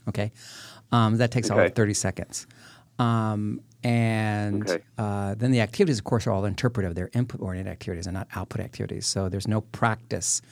Okay. 0.08 0.32
Um, 0.92 1.16
that 1.18 1.30
takes 1.30 1.50
all 1.50 1.58
of 1.58 1.74
30 1.74 1.94
seconds. 1.94 2.46
Um, 2.98 3.60
and 3.86 4.68
Okay. 4.68 4.82
uh, 4.98 5.34
then 5.36 5.50
the 5.52 5.60
activities, 5.60 5.98
of 5.98 6.04
course, 6.04 6.26
are 6.26 6.32
all 6.32 6.44
interpretive. 6.44 6.94
They're 6.96 7.10
input-oriented 7.14 7.70
activities 7.70 8.06
and 8.08 8.14
not 8.14 8.26
output 8.34 8.60
activities. 8.60 9.06
So 9.06 9.28
there's 9.28 9.46
no 9.46 9.60
practice 9.60 10.42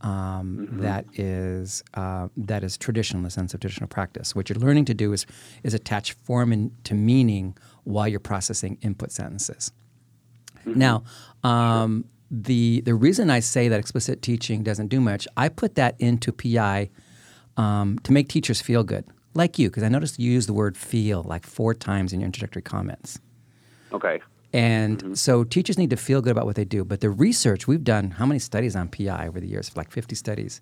um, 0.00 0.66
that 0.80 1.04
is 1.14 1.82
uh, 1.94 2.28
that 2.36 2.64
is 2.64 2.76
traditional 2.78 3.18
in 3.20 3.24
the 3.24 3.30
sense 3.30 3.54
of 3.54 3.60
traditional 3.60 3.86
practice. 3.88 4.34
What 4.34 4.48
you're 4.48 4.58
learning 4.58 4.86
to 4.86 4.94
do 4.94 5.12
is 5.12 5.26
is 5.62 5.74
attach 5.74 6.14
form 6.26 6.52
in, 6.52 6.72
to 6.84 6.94
meaning 6.94 7.56
while 7.84 8.08
you're 8.08 8.18
processing 8.32 8.78
input 8.80 9.12
sentences. 9.12 9.72
Now, 10.64 11.04
um, 11.44 12.06
the 12.30 12.80
the 12.88 12.94
reason 12.94 13.30
I 13.30 13.40
say 13.40 13.68
that 13.68 13.78
explicit 13.78 14.22
teaching 14.22 14.62
doesn't 14.62 14.88
do 14.88 15.00
much, 15.00 15.28
I 15.36 15.48
put 15.50 15.74
that 15.74 15.94
into 15.98 16.32
PI 16.32 16.90
um, 17.56 17.98
to 18.04 18.12
make 18.12 18.28
teachers 18.28 18.60
feel 18.62 18.82
good, 18.84 19.04
like 19.34 19.58
you, 19.58 19.68
because 19.68 19.82
I 19.82 19.88
noticed 19.88 20.18
you 20.18 20.30
use 20.30 20.46
the 20.46 20.52
word 20.52 20.76
"feel" 20.76 21.22
like 21.22 21.46
four 21.46 21.74
times 21.74 22.12
in 22.12 22.20
your 22.20 22.26
introductory 22.26 22.62
comments. 22.62 23.20
Okay. 23.92 24.20
And 24.52 25.16
so 25.16 25.44
teachers 25.44 25.78
need 25.78 25.90
to 25.90 25.96
feel 25.96 26.20
good 26.20 26.32
about 26.32 26.44
what 26.44 26.56
they 26.56 26.64
do. 26.64 26.84
But 26.84 27.00
the 27.00 27.10
research 27.10 27.68
we've 27.68 27.84
done, 27.84 28.12
how 28.12 28.26
many 28.26 28.40
studies 28.40 28.74
on 28.74 28.88
PI 28.88 29.28
over 29.28 29.38
the 29.38 29.46
years? 29.46 29.76
Like 29.76 29.92
50 29.92 30.16
studies. 30.16 30.60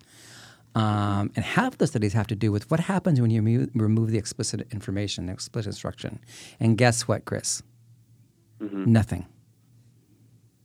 Um, 0.75 1.31
and 1.35 1.43
half 1.43 1.79
the 1.79 1.87
studies 1.87 2.13
have 2.13 2.27
to 2.27 2.35
do 2.35 2.51
with 2.51 2.69
what 2.69 2.81
happens 2.81 3.19
when 3.19 3.31
you 3.31 3.41
remo- 3.41 3.67
remove 3.73 4.11
the 4.11 4.19
explicit 4.19 4.67
information, 4.71 5.25
the 5.25 5.33
explicit 5.33 5.71
instruction. 5.71 6.19
And 6.59 6.77
guess 6.77 7.07
what, 7.07 7.25
Chris? 7.25 7.63
Nothing. 8.85 9.25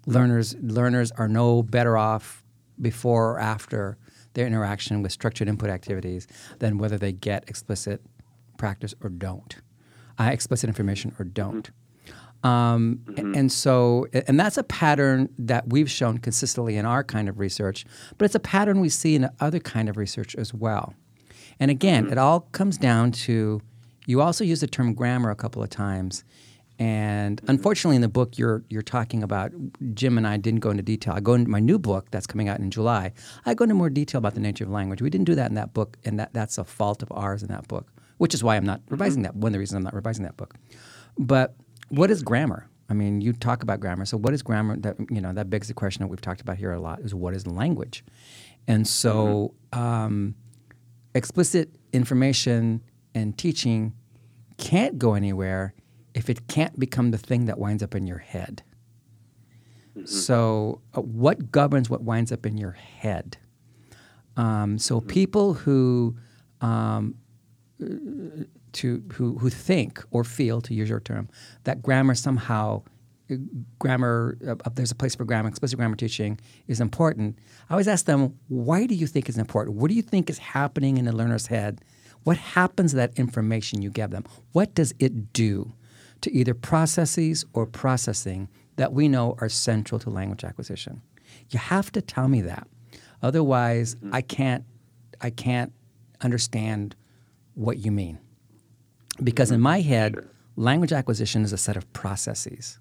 Learners 0.06 0.54
learners 0.60 1.10
are 1.12 1.28
no 1.28 1.62
better 1.62 1.96
off 1.96 2.44
before 2.78 3.32
or 3.32 3.40
after 3.40 3.96
their 4.34 4.46
interaction 4.46 5.02
with 5.02 5.12
structured 5.12 5.48
input 5.48 5.70
activities 5.70 6.26
than 6.58 6.78
whether 6.78 6.98
they 6.98 7.12
get 7.12 7.44
explicit 7.48 8.02
practice 8.58 8.94
or 9.02 9.10
don't, 9.10 9.56
uh, 10.18 10.24
explicit 10.24 10.68
information 10.68 11.14
or 11.18 11.24
don't. 11.24 11.70
Um, 12.42 13.00
a- 13.16 13.20
And 13.38 13.50
so, 13.50 14.06
and 14.28 14.38
that's 14.38 14.58
a 14.58 14.62
pattern 14.64 15.30
that 15.38 15.68
we've 15.70 15.90
shown 15.90 16.18
consistently 16.18 16.76
in 16.76 16.84
our 16.84 17.02
kind 17.02 17.28
of 17.28 17.38
research, 17.38 17.86
but 18.18 18.26
it's 18.26 18.34
a 18.34 18.40
pattern 18.40 18.80
we 18.80 18.90
see 18.90 19.14
in 19.14 19.30
other 19.40 19.58
kind 19.60 19.88
of 19.88 19.96
research 19.96 20.34
as 20.36 20.52
well. 20.52 20.94
And 21.58 21.70
again, 21.70 22.10
it 22.10 22.18
all 22.18 22.40
comes 22.52 22.76
down 22.76 23.12
to 23.12 23.60
you 24.06 24.20
also 24.20 24.44
use 24.44 24.60
the 24.60 24.66
term 24.66 24.92
grammar 24.92 25.30
a 25.30 25.34
couple 25.36 25.62
of 25.62 25.70
times. 25.70 26.24
And 26.78 27.40
unfortunately, 27.46 27.96
in 27.96 28.02
the 28.02 28.08
book 28.08 28.36
you're 28.36 28.64
you're 28.68 28.82
talking 28.82 29.22
about, 29.22 29.52
Jim 29.94 30.18
and 30.18 30.26
I 30.26 30.36
didn't 30.36 30.60
go 30.60 30.70
into 30.70 30.82
detail. 30.82 31.14
I 31.14 31.20
go 31.20 31.34
into 31.34 31.50
my 31.50 31.60
new 31.60 31.78
book 31.78 32.10
that's 32.10 32.26
coming 32.26 32.48
out 32.48 32.58
in 32.58 32.70
July. 32.70 33.12
I 33.46 33.54
go 33.54 33.64
into 33.64 33.74
more 33.74 33.90
detail 33.90 34.18
about 34.18 34.34
the 34.34 34.40
nature 34.40 34.64
of 34.64 34.70
language. 34.70 35.00
We 35.00 35.10
didn't 35.10 35.26
do 35.26 35.36
that 35.36 35.50
in 35.50 35.54
that 35.54 35.72
book, 35.72 35.96
and 36.04 36.18
that, 36.18 36.34
that's 36.34 36.58
a 36.58 36.64
fault 36.64 37.02
of 37.02 37.12
ours 37.12 37.42
in 37.42 37.48
that 37.48 37.68
book, 37.68 37.92
which 38.18 38.34
is 38.34 38.42
why 38.42 38.56
I'm 38.56 38.64
not 38.64 38.80
revising 38.88 39.22
that. 39.22 39.36
One 39.36 39.50
of 39.50 39.52
the 39.52 39.58
reasons 39.60 39.76
I'm 39.76 39.84
not 39.84 39.94
revising 39.94 40.24
that 40.24 40.36
book. 40.36 40.54
But 41.16 41.54
what 41.90 42.10
is 42.10 42.22
grammar? 42.22 42.68
I 42.88 42.94
mean, 42.94 43.20
you 43.20 43.32
talk 43.32 43.62
about 43.62 43.80
grammar. 43.80 44.04
So 44.04 44.16
what 44.16 44.34
is 44.34 44.42
grammar? 44.42 44.76
That 44.76 44.96
you 45.10 45.20
know 45.20 45.32
that 45.32 45.48
begs 45.48 45.68
the 45.68 45.74
question 45.74 46.02
that 46.02 46.08
we've 46.08 46.20
talked 46.20 46.40
about 46.40 46.56
here 46.56 46.72
a 46.72 46.80
lot: 46.80 47.00
is 47.00 47.14
what 47.14 47.34
is 47.34 47.46
language? 47.46 48.04
And 48.66 48.86
so, 48.88 49.54
um, 49.72 50.34
explicit 51.14 51.70
information 51.92 52.82
and 53.14 53.36
teaching 53.38 53.92
can't 54.56 54.98
go 54.98 55.14
anywhere 55.14 55.74
if 56.14 56.30
it 56.30 56.48
can't 56.48 56.78
become 56.78 57.10
the 57.10 57.18
thing 57.18 57.46
that 57.46 57.58
winds 57.58 57.82
up 57.82 57.94
in 57.94 58.06
your 58.06 58.18
head. 58.18 58.62
So, 60.04 60.80
uh, 60.94 61.02
what 61.02 61.52
governs 61.52 61.88
what 61.88 62.02
winds 62.02 62.32
up 62.32 62.46
in 62.46 62.56
your 62.58 62.72
head? 62.72 63.36
Um, 64.36 64.78
so, 64.78 65.00
people 65.00 65.54
who 65.54 66.16
um, 66.60 67.14
to 68.74 69.02
who, 69.12 69.38
who 69.38 69.50
think 69.50 70.02
or 70.10 70.24
feel, 70.24 70.60
to 70.62 70.74
use 70.74 70.88
your 70.88 71.00
term, 71.00 71.28
that 71.64 71.82
grammar 71.82 72.14
somehow, 72.14 72.82
uh, 73.30 73.36
grammar, 73.78 74.36
uh, 74.46 74.70
there's 74.74 74.90
a 74.90 74.94
place 74.94 75.14
for 75.14 75.24
grammar, 75.24 75.48
explicit 75.48 75.78
grammar 75.78 75.96
teaching 75.96 76.38
is 76.66 76.80
important. 76.80 77.38
I 77.70 77.74
always 77.74 77.88
ask 77.88 78.04
them, 78.04 78.38
why 78.48 78.86
do 78.86 78.94
you 78.94 79.06
think 79.06 79.28
it's 79.28 79.38
important? 79.38 79.76
What 79.76 79.88
do 79.88 79.94
you 79.94 80.02
think 80.02 80.28
is 80.28 80.38
happening 80.38 80.98
in 80.98 81.04
the 81.04 81.12
learner's 81.12 81.46
head? 81.46 81.80
What 82.24 82.36
happens 82.36 82.92
to 82.92 82.96
that 82.96 83.16
information 83.16 83.82
you 83.82 83.90
give 83.90 84.10
them? 84.10 84.24
What 84.52 84.74
does 84.74 84.94
it 84.98 85.32
do 85.32 85.72
to 86.24 86.32
either 86.32 86.54
processes 86.54 87.44
or 87.52 87.66
processing 87.66 88.48
that 88.76 88.92
we 88.92 89.08
know 89.08 89.36
are 89.40 89.48
central 89.48 89.98
to 90.00 90.10
language 90.10 90.42
acquisition? 90.42 91.02
You 91.50 91.58
have 91.58 91.92
to 91.92 92.00
tell 92.00 92.28
me 92.28 92.40
that. 92.42 92.66
Otherwise, 93.22 93.94
mm-hmm. 93.96 94.14
I 94.14 94.22
can't, 94.22 94.64
I 95.20 95.30
can't 95.30 95.72
understand 96.22 96.96
what 97.54 97.78
you 97.78 97.92
mean. 97.92 98.18
Because 99.22 99.50
in 99.50 99.56
mm-hmm. 99.56 99.64
my 99.64 99.80
head, 99.80 100.16
language 100.56 100.92
acquisition 100.92 101.42
is 101.42 101.52
a 101.52 101.58
set 101.58 101.76
of 101.76 101.90
processes. 101.92 102.78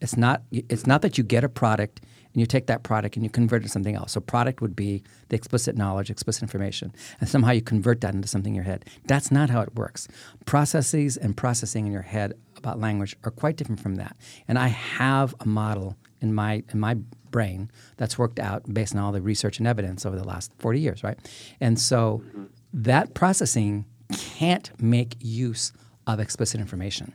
It's 0.00 0.16
not, 0.16 0.42
it's 0.50 0.86
not 0.86 1.02
that 1.02 1.16
you 1.16 1.24
get 1.24 1.42
a 1.42 1.48
product 1.48 2.00
and 2.00 2.40
you 2.40 2.46
take 2.46 2.66
that 2.66 2.82
product 2.82 3.16
and 3.16 3.24
you 3.24 3.30
convert 3.30 3.62
it 3.62 3.66
to 3.66 3.70
something 3.70 3.94
else. 3.94 4.12
So, 4.12 4.20
product 4.20 4.60
would 4.60 4.76
be 4.76 5.02
the 5.28 5.36
explicit 5.36 5.76
knowledge, 5.76 6.10
explicit 6.10 6.42
information, 6.42 6.92
and 7.20 7.28
somehow 7.28 7.52
you 7.52 7.62
convert 7.62 8.00
that 8.02 8.12
into 8.12 8.28
something 8.28 8.52
in 8.52 8.56
your 8.56 8.64
head. 8.64 8.84
That's 9.06 9.30
not 9.30 9.50
how 9.50 9.60
it 9.60 9.74
works. 9.74 10.08
Processes 10.44 11.16
and 11.16 11.36
processing 11.36 11.86
in 11.86 11.92
your 11.92 12.02
head 12.02 12.34
about 12.64 12.80
language 12.80 13.16
are 13.24 13.30
quite 13.30 13.56
different 13.56 13.80
from 13.80 13.96
that. 13.96 14.16
And 14.48 14.58
I 14.58 14.68
have 14.68 15.34
a 15.40 15.46
model 15.46 15.96
in 16.20 16.34
my, 16.34 16.62
in 16.72 16.80
my 16.80 16.94
brain 17.30 17.70
that's 17.96 18.18
worked 18.18 18.38
out 18.38 18.62
based 18.72 18.94
on 18.94 19.02
all 19.02 19.12
the 19.12 19.20
research 19.20 19.58
and 19.58 19.66
evidence 19.66 20.06
over 20.06 20.16
the 20.16 20.24
last 20.24 20.52
40 20.58 20.80
years, 20.80 21.04
right? 21.04 21.18
And 21.60 21.78
so, 21.78 22.22
mm-hmm. 22.24 22.44
that 22.72 23.14
processing 23.14 23.84
can't 24.12 24.70
make 24.80 25.16
use 25.20 25.72
of 26.06 26.20
explicit 26.20 26.60
information. 26.60 27.14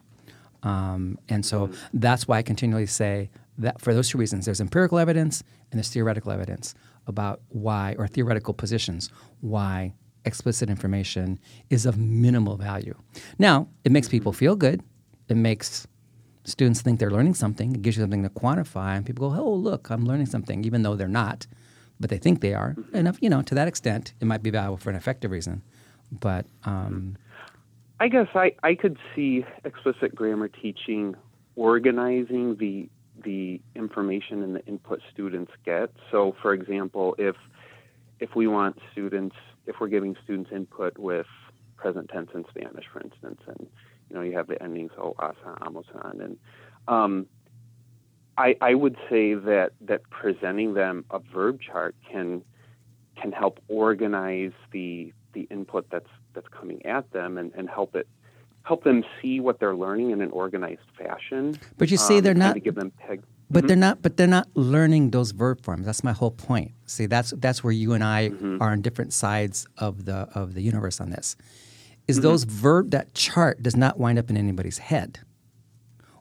Um, 0.63 1.17
and 1.29 1.45
so 1.45 1.67
mm-hmm. 1.67 1.75
that's 1.93 2.27
why 2.27 2.37
I 2.37 2.41
continually 2.41 2.85
say 2.85 3.29
that 3.57 3.79
for 3.81 3.93
those 3.93 4.09
two 4.09 4.17
reasons 4.17 4.45
there's 4.45 4.61
empirical 4.61 4.99
evidence 4.99 5.43
and 5.71 5.77
there's 5.77 5.89
theoretical 5.89 6.31
evidence 6.31 6.75
about 7.07 7.41
why, 7.49 7.95
or 7.97 8.07
theoretical 8.07 8.53
positions, 8.53 9.09
why 9.41 9.93
explicit 10.25 10.69
information 10.69 11.39
is 11.69 11.85
of 11.85 11.97
minimal 11.97 12.57
value. 12.57 12.95
Now, 13.37 13.67
it 13.83 13.91
makes 13.91 14.07
people 14.07 14.31
mm-hmm. 14.31 14.39
feel 14.39 14.55
good. 14.55 14.83
It 15.29 15.37
makes 15.37 15.87
students 16.43 16.81
think 16.81 16.99
they're 16.99 17.11
learning 17.11 17.35
something. 17.35 17.75
It 17.75 17.81
gives 17.81 17.97
you 17.97 18.03
something 18.03 18.23
to 18.23 18.29
quantify, 18.29 18.97
and 18.97 19.05
people 19.05 19.29
go, 19.29 19.39
"Oh, 19.39 19.53
look, 19.53 19.89
I'm 19.89 20.05
learning 20.05 20.25
something," 20.25 20.63
even 20.65 20.81
though 20.81 20.95
they're 20.95 21.07
not, 21.07 21.47
but 21.99 22.09
they 22.09 22.17
think 22.17 22.41
they 22.41 22.53
are. 22.53 22.75
And 22.93 23.07
if, 23.07 23.21
you 23.21 23.29
know, 23.29 23.41
to 23.43 23.55
that 23.55 23.67
extent, 23.67 24.13
it 24.19 24.25
might 24.25 24.43
be 24.43 24.49
valuable 24.49 24.77
for 24.77 24.89
an 24.89 24.95
effective 24.95 25.31
reason. 25.31 25.61
But 26.11 26.45
um, 26.63 27.17
I 27.99 28.07
guess 28.07 28.27
I, 28.33 28.55
I 28.63 28.75
could 28.75 28.97
see 29.15 29.45
explicit 29.63 30.15
grammar 30.15 30.47
teaching 30.47 31.15
organizing 31.55 32.55
the 32.55 32.89
the 33.23 33.59
information 33.75 34.41
and 34.43 34.55
the 34.55 34.65
input 34.65 35.01
students 35.11 35.51
get. 35.65 35.91
So, 36.09 36.35
for 36.41 36.53
example, 36.53 37.15
if 37.17 37.35
if 38.19 38.35
we 38.35 38.47
want 38.47 38.79
students, 38.91 39.35
if 39.67 39.75
we're 39.79 39.89
giving 39.89 40.15
students 40.23 40.51
input 40.51 40.97
with 40.97 41.27
present 41.75 42.09
tense 42.09 42.29
in 42.33 42.45
Spanish, 42.49 42.85
for 42.91 43.01
instance, 43.01 43.41
and 43.47 43.67
you 44.09 44.15
know 44.15 44.21
you 44.21 44.33
have 44.33 44.47
the 44.47 44.61
endings 44.61 44.91
oh, 44.97 45.15
asa, 45.19 45.57
amosan, 45.61 46.21
and 46.21 46.37
um, 46.87 47.27
I, 48.37 48.55
I 48.61 48.73
would 48.73 48.95
say 49.09 49.33
that 49.33 49.71
that 49.81 50.01
presenting 50.09 50.73
them 50.73 51.05
a 51.11 51.19
verb 51.19 51.59
chart 51.61 51.95
can 52.09 52.43
can 53.21 53.31
help 53.31 53.59
organize 53.67 54.53
the 54.71 55.13
the 55.33 55.41
input 55.51 55.87
that's 55.91 56.09
that's 56.33 56.47
coming 56.47 56.85
at 56.85 57.11
them 57.11 57.37
and, 57.37 57.51
and 57.55 57.69
help 57.69 57.95
it 57.95 58.07
help 58.63 58.83
them 58.83 59.03
see 59.21 59.39
what 59.39 59.59
they're 59.59 59.75
learning 59.75 60.11
in 60.11 60.21
an 60.21 60.31
organized 60.31 60.81
fashion. 60.97 61.57
But 61.77 61.91
you 61.91 61.97
see, 61.97 62.17
um, 62.17 62.23
they're 62.23 62.33
not- 62.33 62.63
give 62.63 62.75
them 62.75 62.91
peg. 62.91 63.23
But 63.51 63.67
they're 63.67 63.75
not. 63.75 64.03
But 64.03 64.15
they're 64.15 64.27
not 64.27 64.47
learning 64.53 65.09
those 65.09 65.31
verb 65.31 65.63
forms. 65.63 65.87
That's 65.87 66.03
my 66.03 66.11
whole 66.11 66.29
point. 66.29 66.71
See, 66.85 67.07
that's 67.07 67.31
that's 67.37 67.63
where 67.63 67.73
you 67.73 67.93
and 67.93 68.03
I 68.03 68.31
are 68.61 68.71
on 68.71 68.81
different 68.81 69.11
sides 69.11 69.65
of 69.79 70.05
the 70.05 70.29
of 70.35 70.53
the 70.53 70.61
universe 70.61 71.01
on 71.01 71.09
this. 71.09 71.35
Is 72.09 72.17
mm-hmm. 72.17 72.23
those 72.23 72.43
verb 72.43 72.89
that 72.91 73.13
chart 73.13 73.61
does 73.61 73.75
not 73.75 73.99
wind 73.99 74.17
up 74.17 74.29
in 74.31 74.35
anybody's 74.35 74.79
head. 74.79 75.19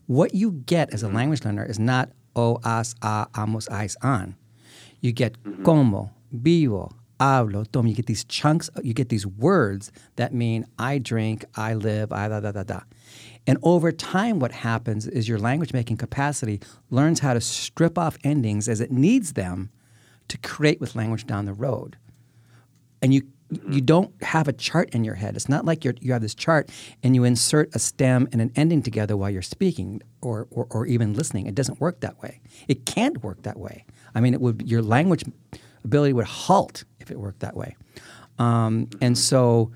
What 0.07 0.35
you 0.35 0.53
get 0.53 0.93
as 0.93 1.03
a 1.03 1.07
mm-hmm. 1.07 1.17
language 1.17 1.45
learner 1.45 1.65
is 1.65 1.79
not 1.79 2.11
o, 2.37 2.59
as, 2.63 2.95
a, 3.01 3.27
amos, 3.37 3.69
ais, 3.71 3.97
an. 4.03 4.37
You 5.01 5.13
get 5.13 5.43
mm-hmm. 5.43 5.65
como, 5.65 6.11
vivo, 6.31 6.93
hablo, 7.19 7.71
tomo. 7.73 7.89
You 7.89 7.95
get 7.95 8.07
these 8.07 8.25
chunks, 8.25 8.69
you 8.83 8.93
get 8.93 9.09
these 9.09 9.27
words 9.27 9.91
that 10.17 10.35
mean 10.35 10.67
I 10.79 10.99
drink, 10.99 11.47
I 11.55 11.73
live, 11.73 12.13
I 12.13 12.29
da 12.29 12.41
da 12.41 12.53
da 12.53 12.65
da. 12.65 12.81
And 13.47 13.59
over 13.63 13.91
time, 13.91 14.41
what 14.41 14.53
happens 14.53 15.07
is 15.07 15.27
your 15.27 15.39
language 15.39 15.73
making 15.73 15.97
capacity 15.97 16.61
learns 16.91 17.21
how 17.21 17.33
to 17.33 17.41
strip 17.41 17.97
off 17.97 18.19
endings 18.23 18.69
as 18.69 18.81
it 18.81 18.93
needs 18.93 19.33
them 19.33 19.71
to 20.29 20.37
create 20.37 20.81
with 20.81 20.95
language 20.95 21.27
down 21.27 21.47
the 21.47 21.55
road. 21.55 21.97
And 23.01 23.15
you 23.15 23.23
Mm-hmm. 23.53 23.73
you 23.73 23.81
don't 23.81 24.23
have 24.23 24.47
a 24.47 24.53
chart 24.53 24.91
in 24.91 25.05
your 25.05 25.15
head. 25.15 25.35
It's 25.35 25.49
not 25.49 25.65
like 25.65 25.83
you 25.83 25.95
you 26.03 26.13
have 26.13 26.21
this 26.21 26.35
chart 26.35 26.69
and 27.03 27.15
you 27.15 27.25
insert 27.25 27.75
a 27.75 27.79
stem 27.79 28.29
and 28.31 28.43
an 28.43 28.53
ending 28.57 28.83
together 28.83 29.17
while 29.17 29.31
you're 29.31 29.41
speaking 29.41 30.03
or, 30.21 30.47
or, 30.51 30.67
or 30.69 30.87
even 30.87 31.15
listening. 31.15 31.47
It 31.47 31.55
doesn't 31.55 31.81
work 31.81 32.01
that 32.01 32.21
way. 32.21 32.41
It 32.69 32.85
can't 32.85 33.23
work 33.23 33.45
that 33.45 33.59
way. 33.59 33.87
I 34.15 34.21
mean, 34.21 34.35
it 34.35 34.43
would 34.43 34.69
your 34.69 34.83
language 34.83 35.25
ability 35.83 36.13
would 36.13 36.27
halt 36.27 36.85
if 37.01 37.11
it 37.11 37.19
worked 37.19 37.41
that 37.41 37.57
way. 37.57 37.75
Um, 38.39 38.91
and 39.01 39.15
mm-hmm. 39.15 39.15
so, 39.15 39.73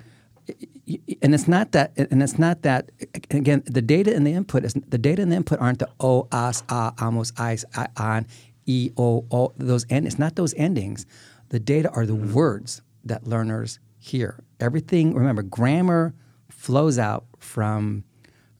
and 1.23 1.35
it's 1.35 1.49
not 1.49 1.73
that, 1.73 1.93
and 1.97 2.23
it's 2.23 2.39
not 2.39 2.61
that. 2.63 2.91
Again, 3.31 3.63
the 3.65 3.81
data 3.81 4.15
and 4.15 4.27
the 4.27 4.33
input 4.33 4.67
is 4.67 4.75
the 4.75 4.99
data 4.99 5.23
and 5.23 5.33
the 5.33 5.37
input 5.37 5.61
aren't 5.61 5.79
the 5.79 5.89
o, 5.99 6.29
as, 6.31 6.63
a, 6.69 6.93
amos, 7.01 7.33
i's, 7.39 7.65
on, 7.97 8.27
e, 8.67 8.91
o, 8.99 9.25
o. 9.31 9.53
Those 9.57 9.87
end. 9.89 10.07
It's 10.07 10.19
not 10.19 10.37
those 10.37 10.53
endings. 10.59 11.07
The 11.49 11.59
data 11.59 11.89
are 11.91 12.05
the 12.05 12.13
mm-hmm. 12.13 12.35
words 12.35 12.83
that 13.05 13.27
learners 13.27 13.79
hear. 13.99 14.43
Everything. 14.61 15.15
Remember, 15.15 15.43
grammar 15.43 16.15
flows 16.49 16.99
out 16.99 17.25
from 17.39 18.05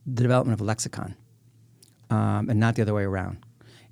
the 0.07 0.23
development 0.23 0.55
of 0.55 0.61
a 0.61 0.65
lexicon, 0.65 1.15
um, 2.11 2.49
and 2.51 2.59
not 2.59 2.75
the 2.75 2.83
other 2.83 2.95
way 2.95 3.05
around. 3.05 3.39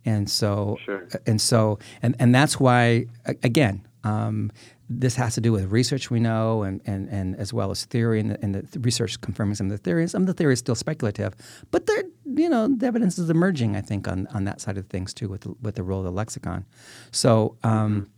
And 0.04 0.28
so, 0.30 0.78
Sure. 0.84 1.06
and 1.26 1.40
so, 1.40 1.78
and, 2.02 2.16
and 2.18 2.34
that's 2.34 2.58
why, 2.58 3.06
again, 3.42 3.86
um, 4.02 4.50
this 4.88 5.14
has 5.16 5.34
to 5.34 5.40
do 5.40 5.52
with 5.52 5.70
research 5.70 6.10
we 6.10 6.18
know, 6.18 6.62
and, 6.62 6.80
and, 6.86 7.08
and 7.10 7.36
as 7.36 7.52
well 7.52 7.70
as 7.70 7.84
theory, 7.84 8.18
and 8.18 8.30
the, 8.30 8.42
and 8.42 8.54
the 8.54 8.80
research 8.80 9.20
confirming 9.20 9.54
some 9.54 9.66
of 9.66 9.72
the 9.72 9.78
theories. 9.78 10.10
Some 10.12 10.22
of 10.22 10.26
the 10.26 10.34
theory 10.34 10.54
is 10.54 10.58
still 10.58 10.74
speculative, 10.74 11.34
but 11.70 11.86
there, 11.86 12.02
you 12.24 12.48
know, 12.48 12.66
the 12.66 12.86
evidence 12.86 13.18
is 13.18 13.30
emerging. 13.30 13.76
I 13.76 13.82
think 13.82 14.08
on, 14.08 14.26
on 14.28 14.44
that 14.44 14.60
side 14.60 14.78
of 14.78 14.86
things 14.86 15.12
too, 15.14 15.28
with 15.28 15.42
the, 15.42 15.54
with 15.60 15.74
the 15.76 15.82
role 15.84 16.00
of 16.00 16.06
the 16.06 16.12
lexicon. 16.12 16.64
So, 17.12 17.56
um, 17.62 18.08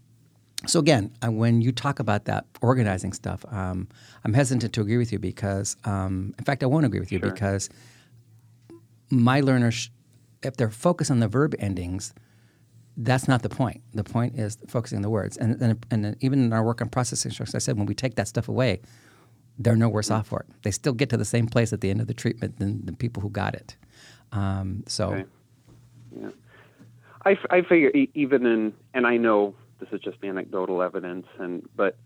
so 0.66 0.78
again, 0.80 1.12
uh, 1.24 1.30
when 1.30 1.60
you 1.60 1.72
talk 1.72 1.98
about 1.98 2.24
that 2.26 2.46
organizing 2.60 3.12
stuff, 3.12 3.44
um, 3.50 3.88
I'm 4.24 4.32
hesitant 4.34 4.72
to 4.72 4.80
agree 4.80 4.96
with 4.98 5.12
you 5.12 5.18
because, 5.18 5.76
um, 5.84 6.34
in 6.38 6.44
fact, 6.44 6.62
I 6.62 6.66
won't 6.66 6.86
agree 6.86 7.00
with 7.00 7.10
you 7.12 7.18
Sure. 7.18 7.30
because 7.30 7.68
my 9.10 9.40
learners, 9.40 9.90
if 10.42 10.56
they're 10.56 10.70
focused 10.70 11.10
on 11.10 11.20
the 11.20 11.28
verb 11.28 11.54
endings, 11.58 12.14
that's 12.96 13.26
not 13.26 13.42
the 13.42 13.48
point. 13.48 13.80
The 13.94 14.04
point 14.04 14.38
is 14.38 14.58
focusing 14.68 14.96
on 14.96 15.02
the 15.02 15.10
words. 15.10 15.36
And, 15.36 15.60
and, 15.60 15.86
and 15.90 16.16
even 16.20 16.44
in 16.44 16.52
our 16.52 16.62
work 16.62 16.80
on 16.80 16.88
processing 16.88 17.30
instructions, 17.30 17.54
I 17.54 17.58
said 17.58 17.76
when 17.76 17.86
we 17.86 17.94
take 17.94 18.14
that 18.16 18.28
stuff 18.28 18.48
away, 18.48 18.80
they're 19.58 19.76
no 19.76 19.88
worse 19.88 20.10
off 20.10 20.28
for 20.28 20.40
it. 20.40 20.46
They 20.62 20.70
still 20.70 20.92
get 20.92 21.10
to 21.10 21.16
the 21.16 21.24
same 21.24 21.46
place 21.46 21.72
at 21.72 21.80
the 21.80 21.90
end 21.90 22.00
of 22.00 22.06
the 22.06 22.14
treatment 22.14 22.58
than 22.58 22.84
the 22.86 22.92
people 22.92 23.22
who 23.22 23.30
got 23.30 23.54
it. 23.54 23.76
Um, 24.32 24.84
so, 24.86 25.10
Okay. 25.12 25.24
Yeah. 26.20 26.30
I, 27.24 27.32
f- 27.32 27.46
I 27.50 27.62
figure 27.62 27.90
even 28.14 28.46
in, 28.46 28.72
and 28.94 29.06
I 29.06 29.16
know 29.16 29.54
this 29.82 29.98
is 29.98 30.00
just 30.00 30.22
anecdotal 30.22 30.80
evidence, 30.80 31.26
and 31.40 31.68
but 31.74 31.96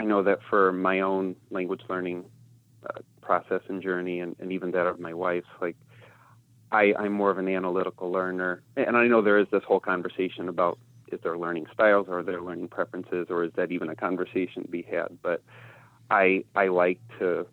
I 0.00 0.04
know 0.04 0.22
that 0.24 0.40
for 0.48 0.72
my 0.72 1.00
own 1.00 1.36
language 1.50 1.82
learning 1.88 2.24
uh, 2.84 3.00
process 3.22 3.60
and 3.68 3.80
journey, 3.80 4.18
and, 4.18 4.34
and 4.40 4.50
even 4.50 4.72
that 4.72 4.86
of 4.86 4.98
my 4.98 5.14
wife, 5.14 5.44
like 5.60 5.76
I, 6.72 6.92
I'm 6.98 7.12
more 7.12 7.30
of 7.30 7.38
an 7.38 7.48
analytical 7.48 8.10
learner, 8.10 8.62
and 8.76 8.96
I 8.96 9.06
know 9.06 9.22
there 9.22 9.38
is 9.38 9.46
this 9.52 9.62
whole 9.62 9.78
conversation 9.78 10.48
about 10.48 10.78
is 11.12 11.20
there 11.22 11.38
learning 11.38 11.66
styles, 11.72 12.06
or 12.08 12.18
are 12.18 12.22
there 12.24 12.40
learning 12.40 12.68
preferences, 12.68 13.28
or 13.30 13.44
is 13.44 13.52
that 13.54 13.70
even 13.70 13.88
a 13.90 13.96
conversation 13.96 14.62
to 14.62 14.68
be 14.68 14.82
had? 14.82 15.18
But 15.22 15.42
I 16.10 16.44
I 16.56 16.66
like 16.66 17.00
to 17.20 17.46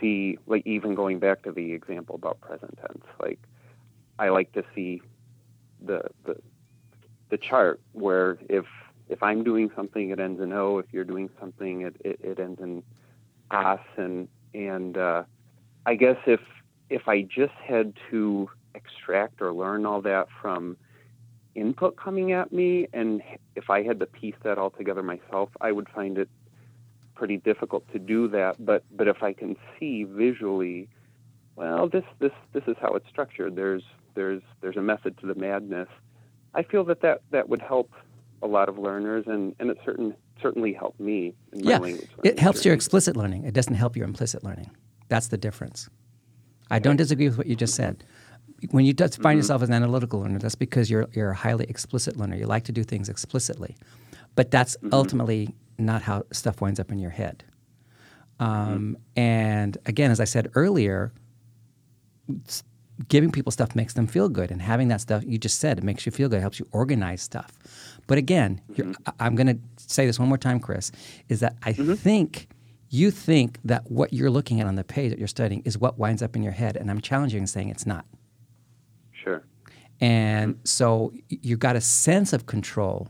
see, 0.00 0.38
like 0.46 0.66
even 0.66 0.94
going 0.94 1.18
back 1.18 1.42
to 1.42 1.52
the 1.52 1.72
example 1.72 2.14
about 2.14 2.40
present 2.40 2.78
tense, 2.78 3.04
like 3.20 3.38
I 4.18 4.30
like 4.30 4.52
to 4.52 4.64
see 4.74 5.02
the 5.84 6.00
the 6.24 6.36
the 7.30 7.38
chart 7.38 7.80
where 7.92 8.38
if 8.48 8.64
if 9.08 9.22
I'm 9.22 9.44
doing 9.44 9.70
something, 9.76 10.10
it 10.10 10.18
ends 10.18 10.40
in 10.40 10.52
O. 10.52 10.78
If 10.78 10.86
you're 10.92 11.04
doing 11.04 11.30
something, 11.40 11.82
it 11.82 11.96
it, 12.00 12.20
it 12.22 12.40
ends 12.40 12.60
in 12.60 12.82
as. 13.50 13.78
And 13.96 14.28
and 14.54 14.96
uh, 14.96 15.24
I 15.84 15.94
guess 15.94 16.16
if 16.26 16.40
if 16.90 17.08
I 17.08 17.22
just 17.22 17.54
had 17.54 17.94
to 18.10 18.48
extract 18.74 19.40
or 19.40 19.52
learn 19.52 19.86
all 19.86 20.02
that 20.02 20.28
from 20.40 20.76
input 21.54 21.96
coming 21.96 22.32
at 22.32 22.52
me, 22.52 22.86
and 22.92 23.22
if 23.54 23.70
I 23.70 23.82
had 23.82 23.98
to 24.00 24.06
piece 24.06 24.34
that 24.42 24.58
all 24.58 24.70
together 24.70 25.02
myself, 25.02 25.50
I 25.60 25.72
would 25.72 25.88
find 25.88 26.18
it 26.18 26.28
pretty 27.14 27.38
difficult 27.38 27.90
to 27.92 27.98
do 27.98 28.28
that. 28.28 28.64
But 28.64 28.84
but 28.94 29.08
if 29.08 29.22
I 29.22 29.32
can 29.32 29.56
see 29.78 30.04
visually, 30.04 30.88
well, 31.56 31.88
this 31.88 32.04
this 32.18 32.32
this 32.52 32.64
is 32.66 32.76
how 32.80 32.94
it's 32.94 33.08
structured. 33.08 33.56
There's 33.56 33.82
there's 34.14 34.42
there's 34.60 34.76
a 34.76 34.82
method 34.82 35.18
to 35.18 35.26
the 35.26 35.34
madness. 35.34 35.88
I 36.56 36.62
feel 36.62 36.84
that 36.84 37.00
that, 37.02 37.20
that 37.30 37.48
would 37.48 37.62
help 37.62 37.92
a 38.42 38.46
lot 38.46 38.68
of 38.68 38.78
learners, 38.78 39.24
and, 39.26 39.54
and 39.60 39.70
it 39.70 39.78
certain 39.84 40.14
certainly 40.42 40.72
helped 40.72 41.00
me 41.00 41.34
in 41.52 41.64
my 41.64 41.70
yeah, 41.70 41.78
language. 41.78 42.10
it 42.24 42.38
helps 42.38 42.64
your 42.64 42.74
explicit 42.74 43.16
learning. 43.16 43.44
It 43.44 43.54
doesn't 43.54 43.74
help 43.74 43.96
your 43.96 44.04
implicit 44.06 44.42
learning. 44.44 44.70
That's 45.08 45.28
the 45.28 45.38
difference. 45.38 45.88
I 46.70 46.78
don't 46.78 46.96
disagree 46.96 47.28
with 47.28 47.38
what 47.38 47.46
you 47.46 47.56
just 47.56 47.74
said. 47.74 48.04
When 48.70 48.84
you 48.84 48.92
define 48.92 49.18
Mm-hmm. 49.32 49.36
yourself 49.38 49.62
as 49.62 49.68
an 49.68 49.74
analytical 49.74 50.20
learner, 50.20 50.38
that's 50.38 50.54
because 50.66 50.90
you're, 50.90 51.06
you're 51.12 51.30
a 51.30 51.34
highly 51.34 51.64
explicit 51.68 52.16
learner. 52.16 52.36
You 52.36 52.46
like 52.46 52.64
to 52.64 52.72
do 52.72 52.82
things 52.84 53.08
explicitly. 53.08 53.76
But 54.34 54.50
that's 54.50 54.76
Mm-hmm. 54.78 54.92
ultimately 54.92 55.54
not 55.78 56.02
how 56.02 56.24
stuff 56.32 56.60
winds 56.60 56.80
up 56.80 56.90
in 56.92 56.98
your 56.98 57.10
head. 57.12 57.44
Mm-hmm. 58.40 58.72
Um, 58.74 58.96
And 59.16 59.78
again, 59.86 60.10
as 60.10 60.20
I 60.20 60.24
said 60.24 60.50
earlier, 60.54 61.12
giving 63.08 63.30
people 63.30 63.52
stuff 63.52 63.74
makes 63.74 63.94
them 63.94 64.06
feel 64.06 64.28
good. 64.28 64.50
And 64.50 64.62
having 64.62 64.88
that 64.88 65.00
stuff, 65.00 65.22
you 65.26 65.38
just 65.38 65.60
said, 65.60 65.78
it 65.78 65.84
makes 65.84 66.06
you 66.06 66.12
feel 66.12 66.28
good, 66.28 66.38
it 66.38 66.40
helps 66.40 66.58
you 66.58 66.66
organize 66.72 67.22
stuff. 67.22 67.52
But 68.06 68.18
again, 68.18 68.60
you're, 68.74 68.88
mm-hmm. 68.88 69.02
I- 69.20 69.26
I'm 69.26 69.34
going 69.34 69.48
to 69.48 69.58
say 69.76 70.06
this 70.06 70.18
one 70.18 70.28
more 70.28 70.38
time, 70.38 70.60
Chris, 70.60 70.92
is 71.28 71.40
that 71.40 71.56
I 71.62 71.72
mm-hmm. 71.72 71.94
think 71.94 72.48
you 72.88 73.10
think 73.10 73.58
that 73.64 73.90
what 73.90 74.12
you're 74.12 74.30
looking 74.30 74.60
at 74.60 74.66
on 74.66 74.76
the 74.76 74.84
page 74.84 75.10
that 75.10 75.18
you're 75.18 75.28
studying 75.28 75.62
is 75.64 75.76
what 75.76 75.98
winds 75.98 76.22
up 76.22 76.36
in 76.36 76.42
your 76.42 76.52
head. 76.52 76.76
And 76.76 76.90
I'm 76.90 77.00
challenging 77.00 77.40
and 77.40 77.50
saying 77.50 77.68
it's 77.68 77.86
not. 77.86 78.06
Sure. 79.12 79.44
And 80.00 80.54
mm-hmm. 80.54 80.64
so 80.64 81.12
you've 81.28 81.58
got 81.58 81.76
a 81.76 81.80
sense 81.80 82.32
of 82.32 82.46
control, 82.46 83.08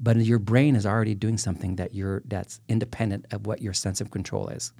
but 0.00 0.16
your 0.16 0.38
brain 0.38 0.74
is 0.74 0.86
already 0.86 1.14
doing 1.14 1.38
something 1.38 1.76
that 1.76 1.94
you're 1.94 2.22
that's 2.26 2.60
independent 2.68 3.26
of 3.30 3.46
what 3.46 3.62
your 3.62 3.72
sense 3.72 4.00
of 4.00 4.10
control 4.10 4.48
is. 4.48 4.72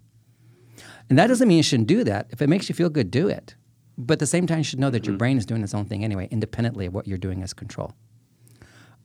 And 1.09 1.18
that 1.18 1.28
doesn't 1.28 1.47
mean 1.47 1.59
you 1.59 1.62
shouldn't 1.62 1.89
do 1.89 2.03
that. 2.05 2.26
If 2.30 2.43
it 2.43 2.49
makes 2.49 2.68
you 2.68 2.74
feel 2.74 2.89
good, 2.89 3.11
do 3.11 3.28
it. 3.28 3.55
But 3.97 4.14
at 4.14 4.18
the 4.18 4.26
same 4.26 4.47
time, 4.47 4.59
you 4.59 4.64
should 4.64 4.80
know 4.80 4.90
that 4.90 5.07
your 5.07 5.16
brain 5.16 5.38
is 5.38 5.47
doing 5.47 5.62
its 5.62 5.74
own 5.74 5.84
thing 5.84 6.03
anyway, 6.05 6.28
independently 6.30 6.86
of 6.86 6.95
what 6.95 7.07
you're 7.07 7.18
doing 7.18 7.42
as 7.42 7.53
control. 7.53 7.92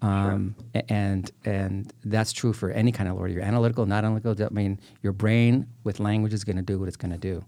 Um, 0.02 0.56
a- 0.74 0.92
and 0.92 1.30
and 1.46 1.94
that's 2.06 2.32
true 2.32 2.54
for 2.54 2.72
any 2.72 2.92
kind 2.92 3.10
of 3.10 3.18
learner. 3.18 3.28
You're 3.28 3.44
analytical, 3.44 3.86
not 3.86 4.06
analytical. 4.06 4.36
I 4.46 4.50
mean, 4.50 4.80
your 5.04 5.12
brain 5.14 5.68
with 5.84 6.00
language 6.00 6.34
is 6.34 6.44
going 6.44 6.56
to 6.56 6.62
do 6.62 6.80
what 6.80 6.88
it's 6.88 6.98
going 6.98 7.12
to 7.12 7.18
do, 7.18 7.44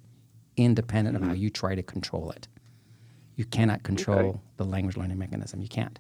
independent 0.58 1.16
of 1.16 1.24
how 1.24 1.34
you 1.34 1.50
try 1.50 1.76
to 1.76 1.82
control 1.84 2.30
it. 2.32 2.48
You 3.38 3.46
cannot 3.46 3.84
control 3.84 4.42
the 4.58 4.66
language 4.66 4.98
learning 4.98 5.18
mechanism. 5.18 5.62
You 5.62 5.70
can't, 5.70 5.98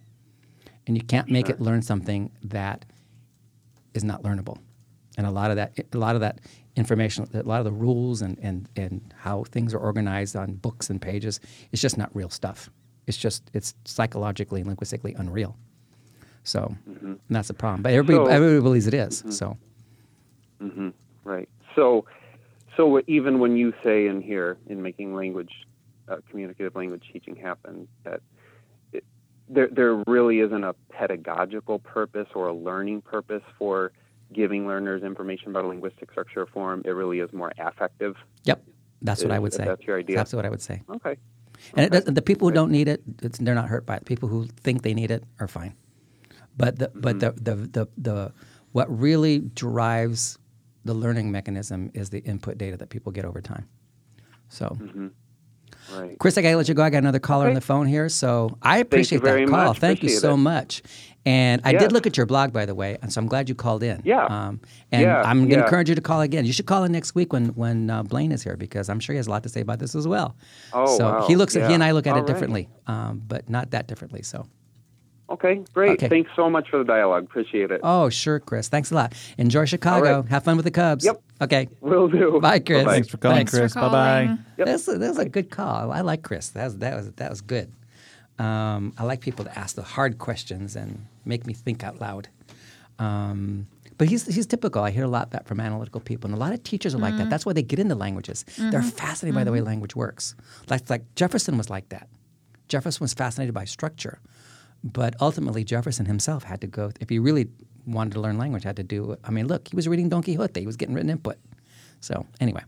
and 0.85 0.97
you 0.97 1.03
can't 1.03 1.29
make 1.31 1.49
it 1.49 1.61
learn 1.61 1.81
something 1.81 2.31
that 2.43 2.85
is 3.93 4.03
not 4.03 4.21
learnable. 4.23 4.57
And 5.17 5.25
a 5.25 5.31
lot 5.31 5.51
of 5.51 5.55
that, 5.55 5.77
a 5.93 5.97
lot 5.97 6.15
of 6.15 6.21
that 6.21 6.39
information, 6.75 7.27
a 7.33 7.43
lot 7.43 7.59
of 7.59 7.65
the 7.65 7.71
rules 7.71 8.21
and, 8.21 8.37
and, 8.41 8.69
and 8.75 9.13
how 9.17 9.43
things 9.45 9.73
are 9.73 9.79
organized 9.79 10.35
on 10.35 10.53
books 10.53 10.89
and 10.89 11.01
pages, 11.01 11.39
is 11.71 11.81
just 11.81 11.97
not 11.97 12.15
real 12.15 12.29
stuff. 12.29 12.69
It's 13.07 13.17
just 13.17 13.49
it's 13.53 13.73
psychologically 13.85 14.61
and 14.61 14.67
linguistically 14.67 15.13
unreal. 15.15 15.57
So 16.43 16.75
mm-hmm. 16.89 17.05
and 17.05 17.19
that's 17.29 17.47
the 17.49 17.53
problem. 17.53 17.81
But 17.81 17.93
everybody, 17.93 18.25
So- 18.25 18.31
everybody 18.31 18.61
believes 18.61 18.87
it 18.87 18.93
is, 18.93 19.19
mm-hmm. 19.19 19.31
So 19.31 19.57
mm-hmm. 20.61 20.89
Right. 21.23 21.49
So, 21.75 22.05
so 22.75 23.01
even 23.07 23.39
when 23.39 23.55
you 23.55 23.73
say 23.83 24.07
in 24.07 24.21
here 24.21 24.57
in 24.67 24.81
making 24.81 25.15
language, 25.15 25.51
uh, 26.07 26.17
communicative 26.29 26.75
language 26.75 27.03
teaching 27.11 27.35
happen, 27.35 27.87
that 28.03 28.21
it, 28.91 29.03
there 29.47 29.69
there 29.71 30.03
really 30.07 30.39
isn't 30.39 30.63
a 30.63 30.73
pedagogical 30.89 31.79
purpose 31.79 32.27
or 32.33 32.47
a 32.47 32.53
learning 32.53 33.01
purpose 33.01 33.43
for 33.57 33.91
giving 34.33 34.67
learners 34.67 35.03
information 35.03 35.49
about 35.49 35.65
a 35.65 35.67
linguistic 35.67 36.11
structure 36.11 36.41
or 36.41 36.45
form. 36.47 36.81
It 36.85 36.91
really 36.91 37.19
is 37.19 37.31
more 37.33 37.51
affective. 37.57 38.15
yep, 38.43 38.63
that's 39.01 39.23
what 39.23 39.31
I 39.31 39.39
would 39.39 39.53
say. 39.53 39.65
that's 39.65 39.83
your 39.83 39.99
idea? 39.99 40.15
That's 40.15 40.33
what 40.33 40.45
I 40.45 40.49
would 40.49 40.61
say. 40.61 40.81
Okay. 40.89 41.17
And 41.75 41.85
it 41.85 41.91
does, 41.91 42.03
the 42.05 42.21
people 42.21 42.47
who 42.47 42.53
don't 42.53 42.71
need 42.71 42.87
it, 42.87 43.01
it's, 43.21 43.37
they're 43.37 43.55
not 43.55 43.69
hurt 43.69 43.85
by 43.85 43.97
it. 43.97 44.05
People 44.05 44.29
who 44.29 44.47
think 44.47 44.81
they 44.81 44.93
need 44.93 45.11
it 45.11 45.23
are 45.39 45.47
fine. 45.47 45.75
But 46.57 46.79
the 46.79 46.91
but 46.93 47.17
mm-hmm. 47.17 47.43
the, 47.43 47.55
the 47.55 47.67
the 47.67 47.87
the 47.97 48.33
what 48.71 48.99
really 48.99 49.39
drives 49.39 50.37
the 50.83 50.93
learning 50.93 51.31
mechanism 51.31 51.91
is 51.93 52.09
the 52.09 52.19
input 52.19 52.57
data 52.57 52.77
that 52.77 52.89
people 52.89 53.11
get 53.11 53.25
over 53.25 53.41
time. 53.41 53.67
So, 54.49 54.65
mm-hmm. 54.67 55.07
Right. 55.93 56.17
Chris, 56.19 56.37
I 56.37 56.41
gotta 56.41 56.57
let 56.57 56.67
you 56.67 56.73
go. 56.73 56.83
I 56.83 56.89
got 56.89 56.99
another 56.99 57.19
caller 57.19 57.47
on 57.47 57.53
the 57.53 57.61
phone 57.61 57.87
here, 57.87 58.09
so 58.09 58.57
I 58.61 58.77
appreciate 58.77 59.23
that 59.23 59.47
call. 59.47 59.67
much. 59.67 59.79
Thank 59.79 60.03
you 60.03 60.09
so 60.09 60.33
it. 60.33 60.37
much. 60.37 60.83
And 61.23 61.61
I 61.63 61.71
Yes. 61.71 61.83
did 61.83 61.91
look 61.91 62.07
at 62.07 62.17
your 62.17 62.25
blog, 62.25 62.51
by 62.51 62.65
the 62.65 62.73
way, 62.73 62.97
and 63.01 63.13
so 63.13 63.21
I'm 63.21 63.27
glad 63.27 63.47
you 63.47 63.53
called 63.53 63.83
in. 63.83 64.01
Yeah. 64.03 64.25
Um, 64.25 64.59
and 64.91 65.03
Yeah, 65.03 65.21
I'm 65.21 65.39
going 65.39 65.49
to 65.49 65.55
yeah. 65.57 65.63
encourage 65.63 65.87
you 65.87 65.93
to 65.95 66.01
call 66.01 66.21
again. 66.21 66.45
You 66.45 66.53
should 66.53 66.65
call 66.65 66.83
in 66.83 66.91
next 66.91 67.13
week 67.13 67.31
when 67.31 67.49
when 67.49 67.91
uh, 67.91 68.01
Blaine 68.01 68.31
is 68.31 68.41
here 68.43 68.57
because 68.57 68.89
I'm 68.89 68.99
sure 68.99 69.13
he 69.13 69.17
has 69.17 69.27
a 69.27 69.29
lot 69.29 69.43
to 69.43 69.49
say 69.49 69.61
about 69.61 69.77
this 69.79 69.93
as 69.93 70.07
well. 70.07 70.35
Oh, 70.73 70.97
so 70.97 71.05
wow. 71.05 71.27
he 71.27 71.35
looks 71.35 71.55
at 71.55 71.67
he 71.67 71.75
and 71.75 71.83
I 71.83 71.91
look 71.91 72.07
at 72.07 72.13
All 72.13 72.17
it 72.17 72.21
right. 72.21 72.27
differently, 72.27 72.69
um, 72.87 73.21
but 73.27 73.47
not 73.49 73.69
that 73.71 73.87
differently. 73.87 74.23
So. 74.23 74.47
Okay, 75.29 75.61
great. 75.73 75.91
Okay. 75.91 76.09
Thanks 76.09 76.31
so 76.35 76.49
much 76.49 76.69
for 76.69 76.77
the 76.79 76.83
dialogue. 76.83 77.23
Appreciate 77.23 77.71
it. 77.71 77.79
Oh, 77.83 78.09
sure, 78.09 78.37
Chris. 78.41 78.67
Thanks 78.67 78.91
a 78.91 78.95
lot. 78.95 79.13
Enjoy 79.37 79.63
Chicago. 79.63 80.15
All 80.15 80.21
right. 80.23 80.29
Have 80.29 80.43
fun 80.43 80.57
with 80.57 80.65
the 80.65 80.71
Cubs. 80.71 81.05
Yep. 81.05 81.21
Okay. 81.39 81.69
Will 81.79 82.09
do. 82.09 82.39
Bye, 82.41 82.59
Chris. 82.59 82.79
Bye-bye. 82.83 82.91
Thanks 82.91 83.07
for 83.07 83.17
calling, 83.17 83.37
Thanks 83.37 83.51
for 83.53 83.59
Chris. 83.59 83.73
Bye 83.73 83.89
bye. 83.89 84.37
Yep. 84.57 84.67
That's 84.67 84.87
a, 84.89 84.97
that 84.97 85.07
was 85.07 85.19
a 85.19 85.29
good 85.29 85.49
call. 85.49 85.89
I 85.93 86.01
like 86.01 86.23
Chris. 86.23 86.49
That 86.49 86.65
was 86.65 86.77
that 86.79 86.95
was 86.97 87.11
that 87.13 87.29
was 87.29 87.39
good. 87.39 87.71
Um, 88.41 88.93
I 88.97 89.03
like 89.03 89.21
people 89.21 89.45
to 89.45 89.59
ask 89.59 89.75
the 89.75 89.83
hard 89.83 90.17
questions 90.17 90.75
and 90.75 91.05
make 91.25 91.45
me 91.45 91.53
think 91.53 91.83
out 91.83 92.01
loud. 92.01 92.27
Um, 92.97 93.67
but 93.99 94.09
he's 94.09 94.25
he's 94.25 94.47
typical. 94.47 94.83
I 94.83 94.89
hear 94.89 95.03
a 95.03 95.07
lot 95.07 95.27
of 95.27 95.29
that 95.31 95.47
from 95.47 95.59
analytical 95.59 96.01
people, 96.01 96.27
and 96.27 96.35
a 96.35 96.39
lot 96.39 96.51
of 96.51 96.63
teachers 96.63 96.95
are 96.95 96.97
like 96.97 97.15
that. 97.17 97.29
That's 97.29 97.45
why 97.45 97.53
they 97.53 97.61
get 97.61 97.77
into 97.77 97.93
languages. 97.93 98.43
They're 98.57 98.81
fascinated 98.81 99.35
by 99.35 99.43
the 99.43 99.51
way 99.51 99.61
language 99.61 99.95
works. 99.95 100.33
Like 100.69 100.89
like 100.89 101.03
Jefferson 101.15 101.55
was 101.55 101.69
like 101.69 101.89
that. 101.89 102.07
Jefferson 102.67 103.03
was 103.03 103.13
fascinated 103.13 103.53
by 103.53 103.65
structure, 103.65 104.19
but 104.83 105.13
ultimately 105.21 105.63
Jefferson 105.63 106.07
himself 106.07 106.43
had 106.43 106.61
to 106.61 106.67
go. 106.67 106.91
If 106.99 107.09
he 107.09 107.19
really 107.19 107.47
wanted 107.85 108.13
to 108.13 108.21
learn 108.21 108.39
language, 108.39 108.63
had 108.63 108.77
to 108.77 108.83
do. 108.83 109.17
I 109.23 109.29
mean, 109.29 109.47
look, 109.47 109.67
he 109.67 109.75
was 109.75 109.87
reading 109.87 110.09
Don 110.09 110.23
Quixote. 110.23 110.59
He 110.59 110.65
was 110.65 110.77
getting 110.77 110.95
written 110.95 111.11
input. 111.11 111.37
So 111.99 112.25
anyway, 112.39 112.63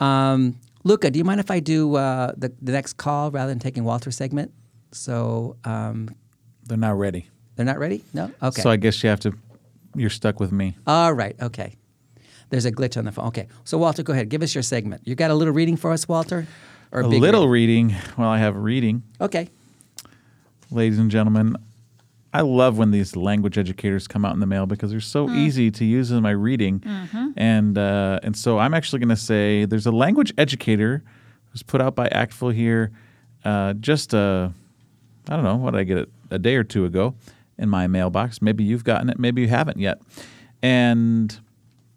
um, 0.00 0.58
Luca, 0.84 1.10
do 1.10 1.18
you 1.18 1.24
mind 1.24 1.40
if 1.40 1.50
I 1.50 1.60
do 1.60 1.94
uh, 1.96 2.32
the 2.36 2.52
the 2.60 2.72
next 2.72 2.98
call 2.98 3.30
rather 3.30 3.50
than 3.50 3.58
taking 3.58 3.84
Walter's 3.84 4.16
segment? 4.16 4.52
So 4.92 5.56
um, 5.64 6.14
They're 6.66 6.76
not 6.78 6.98
ready. 6.98 7.28
they're 7.56 7.66
not 7.66 7.78
ready. 7.78 8.04
No. 8.14 8.30
Okay. 8.42 8.62
So 8.62 8.70
I 8.70 8.76
guess 8.76 9.02
you 9.02 9.10
have 9.10 9.20
to. 9.20 9.32
You're 9.94 10.10
stuck 10.10 10.38
with 10.40 10.52
me. 10.52 10.76
All 10.86 11.12
right. 11.12 11.34
Okay. 11.40 11.76
There's 12.50 12.64
a 12.64 12.72
glitch 12.72 12.96
on 12.96 13.04
the 13.04 13.12
phone. 13.12 13.26
Okay. 13.26 13.48
So 13.64 13.78
Walter, 13.78 14.02
go 14.02 14.12
ahead. 14.12 14.28
Give 14.28 14.42
us 14.42 14.54
your 14.54 14.62
segment. 14.62 15.02
You 15.06 15.14
got 15.14 15.30
a 15.30 15.34
little 15.34 15.52
reading 15.52 15.76
for 15.76 15.92
us, 15.92 16.06
Walter? 16.08 16.46
Or 16.92 17.00
a 17.00 17.08
big 17.08 17.20
little 17.20 17.48
reading? 17.48 17.88
reading. 17.88 18.02
Well, 18.16 18.28
I 18.28 18.38
have 18.38 18.56
reading. 18.56 19.02
Okay. 19.20 19.48
ladies 20.70 20.98
and 20.98 21.10
gentlemen. 21.10 21.56
I 22.32 22.42
love 22.42 22.76
when 22.76 22.90
these 22.90 23.16
language 23.16 23.56
educators 23.56 24.06
come 24.06 24.24
out 24.26 24.34
in 24.34 24.40
the 24.40 24.46
mail 24.46 24.66
because 24.66 24.90
they're 24.90 25.00
so 25.00 25.30
easy 25.30 25.70
to 25.70 25.84
use 25.84 26.10
in 26.10 26.22
my 26.22 26.30
reading, 26.30 26.82
and 27.38 27.76
uh, 27.78 28.20
and 28.22 28.36
so 28.36 28.58
I'm 28.58 28.74
actually 28.74 28.98
going 28.98 29.08
to 29.08 29.16
say 29.16 29.64
there's 29.64 29.86
a 29.86 29.90
language 29.90 30.32
educator 30.36 31.02
who's 31.50 31.62
put 31.62 31.80
out 31.80 31.94
by 31.94 32.06
ACTFL 32.10 32.52
here, 32.54 32.92
uh, 33.46 33.72
just 33.74 34.12
uh, 34.14 34.50
I 35.28 35.36
don't 35.36 35.44
know 35.44 35.56
what 35.56 35.72
did 35.72 35.80
I 35.80 35.84
get 35.84 35.98
it 35.98 36.08
a 36.30 36.38
day 36.38 36.56
or 36.56 36.64
two 36.64 36.84
ago 36.84 37.14
in 37.58 37.68
my 37.68 37.86
mailbox. 37.86 38.40
Maybe 38.40 38.64
you've 38.64 38.84
gotten 38.84 39.10
it, 39.10 39.18
maybe 39.18 39.42
you 39.42 39.48
haven't 39.48 39.78
yet, 39.78 40.00
and 40.62 41.38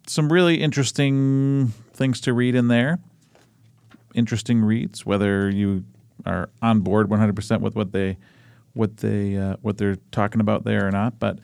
some 0.06 0.32
really 0.32 0.60
interesting 0.60 1.72
things 1.94 2.20
to 2.22 2.32
read 2.32 2.54
in 2.54 2.68
there 2.68 2.98
interesting 4.14 4.64
reads, 4.64 5.04
whether 5.06 5.50
you 5.50 5.84
are 6.26 6.50
on 6.60 6.80
board 6.80 7.08
100% 7.08 7.60
with 7.60 7.74
what 7.74 7.92
they 7.92 8.16
what 8.74 8.98
they 8.98 9.36
uh, 9.36 9.56
what 9.60 9.76
they're 9.76 9.96
talking 10.12 10.40
about 10.40 10.64
there 10.64 10.86
or 10.86 10.90
not. 10.90 11.18
But 11.18 11.38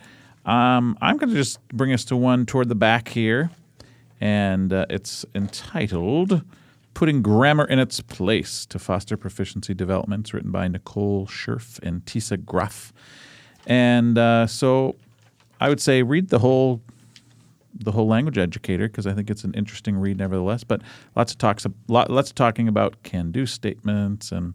um, 0.47 0.97
I'm 1.01 1.17
going 1.19 1.31
to 1.31 1.35
just 1.35 1.61
bring 1.69 1.93
us 1.93 2.05
to 2.07 2.17
one 2.17 2.47
toward 2.47 2.69
the 2.69 2.75
back 2.75 3.09
here, 3.09 3.51
and 4.21 4.73
uh, 4.73 4.87
it's 4.89 5.27
entitled 5.35 6.43
"Putting 6.99 7.23
Grammar 7.23 7.65
in 7.67 7.79
Its 7.79 8.01
Place 8.01 8.67
to 8.67 8.77
Foster 8.77 9.17
Proficiency 9.17 9.73
Development." 9.73 10.25
It's 10.25 10.35
written 10.35 10.51
by 10.51 10.67
Nicole 10.67 11.29
Scherf 11.29 11.79
and 11.81 12.05
Tisa 12.05 12.45
Gruff, 12.45 12.93
and 13.69 14.19
uh, 14.19 14.49
so 14.49 14.97
I 15.61 15.69
would 15.69 15.81
say 15.81 16.03
read 16.03 16.31
the 16.31 16.41
whole 16.41 16.83
the 17.73 17.93
whole 17.93 18.09
language 18.09 18.37
educator 18.37 18.89
because 18.89 19.07
I 19.07 19.13
think 19.13 19.31
it's 19.31 19.45
an 19.45 19.55
interesting 19.55 19.97
read 19.97 20.19
nevertheless. 20.19 20.65
But 20.65 20.83
lots 21.15 21.31
of 21.31 21.39
talks, 21.39 21.65
lot, 21.87 22.11
lots 22.11 22.31
of 22.31 22.35
talking 22.35 22.67
about 22.67 23.01
can-do 23.05 23.47
statements, 23.47 24.33
and 24.33 24.55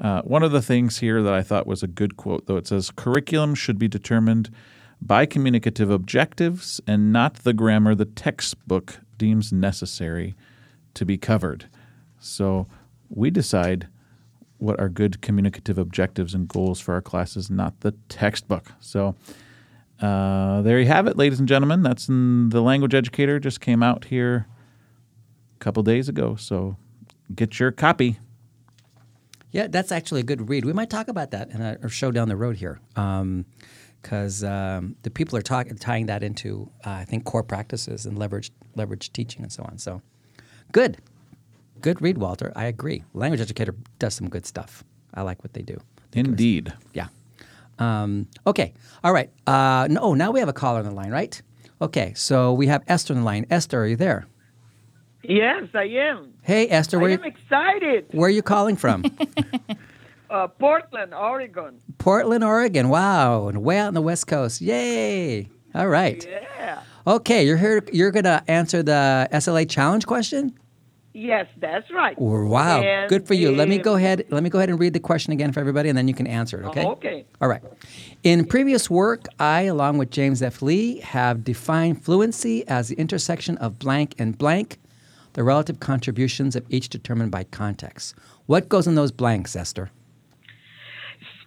uh, 0.00 0.22
one 0.22 0.42
of 0.42 0.52
the 0.52 0.62
things 0.62 1.00
here 1.00 1.22
that 1.22 1.34
I 1.34 1.42
thought 1.42 1.66
was 1.66 1.82
a 1.82 1.86
good 1.86 2.16
quote, 2.16 2.46
though 2.46 2.56
it 2.56 2.66
says 2.66 2.90
curriculum 2.90 3.54
should 3.54 3.78
be 3.78 3.86
determined 3.86 4.48
by 5.02 5.26
communicative 5.26 5.90
objectives 5.90 6.80
and 6.86 7.12
not 7.12 7.34
the 7.34 7.52
grammar 7.52 7.94
the 7.94 8.06
textbook 8.06 9.00
deems 9.18 9.52
necessary 9.52 10.34
to 10.96 11.06
be 11.06 11.16
covered. 11.16 11.68
So 12.18 12.66
we 13.08 13.30
decide 13.30 13.88
what 14.58 14.78
are 14.80 14.88
good 14.88 15.22
communicative 15.22 15.78
objectives 15.78 16.34
and 16.34 16.48
goals 16.48 16.80
for 16.80 16.94
our 16.94 17.02
classes, 17.02 17.48
not 17.50 17.80
the 17.80 17.92
textbook. 18.08 18.72
So. 18.80 19.14
Uh, 19.98 20.60
there 20.60 20.78
you 20.78 20.84
have 20.86 21.06
it, 21.06 21.16
ladies 21.16 21.38
and 21.38 21.48
gentlemen. 21.48 21.82
That's 21.82 22.06
in 22.06 22.50
the 22.50 22.60
language 22.60 22.94
educator. 22.94 23.40
Just 23.40 23.62
came 23.62 23.82
out 23.82 24.04
here 24.04 24.46
a 25.54 25.58
couple 25.58 25.82
days 25.82 26.10
ago. 26.10 26.36
So 26.36 26.76
get 27.34 27.58
your 27.58 27.72
copy. 27.72 28.18
Yeah, 29.52 29.68
that's 29.68 29.90
actually 29.90 30.20
a 30.20 30.24
good 30.24 30.50
read. 30.50 30.66
We 30.66 30.74
might 30.74 30.90
talk 30.90 31.08
about 31.08 31.30
that 31.30 31.48
in 31.48 31.88
show 31.88 32.10
down 32.10 32.28
the 32.28 32.36
road 32.36 32.56
here, 32.56 32.78
because 32.94 34.44
um, 34.44 34.96
the 35.02 35.10
people 35.10 35.38
are 35.38 35.42
talking 35.42 35.78
tying 35.78 36.06
that 36.06 36.22
into 36.22 36.70
uh, 36.84 36.90
I 36.90 37.06
think 37.06 37.24
core 37.24 37.42
practices 37.42 38.04
and 38.04 38.18
leverage 38.18 38.52
leverage 38.74 39.14
teaching 39.14 39.42
and 39.44 39.50
so 39.50 39.62
on. 39.62 39.78
So, 39.78 40.02
good, 40.76 40.98
good 41.80 42.02
read, 42.02 42.18
Walter. 42.18 42.52
I 42.54 42.66
agree. 42.66 43.02
Language 43.14 43.40
educator 43.40 43.74
does 43.98 44.12
some 44.14 44.28
good 44.28 44.44
stuff. 44.44 44.84
I 45.14 45.22
like 45.22 45.42
what 45.42 45.54
they 45.54 45.62
do. 45.62 45.78
Indeed. 46.12 46.70
Yeah. 46.92 47.08
Um, 47.78 48.28
okay. 48.46 48.74
All 49.02 49.14
right. 49.14 49.30
Uh, 49.46 49.86
no, 49.90 50.12
now 50.12 50.30
we 50.32 50.40
have 50.40 50.50
a 50.50 50.52
caller 50.52 50.80
on 50.80 50.84
the 50.84 50.90
line, 50.90 51.10
right? 51.10 51.40
Okay. 51.80 52.12
So 52.14 52.52
we 52.52 52.66
have 52.66 52.82
Esther 52.88 53.14
on 53.14 53.20
the 53.20 53.24
line. 53.24 53.46
Esther, 53.48 53.84
are 53.84 53.86
you 53.86 53.96
there? 53.96 54.26
Yes, 55.22 55.64
I 55.74 55.84
am. 55.84 56.34
Hey, 56.42 56.68
Esther, 56.68 56.98
I 56.98 57.02
where, 57.02 57.10
am 57.12 57.24
excited. 57.24 58.06
where 58.12 58.26
are 58.26 58.30
you 58.30 58.42
calling 58.42 58.76
from? 58.76 59.04
Uh, 60.28 60.48
Portland, 60.48 61.14
Oregon. 61.14 61.80
Portland, 61.98 62.42
Oregon. 62.42 62.88
Wow. 62.88 63.46
And 63.46 63.62
way 63.62 63.78
out 63.78 63.86
on 63.86 63.94
the 63.94 64.02
West 64.02 64.26
Coast. 64.26 64.60
Yay. 64.60 65.48
All 65.72 65.86
right. 65.86 66.26
Yeah. 66.28 66.82
Okay. 67.06 67.46
You're 67.46 67.56
here. 67.56 67.80
You're 67.92 68.10
going 68.10 68.24
to 68.24 68.42
answer 68.48 68.82
the 68.82 69.28
SLA 69.32 69.70
challenge 69.70 70.04
question? 70.04 70.58
Yes, 71.18 71.46
that's 71.62 71.90
right. 71.90 72.14
Wow. 72.20 72.82
And, 72.82 73.08
Good 73.08 73.26
for 73.26 73.32
you. 73.32 73.50
Let 73.50 73.68
me 73.68 73.78
go 73.78 73.94
ahead. 73.94 74.26
Let 74.28 74.42
me 74.42 74.50
go 74.50 74.58
ahead 74.58 74.68
and 74.68 74.78
read 74.78 74.92
the 74.92 75.00
question 75.00 75.32
again 75.32 75.50
for 75.50 75.60
everybody, 75.60 75.88
and 75.88 75.96
then 75.96 76.08
you 76.08 76.12
can 76.14 76.26
answer 76.26 76.60
it. 76.60 76.66
Okay. 76.66 76.84
Okay. 76.84 77.24
All 77.40 77.48
right. 77.48 77.62
In 78.22 78.44
previous 78.44 78.90
work, 78.90 79.24
I, 79.40 79.62
along 79.62 79.96
with 79.96 80.10
James 80.10 80.42
F. 80.42 80.60
Lee, 80.60 81.00
have 81.00 81.42
defined 81.42 82.04
fluency 82.04 82.68
as 82.68 82.88
the 82.88 82.96
intersection 82.96 83.56
of 83.58 83.78
blank 83.78 84.14
and 84.18 84.36
blank, 84.36 84.78
the 85.32 85.42
relative 85.42 85.80
contributions 85.80 86.54
of 86.54 86.66
each 86.68 86.90
determined 86.90 87.30
by 87.30 87.44
context. 87.44 88.14
What 88.44 88.68
goes 88.68 88.86
in 88.86 88.94
those 88.94 89.10
blanks, 89.10 89.56
Esther? 89.56 89.90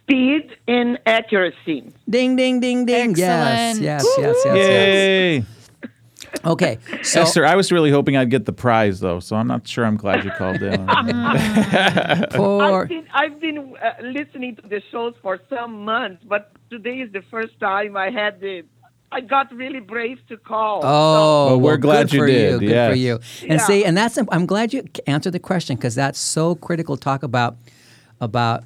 Speed 0.02 0.50
and 0.66 0.98
accuracy. 1.06 1.92
Ding, 2.08 2.34
ding, 2.34 2.58
ding, 2.58 2.86
ding. 2.86 3.14
Yes, 3.14 3.76
Excellent. 3.76 3.84
yes, 3.84 4.04
yes, 4.18 4.18
yes, 4.18 4.36
yes. 4.46 4.56
Yay. 4.56 5.44
Okay. 6.44 6.78
So, 7.02 7.22
Esther, 7.22 7.44
I 7.46 7.54
was 7.56 7.70
really 7.72 7.90
hoping 7.90 8.16
I'd 8.16 8.30
get 8.30 8.44
the 8.46 8.52
prize, 8.52 9.00
though, 9.00 9.20
so 9.20 9.36
I'm 9.36 9.46
not 9.46 9.66
sure 9.66 9.84
I'm 9.84 9.96
glad 9.96 10.24
you 10.24 10.30
called 10.32 10.62
in. 10.62 10.86
for, 12.32 12.82
I've 12.82 12.88
been, 12.88 13.06
I've 13.12 13.40
been 13.40 13.74
uh, 13.82 14.02
listening 14.02 14.56
to 14.56 14.62
the 14.68 14.80
shows 14.90 15.14
for 15.22 15.38
some 15.48 15.84
months, 15.84 16.22
but 16.26 16.52
today 16.70 17.00
is 17.00 17.12
the 17.12 17.22
first 17.30 17.58
time 17.60 17.96
I 17.96 18.10
had 18.10 18.40
the. 18.40 18.62
I 19.12 19.20
got 19.20 19.52
really 19.52 19.80
brave 19.80 20.18
to 20.28 20.36
call. 20.36 20.82
Oh, 20.84 21.46
Well, 21.46 21.60
we're 21.60 21.70
well, 21.72 21.76
glad 21.78 22.06
good 22.06 22.12
you 22.12 22.20
for 22.20 22.26
did, 22.28 22.52
You, 22.52 22.58
good 22.60 22.68
yes. 22.70 22.90
for 22.92 22.96
you. 22.96 23.14
And 23.50 23.58
Yeah. 23.60 23.66
see, 23.66 23.84
and 23.84 23.96
that's 23.96 24.16
I'm 24.16 24.46
glad 24.46 24.72
you 24.72 24.84
answered 25.08 25.32
the 25.32 25.40
question 25.40 25.74
because 25.74 25.96
that's 25.96 26.18
so 26.20 26.54
critical. 26.54 26.96
to 26.96 27.00
Talk 27.02 27.24
about 27.24 27.56
about 28.20 28.62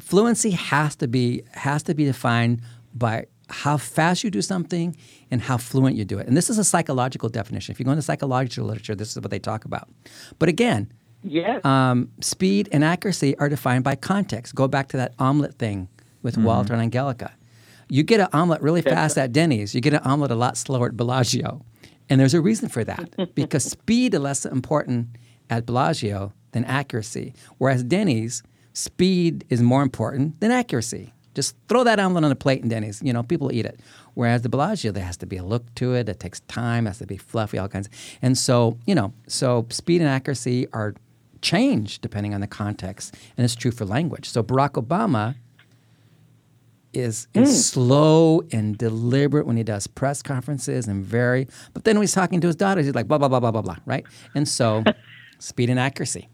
fluency 0.00 0.50
has 0.50 0.96
to 0.96 1.06
be 1.06 1.42
has 1.52 1.84
to 1.84 1.94
be 1.94 2.04
defined 2.04 2.62
by 2.94 3.26
how 3.48 3.76
fast 3.76 4.24
you 4.24 4.30
do 4.30 4.42
something 4.42 4.96
and 5.30 5.40
how 5.40 5.56
fluent 5.56 5.96
you 5.96 6.04
do 6.04 6.18
it. 6.18 6.26
And 6.26 6.36
this 6.36 6.50
is 6.50 6.58
a 6.58 6.64
psychological 6.64 7.28
definition. 7.28 7.72
If 7.72 7.78
you 7.78 7.84
go 7.84 7.92
into 7.92 8.02
psychological 8.02 8.66
literature, 8.66 8.94
this 8.94 9.10
is 9.16 9.20
what 9.22 9.30
they 9.30 9.38
talk 9.38 9.64
about. 9.64 9.88
But 10.38 10.48
again, 10.48 10.92
Yes. 11.22 11.64
um, 11.64 12.10
speed 12.20 12.68
and 12.72 12.84
accuracy 12.84 13.36
are 13.38 13.48
defined 13.48 13.84
by 13.84 13.94
context. 13.96 14.54
Go 14.54 14.68
back 14.68 14.88
to 14.88 14.96
that 14.96 15.14
omelet 15.18 15.54
thing 15.58 15.88
with 16.22 16.36
Walter 16.36 16.72
and 16.72 16.82
Angelica. 16.82 17.32
You 17.88 18.02
get 18.02 18.20
an 18.20 18.28
omelet 18.32 18.62
really 18.62 18.82
fast 18.82 19.16
at 19.16 19.32
Denny's. 19.32 19.74
You 19.74 19.80
get 19.80 19.94
an 19.94 20.00
omelet 20.04 20.30
a 20.32 20.34
lot 20.34 20.56
slower 20.56 20.88
at 20.88 20.96
Bellagio. 20.96 21.62
And 22.08 22.20
there's 22.20 22.34
a 22.34 22.40
reason 22.40 22.68
for 22.68 22.84
that 22.84 23.34
because 23.34 23.64
speed 23.64 24.14
is 24.14 24.20
less 24.20 24.44
important 24.44 25.08
at 25.50 25.66
Bellagio 25.66 26.32
than 26.52 26.64
accuracy. 26.64 27.32
Whereas 27.58 27.82
Denny's, 27.84 28.42
speed 28.72 29.44
is 29.48 29.62
more 29.62 29.82
important 29.82 30.40
than 30.40 30.50
accuracy. 30.50 31.12
Just 31.36 31.54
throw 31.68 31.84
that 31.84 32.00
omelet 32.00 32.24
on 32.24 32.32
a 32.32 32.34
plate 32.34 32.62
in 32.62 32.68
Denny's. 32.68 33.00
You 33.02 33.12
know, 33.12 33.22
people 33.22 33.52
eat 33.52 33.64
it. 33.64 33.78
Whereas 34.14 34.42
the 34.42 34.48
Bellagio, 34.48 34.90
there 34.90 35.04
has 35.04 35.18
to 35.18 35.26
be 35.26 35.36
a 35.36 35.44
look 35.44 35.72
to 35.76 35.94
it. 35.94 36.08
It 36.08 36.18
takes 36.18 36.40
time. 36.40 36.86
It 36.86 36.90
has 36.90 36.98
to 36.98 37.06
be 37.06 37.18
fluffy, 37.18 37.58
all 37.58 37.68
kinds. 37.68 37.88
And 38.22 38.36
so, 38.36 38.78
you 38.86 38.94
know, 38.94 39.12
so 39.28 39.66
speed 39.70 40.00
and 40.00 40.10
accuracy 40.10 40.66
are 40.72 40.94
changed 41.42 42.02
depending 42.02 42.34
on 42.34 42.40
the 42.40 42.46
context, 42.46 43.14
and 43.36 43.44
it's 43.44 43.54
true 43.54 43.70
for 43.70 43.84
language. 43.84 44.28
So 44.28 44.42
Barack 44.42 44.82
Obama 44.82 45.36
is 46.92 47.28
is 47.34 47.48
hmm. 47.48 47.54
slow 47.54 48.42
and 48.52 48.78
deliberate 48.78 49.46
when 49.46 49.56
he 49.56 49.62
does 49.62 49.86
press 49.86 50.22
conferences 50.22 50.88
and 50.88 51.04
very. 51.04 51.46
But 51.74 51.84
then 51.84 51.96
when 51.96 52.02
he's 52.02 52.14
talking 52.14 52.40
to 52.40 52.46
his 52.46 52.56
daughters, 52.56 52.86
he's 52.86 52.94
like 52.94 53.06
blah 53.06 53.18
blah 53.18 53.28
blah 53.28 53.40
blah 53.40 53.50
blah 53.50 53.62
blah, 53.62 53.76
right? 53.84 54.04
And 54.34 54.48
so, 54.48 54.82
speed 55.38 55.70
and 55.70 55.78
accuracy. 55.78 56.28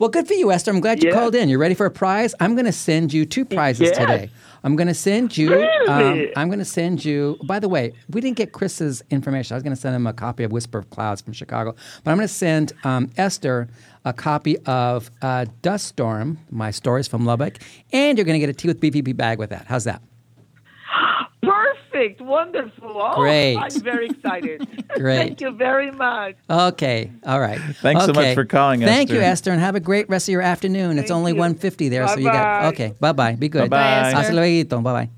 Well, 0.00 0.08
good 0.08 0.26
for 0.26 0.32
you, 0.32 0.50
Esther. 0.50 0.70
I'm 0.70 0.80
glad 0.80 1.02
you 1.02 1.10
Yeah. 1.10 1.14
called 1.14 1.34
in. 1.34 1.50
You're 1.50 1.58
ready 1.58 1.74
for 1.74 1.84
a 1.84 1.90
prize? 1.90 2.34
I'm 2.40 2.54
going 2.54 2.64
to 2.64 2.72
send 2.72 3.12
you 3.12 3.26
two 3.26 3.44
prizes 3.44 3.88
Yes. 3.88 3.98
today. 3.98 4.30
I'm 4.64 4.74
going 4.74 4.86
to 4.88 4.94
send 4.94 5.36
you. 5.36 5.52
Um, 5.88 6.18
Really? 6.20 6.36
I'm 6.36 6.48
going 6.48 6.58
to 6.58 6.64
send 6.64 7.04
you. 7.04 7.36
By 7.44 7.58
the 7.58 7.68
way, 7.68 7.92
we 8.08 8.22
didn't 8.22 8.38
get 8.38 8.52
Chris's 8.52 9.02
information. 9.10 9.54
I 9.54 9.56
was 9.56 9.62
going 9.62 9.76
to 9.76 9.80
send 9.80 9.94
him 9.94 10.06
a 10.06 10.14
copy 10.14 10.42
of 10.42 10.52
Whisper 10.52 10.78
of 10.78 10.88
Clouds 10.88 11.20
from 11.20 11.34
Chicago, 11.34 11.74
but 12.02 12.10
I'm 12.12 12.16
going 12.16 12.26
to 12.26 12.32
send 12.32 12.72
um, 12.82 13.10
Esther 13.18 13.68
a 14.06 14.14
copy 14.14 14.56
of 14.64 15.10
uh, 15.20 15.44
Dust 15.60 15.88
Storm, 15.88 16.38
my 16.50 16.70
stories 16.70 17.06
from 17.06 17.26
Lubbock, 17.26 17.58
and 17.92 18.16
you're 18.16 18.24
going 18.24 18.40
to 18.40 18.46
get 18.46 18.48
a 18.48 18.54
tea 18.54 18.68
with 18.68 18.80
BVP 18.80 19.14
bag 19.14 19.38
with 19.38 19.50
that. 19.50 19.66
How's 19.68 19.84
that? 19.84 20.00
Perfect. 21.90 22.20
Wonderful. 22.20 22.92
Oh, 22.94 23.14
Great. 23.16 23.56
I'm 23.56 23.70
very 23.80 24.06
excited. 24.06 24.84
Great. 24.94 25.16
Thank 25.16 25.40
you 25.40 25.50
very 25.50 25.90
much. 25.90 26.36
Okay. 26.48 27.10
All 27.24 27.40
right. 27.40 27.58
Thanks 27.58 28.04
so 28.06 28.12
much 28.12 28.34
for 28.34 28.44
calling, 28.44 28.82
us. 28.84 28.88
Thank 28.88 29.10
you, 29.10 29.16
Esther. 29.16 29.30
Esther, 29.30 29.52
and 29.52 29.60
have 29.60 29.74
a 29.74 29.80
great 29.80 30.08
rest 30.08 30.28
of 30.28 30.32
your 30.32 30.42
afternoon. 30.42 30.98
it's 30.98 31.10
only 31.10 31.32
you. 31.32 31.38
150 31.38 31.88
there, 31.88 32.06
so 32.08 32.16
you 32.16 32.24
got 32.24 32.32
Bye-bye. 32.32 32.66
okay. 32.68 32.94
Bye 33.00 33.12
bye. 33.12 33.34
Be 33.34 33.48
good. 33.48 33.70
Bye-bye. 33.70 34.10
Hasta 34.10 34.32
luego. 34.32 34.80
Bye 34.80 34.92
bye. 34.92 35.10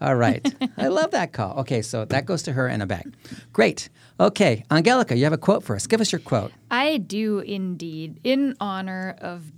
All 0.00 0.14
right. 0.14 0.54
I 0.76 0.88
love 0.88 1.12
that 1.12 1.32
call. 1.32 1.60
Okay, 1.60 1.82
so 1.82 2.04
that 2.06 2.26
goes 2.26 2.42
to 2.44 2.52
her 2.52 2.68
in 2.68 2.82
a 2.82 2.86
bag. 2.86 3.14
Great. 3.52 3.88
Okay, 4.18 4.64
Angelica, 4.70 5.16
you 5.16 5.24
have 5.24 5.32
a 5.32 5.38
quote 5.38 5.62
for 5.62 5.76
us. 5.76 5.86
Give 5.86 6.00
us 6.00 6.12
your 6.12 6.20
quote. 6.20 6.52
I 6.70 6.98
do 6.98 7.40
indeed, 7.40 8.20
in 8.24 8.54
honor 8.60 9.16
of 9.20 9.52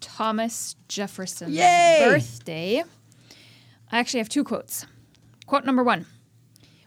Thomas 0.00 0.76
Jefferson's 0.88 1.54
Yay! 1.54 1.98
birthday. 2.04 2.82
I 3.90 3.98
actually 3.98 4.18
have 4.18 4.28
two 4.28 4.44
quotes. 4.44 4.86
Quote 5.48 5.64
number 5.64 5.82
one 5.82 6.04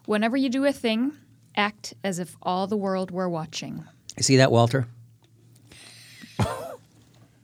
Whenever 0.06 0.38
you 0.38 0.48
do 0.48 0.66
a 0.66 0.72
thing, 0.72 1.14
act 1.56 1.96
as 2.04 2.20
if 2.20 2.38
all 2.44 2.68
the 2.68 2.78
world 2.78 3.10
were 3.10 3.28
watching. 3.28 3.84
You 4.16 4.24
see 4.24 4.38
that, 4.38 4.52
Walter? 4.52 4.88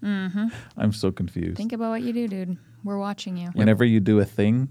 Mhm. 0.03 0.51
I'm 0.77 0.93
so 0.93 1.11
confused. 1.11 1.57
Think 1.57 1.73
about 1.73 1.89
what 1.89 2.03
you 2.03 2.13
do, 2.13 2.27
dude. 2.27 2.57
We're 2.83 2.99
watching 2.99 3.35
you. 3.35 3.49
Whenever 3.55 3.83
you 3.83 3.99
do 3.99 4.19
a 4.19 4.25
thing, 4.25 4.69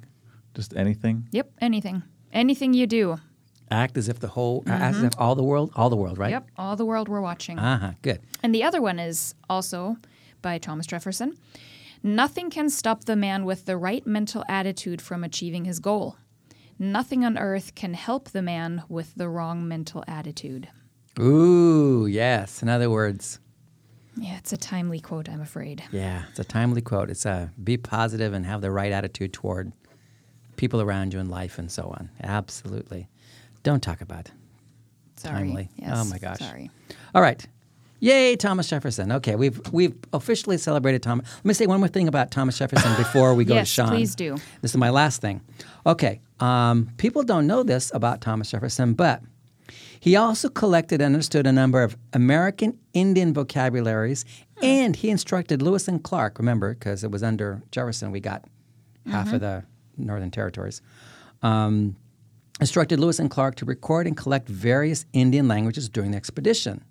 just 0.54 0.72
anything. 0.76 1.28
Yep, 1.32 1.50
anything. 1.60 2.04
Anything 2.32 2.74
you 2.74 2.86
do. 2.86 3.16
Act 3.68 3.96
as 3.96 4.08
if 4.08 4.20
the 4.20 4.28
whole, 4.28 4.62
as 4.68 5.02
if 5.02 5.12
all 5.18 5.34
the 5.34 5.42
world, 5.42 5.72
all 5.74 5.90
the 5.90 5.96
world, 5.96 6.16
right? 6.16 6.30
Yep, 6.30 6.50
all 6.56 6.76
the 6.76 6.84
world 6.86 7.08
we're 7.08 7.20
watching. 7.20 7.58
Uh 7.58 7.78
huh. 7.78 7.92
Good. 8.02 8.20
And 8.44 8.54
the 8.54 8.62
other 8.62 8.80
one 8.80 9.00
is 9.00 9.34
also 9.50 9.96
by 10.42 10.58
Thomas 10.58 10.86
Jefferson. 10.86 11.36
Nothing 12.04 12.48
can 12.50 12.70
stop 12.70 13.04
the 13.04 13.16
man 13.16 13.44
with 13.44 13.64
the 13.64 13.76
right 13.76 14.06
mental 14.06 14.44
attitude 14.48 15.02
from 15.02 15.24
achieving 15.24 15.64
his 15.64 15.80
goal. 15.80 16.16
Nothing 16.78 17.24
on 17.24 17.38
earth 17.38 17.74
can 17.74 17.94
help 17.94 18.30
the 18.30 18.42
man 18.42 18.82
with 18.88 19.14
the 19.14 19.28
wrong 19.28 19.66
mental 19.66 20.04
attitude. 20.06 20.68
Ooh, 21.18 22.06
yes. 22.06 22.62
In 22.62 22.68
other 22.68 22.90
words, 22.90 23.40
Yeah, 24.16 24.36
it's 24.36 24.52
a 24.52 24.56
timely 24.58 25.00
quote, 25.00 25.28
I'm 25.28 25.40
afraid. 25.40 25.82
yeah, 25.90 26.24
it's 26.30 26.38
a 26.38 26.44
timely 26.44 26.82
quote. 26.82 27.08
It's 27.10 27.24
a 27.26 27.50
be 27.62 27.76
positive 27.78 28.32
and 28.34 28.44
have 28.44 28.60
the 28.60 28.70
right 28.70 28.92
attitude 28.92 29.32
toward 29.32 29.72
people 30.56 30.80
around 30.82 31.12
you 31.14 31.20
in 31.20 31.28
life 31.30 31.58
and 31.58 31.70
so 31.70 31.84
on. 31.84 32.10
Absolutely. 32.22 33.08
Don't 33.62 33.82
talk 33.82 34.00
about 34.00 34.30
Sorry. 35.16 35.34
Timely. 35.48 35.70
Yes, 35.76 35.92
Oh, 35.94 36.04
my 36.04 36.18
gosh. 36.18 36.38
Sorry. 36.38 36.70
All 37.14 37.22
right. 37.22 37.44
Yay, 38.00 38.36
Thomas 38.36 38.68
Jefferson. 38.68 39.10
Okay, 39.10 39.34
we've 39.36 39.58
we've 39.72 39.94
officially 40.12 40.58
celebrated 40.58 41.02
Thomas. 41.02 41.26
Let 41.36 41.44
me 41.46 41.54
say 41.54 41.66
one 41.66 41.78
more 41.80 41.88
thing 41.88 42.06
about 42.08 42.30
Thomas 42.30 42.58
Jefferson 42.58 42.94
before 42.98 43.34
we 43.34 43.46
go 43.46 43.54
Yes, 43.54 43.68
to 43.68 43.72
Sean. 43.74 43.88
please 43.88 44.14
do. 44.14 44.36
This 44.60 44.72
is 44.72 44.76
my 44.76 44.90
last 44.90 45.22
thing. 45.22 45.40
Okay, 45.86 46.20
um, 46.40 46.90
people 46.96 47.22
don't 47.22 47.46
know 47.46 47.62
this 47.62 47.90
about 47.94 48.20
Thomas 48.20 48.50
Jefferson, 48.50 48.94
but 48.94 49.22
he 49.98 50.16
also 50.16 50.48
collected 50.48 51.00
and 51.00 51.14
understood 51.14 51.46
a 51.46 51.52
number 51.52 51.82
of 51.82 51.96
American 52.12 52.78
Indian 52.92 53.32
vocabularies, 53.32 54.24
and 54.62 54.94
he 54.94 55.10
instructed 55.10 55.62
Lewis 55.62 55.88
and 55.88 56.02
Clark. 56.02 56.38
Remember, 56.38 56.74
because 56.74 57.02
it 57.02 57.10
was 57.10 57.22
under 57.22 57.62
Jefferson, 57.72 58.10
we 58.10 58.20
got 58.20 58.44
half 59.10 59.32
of 59.32 59.40
the 59.40 59.64
Northern 59.96 60.30
Territories. 60.30 60.82
Um, 61.42 61.96
instructed 62.60 63.00
Lewis 63.00 63.18
and 63.18 63.30
Clark 63.30 63.56
to 63.56 63.64
record 63.64 64.06
and 64.06 64.16
collect 64.16 64.48
various 64.48 65.06
Indian 65.12 65.48
languages 65.48 65.88
during 65.88 66.10
the 66.10 66.16
expedition. 66.16 66.84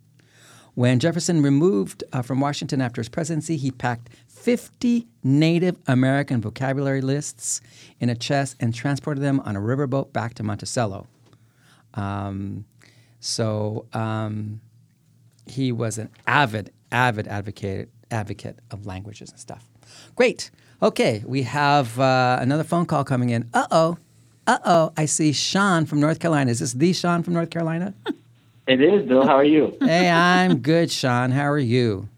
When 0.76 1.00
Jefferson 1.00 1.42
removed 1.42 2.04
uh, 2.12 2.22
from 2.22 2.42
Washington 2.42 2.82
after 2.82 3.00
his 3.00 3.08
presidency, 3.08 3.56
he 3.56 3.72
packed 3.72 4.10
50 4.28 5.08
Native 5.24 5.78
American 5.88 6.42
vocabulary 6.42 7.02
lists 7.02 7.62
in 8.02 8.10
a 8.10 8.16
chest 8.16 8.58
and 8.60 8.74
transported 8.74 9.24
them 9.24 9.40
on 9.40 9.56
a 9.56 9.60
riverboat 9.62 10.12
back 10.12 10.34
to 10.36 10.44
Monticello. 10.44 11.08
Um, 11.94 12.66
so 13.22 13.86
um, 13.94 14.60
he 15.48 15.72
was 15.72 15.98
an 15.98 16.10
avid, 16.28 16.72
avid 16.92 17.28
advocate 17.28 17.90
advocate 18.12 18.60
of 18.70 18.86
languages 18.86 19.32
and 19.32 19.40
stuff. 19.40 19.66
Great. 20.16 20.52
Okay, 20.82 21.24
we 21.26 21.42
have 21.44 22.00
uh, 22.00 22.38
another 22.40 22.64
phone 22.64 22.86
call 22.86 23.04
coming 23.04 23.30
in. 23.30 23.50
Uh 23.54 23.66
oh. 23.72 23.98
Uh 24.46 24.60
oh. 24.64 24.94
I 24.96 25.06
see 25.06 25.32
Sean 25.32 25.86
from 25.86 26.00
North 26.00 26.20
Carolina. 26.20 26.52
Is 26.52 26.60
this 26.60 26.74
the 26.74 26.94
Sean 26.94 27.24
from 27.24 27.34
North 27.34 27.50
Carolina? 27.50 27.94
It 28.68 28.82
is, 28.82 29.08
Bill. 29.08 29.26
How 29.26 29.36
are 29.36 29.44
you? 29.44 29.78
hey, 29.82 30.10
I'm 30.10 30.60
good, 30.60 30.92
Sean. 30.92 31.32
How 31.32 31.50
are 31.50 31.60
you? 31.60 32.10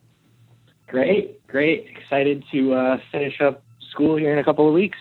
Great, 0.88 1.46
great. 1.48 1.88
Excited 1.96 2.44
to 2.52 2.74
uh, 2.74 2.98
finish 3.12 3.42
up 3.42 3.64
school 3.92 4.16
here 4.16 4.32
in 4.32 4.40
a 4.40 4.44
couple 4.44 4.68
of 4.68 4.74
weeks. 4.74 4.98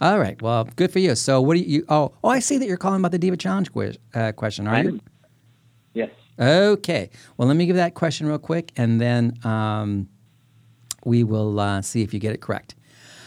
All 0.00 0.18
right. 0.18 0.40
Well, 0.42 0.64
good 0.76 0.90
for 0.90 0.98
you. 0.98 1.14
So, 1.14 1.40
what 1.40 1.54
do 1.56 1.60
you? 1.60 1.84
Oh, 1.88 2.12
oh, 2.24 2.30
I 2.30 2.40
see 2.40 2.58
that 2.58 2.66
you're 2.66 2.78
calling 2.78 3.00
about 3.00 3.12
the 3.12 3.18
Diva 3.18 3.36
Challenge 3.36 3.70
quiz, 3.70 3.98
uh, 4.14 4.32
question. 4.32 4.66
Are 4.66 4.74
I 4.74 4.82
you? 4.82 5.00
Yes. 5.94 6.10
Okay. 6.38 7.10
Well, 7.36 7.46
let 7.46 7.56
me 7.56 7.66
give 7.66 7.76
that 7.76 7.94
question 7.94 8.26
real 8.26 8.38
quick, 8.38 8.72
and 8.76 9.00
then 9.00 9.38
um, 9.44 10.08
we 11.04 11.22
will 11.22 11.60
uh, 11.60 11.82
see 11.82 12.02
if 12.02 12.12
you 12.12 12.18
get 12.18 12.32
it 12.32 12.40
correct. 12.40 12.74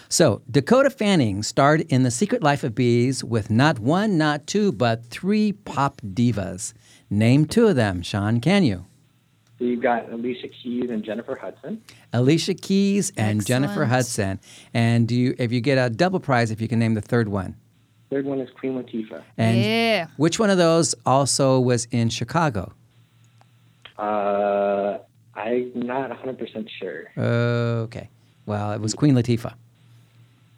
So, 0.10 0.42
Dakota 0.52 0.90
Fanning 0.90 1.42
starred 1.42 1.82
in 1.82 2.04
The 2.04 2.12
Secret 2.12 2.44
Life 2.44 2.64
of 2.64 2.76
Bees 2.76 3.24
with 3.24 3.50
not 3.50 3.80
one, 3.80 4.18
not 4.18 4.46
two, 4.46 4.72
but 4.72 5.06
three 5.06 5.54
pop 5.54 6.02
divas. 6.02 6.74
Name 7.14 7.46
two 7.46 7.68
of 7.68 7.76
them, 7.76 8.02
Sean. 8.02 8.40
Can 8.42 8.64
you? 8.64 8.86
So 9.60 9.66
you've 9.66 9.82
got 9.84 10.12
Alicia 10.12 10.48
Keys 10.48 10.90
and 10.90 11.04
Jennifer 11.04 11.36
Hudson. 11.36 11.84
Alicia 12.12 12.56
Keys 12.56 13.14
and 13.16 13.46
Jennifer 13.46 13.86
Hudson. 13.86 14.40
And 14.74 15.08
do 15.08 15.16
you, 15.16 15.36
if 15.38 15.52
you 15.52 15.62
get 15.62 15.78
a 15.78 15.92
double 15.92 16.20
prize, 16.20 16.50
if 16.50 16.60
you 16.60 16.68
can 16.68 16.80
name 16.80 16.96
the 16.96 17.02
third 17.02 17.30
one. 17.30 17.56
Third 18.10 18.26
one 18.26 18.40
is 18.40 18.50
Queen 18.60 18.74
Latifah. 18.74 19.22
And 19.38 19.58
Yeah. 19.60 20.08
which 20.18 20.40
one 20.40 20.50
of 20.50 20.58
those 20.58 20.96
also 21.06 21.60
was 21.60 21.86
in 21.92 22.10
Chicago? 22.10 22.74
Uh, 23.98 24.98
I'm 25.36 25.72
not 25.76 26.10
100% 26.10 26.68
sure. 26.80 27.12
Okay. 27.86 28.10
Well, 28.48 28.72
it 28.72 28.82
was 28.82 28.96
Queen 28.96 29.14
Latifah. 29.14 29.54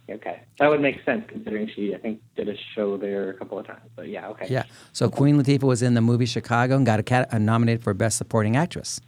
Okay. 0.10 0.42
That 0.60 0.68
would 0.68 0.82
make 0.82 1.04
sense 1.04 1.24
considering 1.28 1.68
she, 1.76 1.96
I 1.96 1.98
think, 1.98 2.22
did 2.36 2.48
a 2.48 2.56
show 2.76 2.96
there 2.96 3.32
a 3.32 3.34
couple 3.34 3.58
of 3.58 3.66
times. 3.66 3.82
But 3.96 4.08
yeah, 4.08 4.28
okay. 4.30 4.46
Yeah. 4.50 4.64
So 4.94 5.10
Queen 5.10 5.42
Latifah 5.42 5.64
was 5.64 5.82
in 5.82 5.96
the 5.96 6.02
movie 6.02 6.28
Chicago 6.28 6.76
and 6.78 6.86
got 6.86 7.00
a 7.00 7.04
cat, 7.04 7.28
uh, 7.34 7.40
nominated 7.40 7.84
for 7.84 7.94
Best 7.96 8.18
Supporting 8.18 8.56
Actress, 8.56 9.02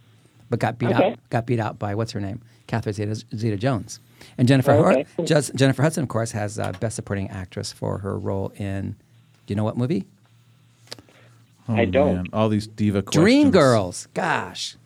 but 0.50 0.58
got 0.58 0.76
beat 0.78 0.90
Okay. 0.90 1.12
out. 1.12 1.18
Got 1.30 1.46
beat 1.46 1.60
out 1.60 1.78
by 1.78 1.94
what's 1.94 2.10
her 2.12 2.20
name, 2.20 2.40
Catherine 2.66 2.94
Zeta, 2.94 3.14
Zeta 3.36 3.56
Jones, 3.56 4.00
And 4.36 4.48
Jennifer 4.48 4.72
Oh, 4.72 4.82
Hur- 4.82 4.90
okay. 4.98 5.06
Jes- 5.24 5.52
Jennifer 5.54 5.82
Hudson, 5.82 6.02
of 6.02 6.08
course, 6.08 6.32
has 6.32 6.58
uh, 6.58 6.72
Best 6.80 6.96
Supporting 6.96 7.28
Actress 7.30 7.70
for 7.72 7.98
her 7.98 8.18
role 8.18 8.52
in. 8.56 8.96
Do 9.46 9.52
you 9.52 9.56
know 9.56 9.64
what 9.64 9.76
movie? 9.76 10.04
Oh, 11.68 11.74
I 11.76 11.84
don't. 11.84 12.14
man. 12.16 12.26
All 12.32 12.48
these 12.48 12.66
diva 12.66 13.02
questions. 13.02 13.24
Dreamgirls. 13.54 14.08
Gosh. 14.14 14.76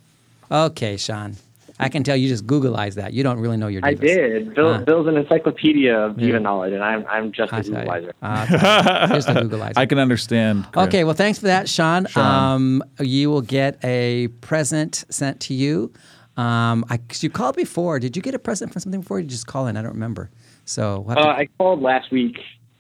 Okay, 0.51 0.97
Sean. 0.99 1.37
I 1.83 1.89
can 1.89 2.03
tell 2.03 2.17
you 2.17 2.29
just 2.29 2.47
Googleize 2.47 2.95
that. 2.95 3.13
You 3.13 3.23
don't 3.23 3.39
really 3.39 3.57
know 3.57 3.67
your 3.69 3.83
divas. 3.83 3.87
I 3.87 3.95
did. 3.95 4.55
Bill, 4.55 4.69
Ah. 4.75 4.79
Bill's 4.79 5.07
an 5.09 5.17
encyclopedia 5.17 5.97
of 5.97 6.17
diva 6.17 6.33
Yeah. 6.35 6.39
knowledge, 6.39 6.73
and 6.73 6.83
I'm, 6.83 7.05
I'm 7.09 7.33
just 7.33 7.53
a 7.53 7.57
I 7.57 7.63
tell 7.63 7.71
you. 7.73 7.77
Googleizer. 7.79 8.13
I'll. 8.23 9.09
Just 9.15 9.29
a 9.29 9.33
Googleizer. 9.35 9.73
I 9.77 9.87
can 9.87 9.99
understand. 9.99 10.67
Chris. 10.73 10.87
Okay, 10.89 11.05
well, 11.05 11.15
thanks 11.15 11.39
for 11.39 11.47
that, 11.47 11.69
Sean. 11.69 12.07
Sean. 12.07 12.55
Um, 12.55 12.85
you 13.01 13.31
will 13.31 13.43
get 13.43 13.79
a 13.85 14.29
present 14.41 15.05
sent 15.11 15.41
to 15.41 15.55
you. 15.55 15.93
Um, 16.37 16.85
I, 16.89 16.97
'cause 16.97 17.23
you 17.23 17.29
called 17.31 17.57
before. 17.57 17.99
Did 17.99 18.17
you 18.17 18.23
get 18.23 18.35
a 18.35 18.39
present 18.39 18.73
for 18.73 18.81
something 18.81 19.01
before? 19.03 19.19
Or 19.19 19.21
did 19.21 19.27
you 19.27 19.31
just 19.33 19.47
call 19.47 19.67
in? 19.67 19.77
I 19.77 19.83
don't 19.83 19.93
remember. 19.93 20.31
So, 20.65 21.01
we'll 21.01 21.19
Uh, 21.19 21.23
to- 21.25 21.29
I 21.29 21.49
called 21.59 21.83
last 21.83 22.11
week, 22.11 22.39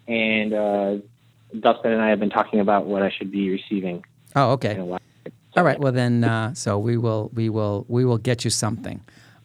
and 0.08 0.54
uh, 0.54 0.96
Dustin 1.60 1.92
and 1.92 2.00
I 2.00 2.08
have 2.08 2.18
been 2.20 2.30
talking 2.30 2.60
about 2.60 2.86
what 2.86 3.02
I 3.02 3.10
should 3.10 3.30
be 3.30 3.50
receiving. 3.50 4.04
oh, 4.36 4.44
in 4.46 4.50
okay. 4.52 4.74
All 5.56 5.64
right. 5.64 5.78
Well, 5.78 5.92
then, 5.92 6.24
uh, 6.24 6.54
so 6.54 6.78
we 6.78 6.96
will, 6.96 7.30
we 7.34 7.48
will, 7.48 7.84
we 7.88 8.04
will 8.04 8.18
get 8.18 8.44
you 8.44 8.50
something. 8.50 9.00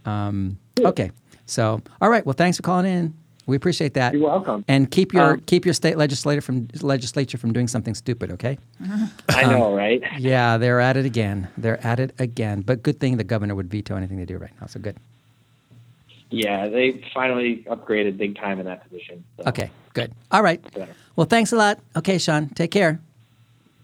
Um, 0.05 0.58
okay. 0.80 1.12
So, 1.45 1.82
all 2.01 2.10
right. 2.10 2.26
Well, 2.26 2.34
thanks 2.34 2.58
for 2.58 2.64
calling 2.64 2.86
in. 2.86 3.14
We 3.45 3.55
appreciate 3.55 3.93
that. 3.93 4.14
You're 4.14 4.24
welcome. 4.24 4.66
And 4.68 4.91
keep 4.91 5.14
your 5.14 5.36
Um, 5.36 5.39
keep 5.41 5.64
your 5.64 5.74
state 5.74 5.97
legislator 5.97 6.41
from 6.41 6.68
legislature 6.82 7.38
from 7.38 7.53
doing 7.53 7.70
something 7.70 7.95
stupid. 7.95 8.30
Okay. 8.32 8.58
I 9.30 9.43
know, 9.43 9.74
right? 9.74 10.03
Yeah, 10.20 10.58
they're 10.58 10.82
at 10.82 10.97
it 10.97 11.05
again. 11.05 11.47
They're 11.58 11.86
at 11.86 11.99
it 12.01 12.14
again. 12.20 12.62
But 12.62 12.84
good 12.84 12.99
thing 12.99 13.16
the 13.16 13.24
governor 13.24 13.55
would 13.55 13.70
veto 13.70 13.95
anything 13.95 14.18
they 14.18 14.26
do 14.26 14.38
right 14.38 14.51
now. 14.60 14.68
So 14.68 14.82
good. 14.82 14.97
Yeah, 16.30 16.68
they 16.68 17.01
finally 17.14 17.66
upgraded 17.70 18.18
big 18.18 18.36
time 18.36 18.60
in 18.60 18.66
that 18.66 18.84
position. 18.84 19.24
So. 19.38 19.43
Okay, 19.47 19.72
good. 19.93 20.12
All 20.30 20.43
right. 20.43 20.62
Well, 21.16 21.26
thanks 21.26 21.53
a 21.53 21.55
lot. 21.55 21.80
Okay, 21.95 22.18
Sean, 22.18 22.49
take 22.49 22.72
care. 22.72 22.99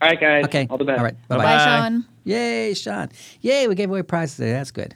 All 0.04 0.10
right, 0.10 0.20
guys. 0.20 0.44
Okay. 0.46 0.68
All 0.70 0.78
the 0.78 0.84
best. 0.84 1.00
All 1.00 1.06
right. 1.06 1.28
Bye-bye. 1.30 1.44
Bye, 1.44 1.56
Bye. 1.58 1.64
Sean. 1.66 2.06
Yay, 2.26 2.74
Sean. 2.74 3.10
Yay, 3.40 3.70
we 3.70 3.76
gave 3.76 3.90
away 3.90 4.02
prizes 4.04 4.36
today. 4.36 4.52
That's 4.52 4.72
good. 4.72 4.96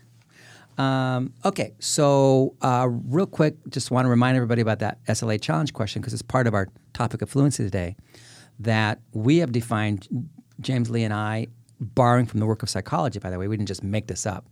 Um, 0.78 1.34
okay, 1.45 1.74
so 1.80 2.55
uh, 2.62 2.88
real 2.89 3.26
quick, 3.26 3.55
just 3.70 3.89
want 3.89 4.03
to 4.05 4.10
remind 4.10 4.36
everybody 4.36 4.62
about 4.62 4.80
that 4.80 5.03
SLA 5.05 5.41
challenge 5.41 5.72
question 5.74 6.01
because 6.01 6.12
it's 6.14 6.22
part 6.22 6.45
of 6.45 6.53
our 6.53 6.68
topic 6.93 7.22
of 7.22 7.30
fluency 7.30 7.64
today. 7.64 7.95
That 8.60 8.99
we 9.14 9.38
have 9.38 9.53
defined, 9.53 10.10
James 10.60 10.89
Lee 10.89 11.03
and 11.03 11.14
I, 11.14 11.47
borrowing 11.80 12.26
from 12.26 12.41
the 12.41 12.45
work 12.45 12.62
of 12.62 12.70
psychology, 12.70 13.20
by 13.20 13.30
the 13.30 13.39
way, 13.39 13.47
we 13.47 13.55
didn't 13.55 13.70
just 13.70 13.84
make 13.86 14.08
this 14.08 14.26
up, 14.26 14.45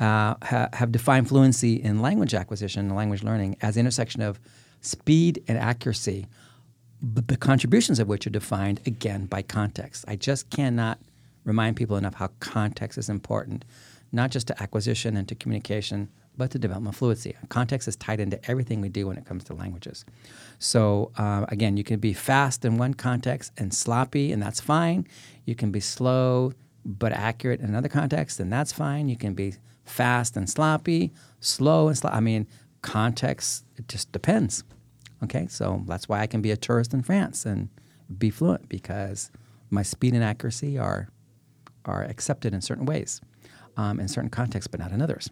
uh, 0.00 0.34
ha- 0.42 0.68
have 0.72 0.92
defined 0.92 1.28
fluency 1.28 1.74
in 1.74 2.00
language 2.00 2.32
acquisition 2.32 2.86
and 2.86 2.96
language 2.96 3.22
learning 3.22 3.56
as 3.60 3.74
the 3.74 3.80
intersection 3.80 4.22
of 4.22 4.40
speed 4.80 5.44
and 5.46 5.58
accuracy 5.58 6.26
but 7.02 7.28
the 7.28 7.36
contributions 7.36 7.98
of 7.98 8.08
which 8.08 8.26
are 8.26 8.30
defined 8.30 8.80
again 8.86 9.26
by 9.26 9.42
context. 9.42 10.04
I 10.06 10.16
just 10.16 10.50
cannot 10.50 10.98
remind 11.44 11.76
people 11.76 11.96
enough 11.96 12.14
how 12.14 12.28
context 12.40 12.98
is 12.98 13.08
important, 13.08 13.64
not 14.12 14.30
just 14.30 14.46
to 14.48 14.62
acquisition 14.62 15.16
and 15.16 15.26
to 15.28 15.34
communication, 15.34 16.08
but 16.36 16.50
to 16.50 16.58
development 16.58 16.94
fluency. 16.94 17.36
Context 17.48 17.88
is 17.88 17.96
tied 17.96 18.20
into 18.20 18.38
everything 18.50 18.80
we 18.80 18.88
do 18.88 19.06
when 19.06 19.16
it 19.16 19.24
comes 19.24 19.44
to 19.44 19.54
languages. 19.54 20.04
So 20.58 21.10
uh, 21.16 21.46
again, 21.48 21.76
you 21.76 21.84
can 21.84 22.00
be 22.00 22.12
fast 22.12 22.64
in 22.64 22.78
one 22.78 22.94
context 22.94 23.52
and 23.56 23.72
sloppy, 23.74 24.32
and 24.32 24.42
that's 24.42 24.60
fine. 24.60 25.06
You 25.44 25.54
can 25.54 25.70
be 25.70 25.80
slow 25.80 26.52
but 26.84 27.12
accurate 27.12 27.60
in 27.60 27.66
another 27.66 27.88
context, 27.88 28.40
and 28.40 28.52
that's 28.52 28.72
fine. 28.72 29.08
You 29.08 29.16
can 29.16 29.34
be 29.34 29.54
fast 29.84 30.36
and 30.36 30.48
sloppy, 30.48 31.12
slow 31.40 31.88
and 31.88 31.98
slow. 31.98 32.10
I 32.10 32.20
mean, 32.20 32.46
context 32.82 33.64
it 33.76 33.88
just 33.88 34.12
depends. 34.12 34.64
Okay, 35.22 35.46
so 35.48 35.82
that's 35.86 36.08
why 36.08 36.20
I 36.20 36.26
can 36.26 36.40
be 36.40 36.50
a 36.50 36.56
tourist 36.56 36.94
in 36.94 37.02
France 37.02 37.44
and 37.44 37.68
be 38.18 38.30
fluent 38.30 38.68
because 38.68 39.30
my 39.70 39.82
speed 39.82 40.14
and 40.14 40.24
accuracy 40.24 40.78
are 40.78 41.08
are 41.84 42.02
accepted 42.04 42.52
in 42.52 42.60
certain 42.60 42.84
ways, 42.84 43.20
um, 43.76 44.00
in 44.00 44.08
certain 44.08 44.30
contexts, 44.30 44.66
but 44.66 44.80
not 44.80 44.92
in 44.92 45.00
others. 45.00 45.30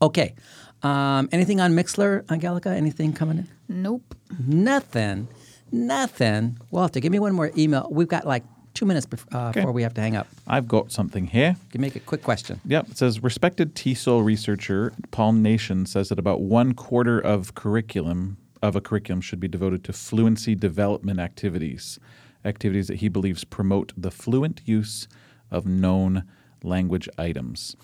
Okay, 0.00 0.34
um, 0.82 1.28
anything 1.32 1.60
on 1.60 1.72
Mixlr, 1.72 2.30
Angelica? 2.30 2.70
Anything 2.70 3.12
coming 3.12 3.38
in? 3.38 3.48
Nope. 3.68 4.14
Nothing, 4.46 5.28
nothing. 5.70 6.58
Well, 6.70 6.88
to 6.88 7.00
give 7.00 7.12
me 7.12 7.18
one 7.18 7.34
more 7.34 7.52
email. 7.56 7.88
We've 7.90 8.08
got 8.08 8.26
like 8.26 8.44
two 8.74 8.86
minutes 8.86 9.06
bef- 9.06 9.24
uh, 9.32 9.52
before 9.52 9.72
we 9.72 9.82
have 9.82 9.94
to 9.94 10.00
hang 10.00 10.16
up. 10.16 10.26
I've 10.46 10.66
got 10.66 10.90
something 10.90 11.26
here. 11.26 11.56
You 11.64 11.70
can 11.70 11.80
make 11.80 11.94
a 11.96 12.00
quick 12.00 12.22
question. 12.22 12.60
Yep. 12.64 12.90
It 12.90 12.98
says 12.98 13.22
respected 13.22 13.74
TESOL 13.74 14.24
researcher 14.24 14.92
Paul 15.10 15.34
Nation 15.34 15.86
says 15.86 16.08
that 16.08 16.18
about 16.18 16.40
one 16.40 16.74
quarter 16.74 17.18
of 17.20 17.54
curriculum 17.54 18.38
of 18.62 18.76
a 18.76 18.80
curriculum 18.80 19.20
should 19.20 19.40
be 19.40 19.48
devoted 19.48 19.82
to 19.84 19.92
fluency 19.92 20.54
development 20.54 21.18
activities, 21.18 21.98
activities 22.44 22.86
that 22.88 22.96
he 22.96 23.08
believes 23.08 23.44
promote 23.44 23.92
the 23.96 24.10
fluent 24.10 24.60
use 24.64 25.08
of 25.50 25.66
known 25.66 26.24
language 26.62 27.08
items. 27.18 27.74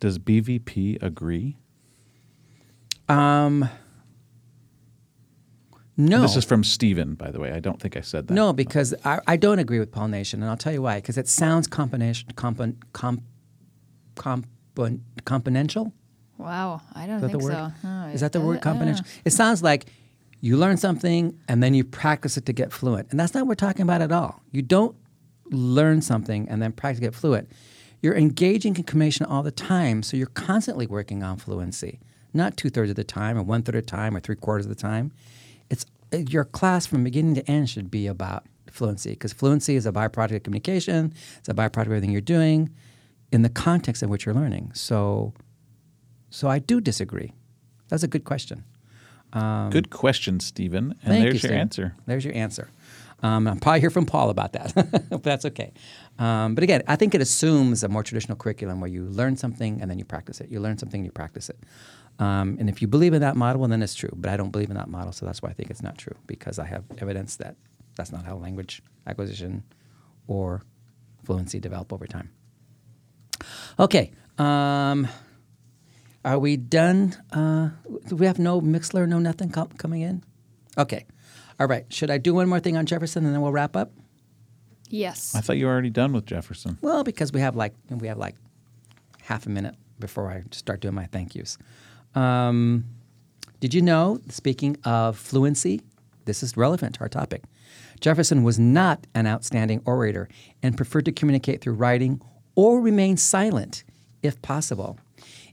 Does 0.00 0.18
BVP 0.18 1.02
agree? 1.02 1.56
Um, 3.08 3.68
no. 5.96 6.22
This 6.22 6.36
is 6.36 6.44
from 6.44 6.62
Stephen, 6.62 7.14
by 7.14 7.32
the 7.32 7.40
way. 7.40 7.52
I 7.52 7.58
don't 7.58 7.80
think 7.80 7.96
I 7.96 8.00
said 8.00 8.28
that. 8.28 8.34
No, 8.34 8.52
because 8.52 8.94
I, 9.04 9.20
I 9.26 9.36
don't 9.36 9.58
agree 9.58 9.80
with 9.80 9.90
Paul 9.90 10.08
Nation, 10.08 10.40
and 10.42 10.48
I'll 10.50 10.56
tell 10.56 10.72
you 10.72 10.82
why. 10.82 10.96
Because 10.96 11.18
it 11.18 11.26
sounds 11.26 11.66
combination, 11.66 12.30
comp, 12.36 12.60
comp, 12.92 13.22
comp, 14.14 14.46
componential. 14.76 15.90
Wow, 16.36 16.82
I 16.94 17.06
don't 17.06 17.16
Is 17.16 17.22
that 17.22 17.28
think 17.30 17.40
the 17.40 17.44
word? 17.44 17.52
so. 17.52 17.72
Oh, 17.88 18.06
Is 18.14 18.20
that 18.20 18.30
the 18.32 18.40
word 18.40 18.60
combination? 18.60 19.04
It 19.24 19.32
sounds 19.32 19.60
like 19.60 19.86
you 20.40 20.56
learn 20.56 20.76
something 20.76 21.38
and 21.48 21.62
then 21.62 21.74
you 21.74 21.84
practice 21.84 22.36
it 22.36 22.46
to 22.46 22.52
get 22.52 22.72
fluent, 22.72 23.08
and 23.10 23.18
that's 23.18 23.34
not 23.34 23.40
what 23.40 23.48
we're 23.48 23.54
talking 23.66 23.82
about 23.82 24.02
at 24.02 24.12
all. 24.12 24.42
You 24.52 24.62
don't 24.62 24.96
learn 25.50 26.02
something 26.02 26.48
and 26.48 26.62
then 26.62 26.72
practice 26.72 27.00
to 27.00 27.06
get 27.06 27.14
fluent. 27.14 27.50
You're 28.00 28.16
engaging 28.16 28.76
in 28.76 28.84
communication 28.84 29.26
all 29.26 29.42
the 29.42 29.50
time, 29.50 30.02
so 30.02 30.16
you're 30.16 30.26
constantly 30.28 30.86
working 30.86 31.22
on 31.22 31.36
fluency. 31.38 31.98
Not 32.32 32.56
two 32.56 32.70
thirds 32.70 32.90
of 32.90 32.96
the 32.96 33.04
time, 33.04 33.36
or 33.36 33.42
one 33.42 33.62
third 33.62 33.74
of 33.74 33.84
the 33.84 33.90
time, 33.90 34.16
or 34.16 34.20
three 34.20 34.36
quarters 34.36 34.66
of 34.66 34.70
the 34.70 34.80
time. 34.80 35.12
It's 35.70 35.84
uh, 36.12 36.18
your 36.18 36.44
class 36.44 36.86
from 36.86 37.02
beginning 37.02 37.34
to 37.36 37.50
end 37.50 37.70
should 37.70 37.90
be 37.90 38.06
about 38.06 38.44
fluency 38.70 39.10
because 39.10 39.32
fluency 39.32 39.74
is 39.74 39.86
a 39.86 39.92
byproduct 39.92 40.36
of 40.36 40.42
communication. 40.44 41.12
It's 41.38 41.48
a 41.48 41.54
byproduct 41.54 41.86
of 41.86 41.86
everything 41.86 42.10
you're 42.10 42.20
doing 42.20 42.70
in 43.32 43.42
the 43.42 43.48
context 43.48 44.02
in 44.02 44.08
which 44.08 44.26
you're 44.26 44.34
learning. 44.34 44.72
So, 44.74 45.34
so 46.30 46.48
I 46.48 46.58
do 46.58 46.80
disagree. 46.80 47.32
That's 47.88 48.02
a 48.02 48.08
good 48.08 48.24
question. 48.24 48.64
Good 49.32 49.90
question, 49.90 50.40
Stephen. 50.40 50.92
And 51.02 51.12
Thank 51.12 51.22
there's 51.22 51.34
you, 51.42 51.48
your 51.48 51.54
Stan. 51.54 51.60
answer. 51.60 51.94
There's 52.06 52.24
your 52.24 52.34
answer. 52.34 52.68
Um, 53.22 53.48
I'll 53.48 53.56
probably 53.56 53.80
hear 53.80 53.90
from 53.90 54.06
Paul 54.06 54.30
about 54.30 54.52
that, 54.52 54.72
but 55.10 55.22
that's 55.24 55.44
okay. 55.44 55.72
Um, 56.18 56.54
but 56.54 56.62
again, 56.62 56.82
I 56.86 56.94
think 56.96 57.14
it 57.14 57.20
assumes 57.20 57.82
a 57.82 57.88
more 57.88 58.04
traditional 58.04 58.36
curriculum 58.36 58.80
where 58.80 58.90
you 58.90 59.04
learn 59.06 59.36
something 59.36 59.80
and 59.82 59.90
then 59.90 59.98
you 59.98 60.04
practice 60.04 60.40
it. 60.40 60.50
You 60.50 60.60
learn 60.60 60.78
something 60.78 61.00
and 61.00 61.06
you 61.06 61.10
practice 61.12 61.50
it. 61.50 61.58
Um, 62.20 62.56
and 62.60 62.68
if 62.68 62.80
you 62.80 62.88
believe 62.88 63.14
in 63.14 63.20
that 63.22 63.36
model, 63.36 63.60
well, 63.60 63.68
then 63.70 63.82
it's 63.82 63.94
true. 63.94 64.10
But 64.14 64.30
I 64.30 64.36
don't 64.36 64.50
believe 64.50 64.70
in 64.70 64.76
that 64.76 64.88
model, 64.88 65.12
so 65.12 65.26
that's 65.26 65.42
why 65.42 65.50
I 65.50 65.52
think 65.52 65.70
it's 65.70 65.82
not 65.82 65.98
true 65.98 66.14
because 66.26 66.58
I 66.58 66.66
have 66.66 66.84
evidence 66.98 67.36
that 67.36 67.56
that's 67.96 68.12
not 68.12 68.24
how 68.24 68.36
language 68.36 68.82
acquisition 69.06 69.64
or 70.28 70.62
fluency 71.24 71.58
develop 71.58 71.92
over 71.92 72.06
time. 72.06 72.30
Okay. 73.78 74.12
Um, 74.38 75.08
are 76.24 76.38
we 76.38 76.56
done? 76.56 77.16
Uh, 77.32 77.70
do 78.08 78.16
we 78.16 78.26
have 78.26 78.38
no 78.38 78.60
Mixlr, 78.60 79.08
no 79.08 79.18
nothing 79.18 79.50
com- 79.50 79.68
coming 79.78 80.02
in? 80.02 80.22
Okay. 80.76 81.06
All 81.60 81.66
right. 81.66 81.84
Should 81.92 82.10
I 82.10 82.18
do 82.18 82.34
one 82.34 82.48
more 82.48 82.60
thing 82.60 82.76
on 82.76 82.86
Jefferson 82.86 83.24
and 83.24 83.34
then 83.34 83.40
we'll 83.40 83.52
wrap 83.52 83.76
up? 83.76 83.92
Yes. 84.90 85.34
I 85.34 85.40
thought 85.40 85.56
you 85.56 85.66
were 85.66 85.72
already 85.72 85.90
done 85.90 86.12
with 86.12 86.26
Jefferson. 86.26 86.78
Well, 86.80 87.04
because 87.04 87.32
we 87.32 87.40
have 87.40 87.56
like 87.56 87.74
we 87.90 88.08
have 88.08 88.18
like 88.18 88.36
half 89.22 89.46
a 89.46 89.50
minute 89.50 89.74
before 89.98 90.30
I 90.30 90.44
start 90.52 90.80
doing 90.80 90.94
my 90.94 91.06
thank 91.06 91.34
yous. 91.34 91.58
Um, 92.14 92.84
did 93.60 93.74
you 93.74 93.82
know? 93.82 94.18
Speaking 94.28 94.76
of 94.84 95.18
fluency, 95.18 95.82
this 96.24 96.42
is 96.42 96.56
relevant 96.56 96.94
to 96.96 97.00
our 97.00 97.08
topic. 97.08 97.42
Jefferson 98.00 98.44
was 98.44 98.58
not 98.58 99.06
an 99.14 99.26
outstanding 99.26 99.82
orator 99.84 100.28
and 100.62 100.76
preferred 100.76 101.04
to 101.06 101.12
communicate 101.12 101.60
through 101.60 101.74
writing 101.74 102.20
or 102.54 102.80
remain 102.80 103.16
silent 103.16 103.84
if 104.22 104.40
possible. 104.40 104.98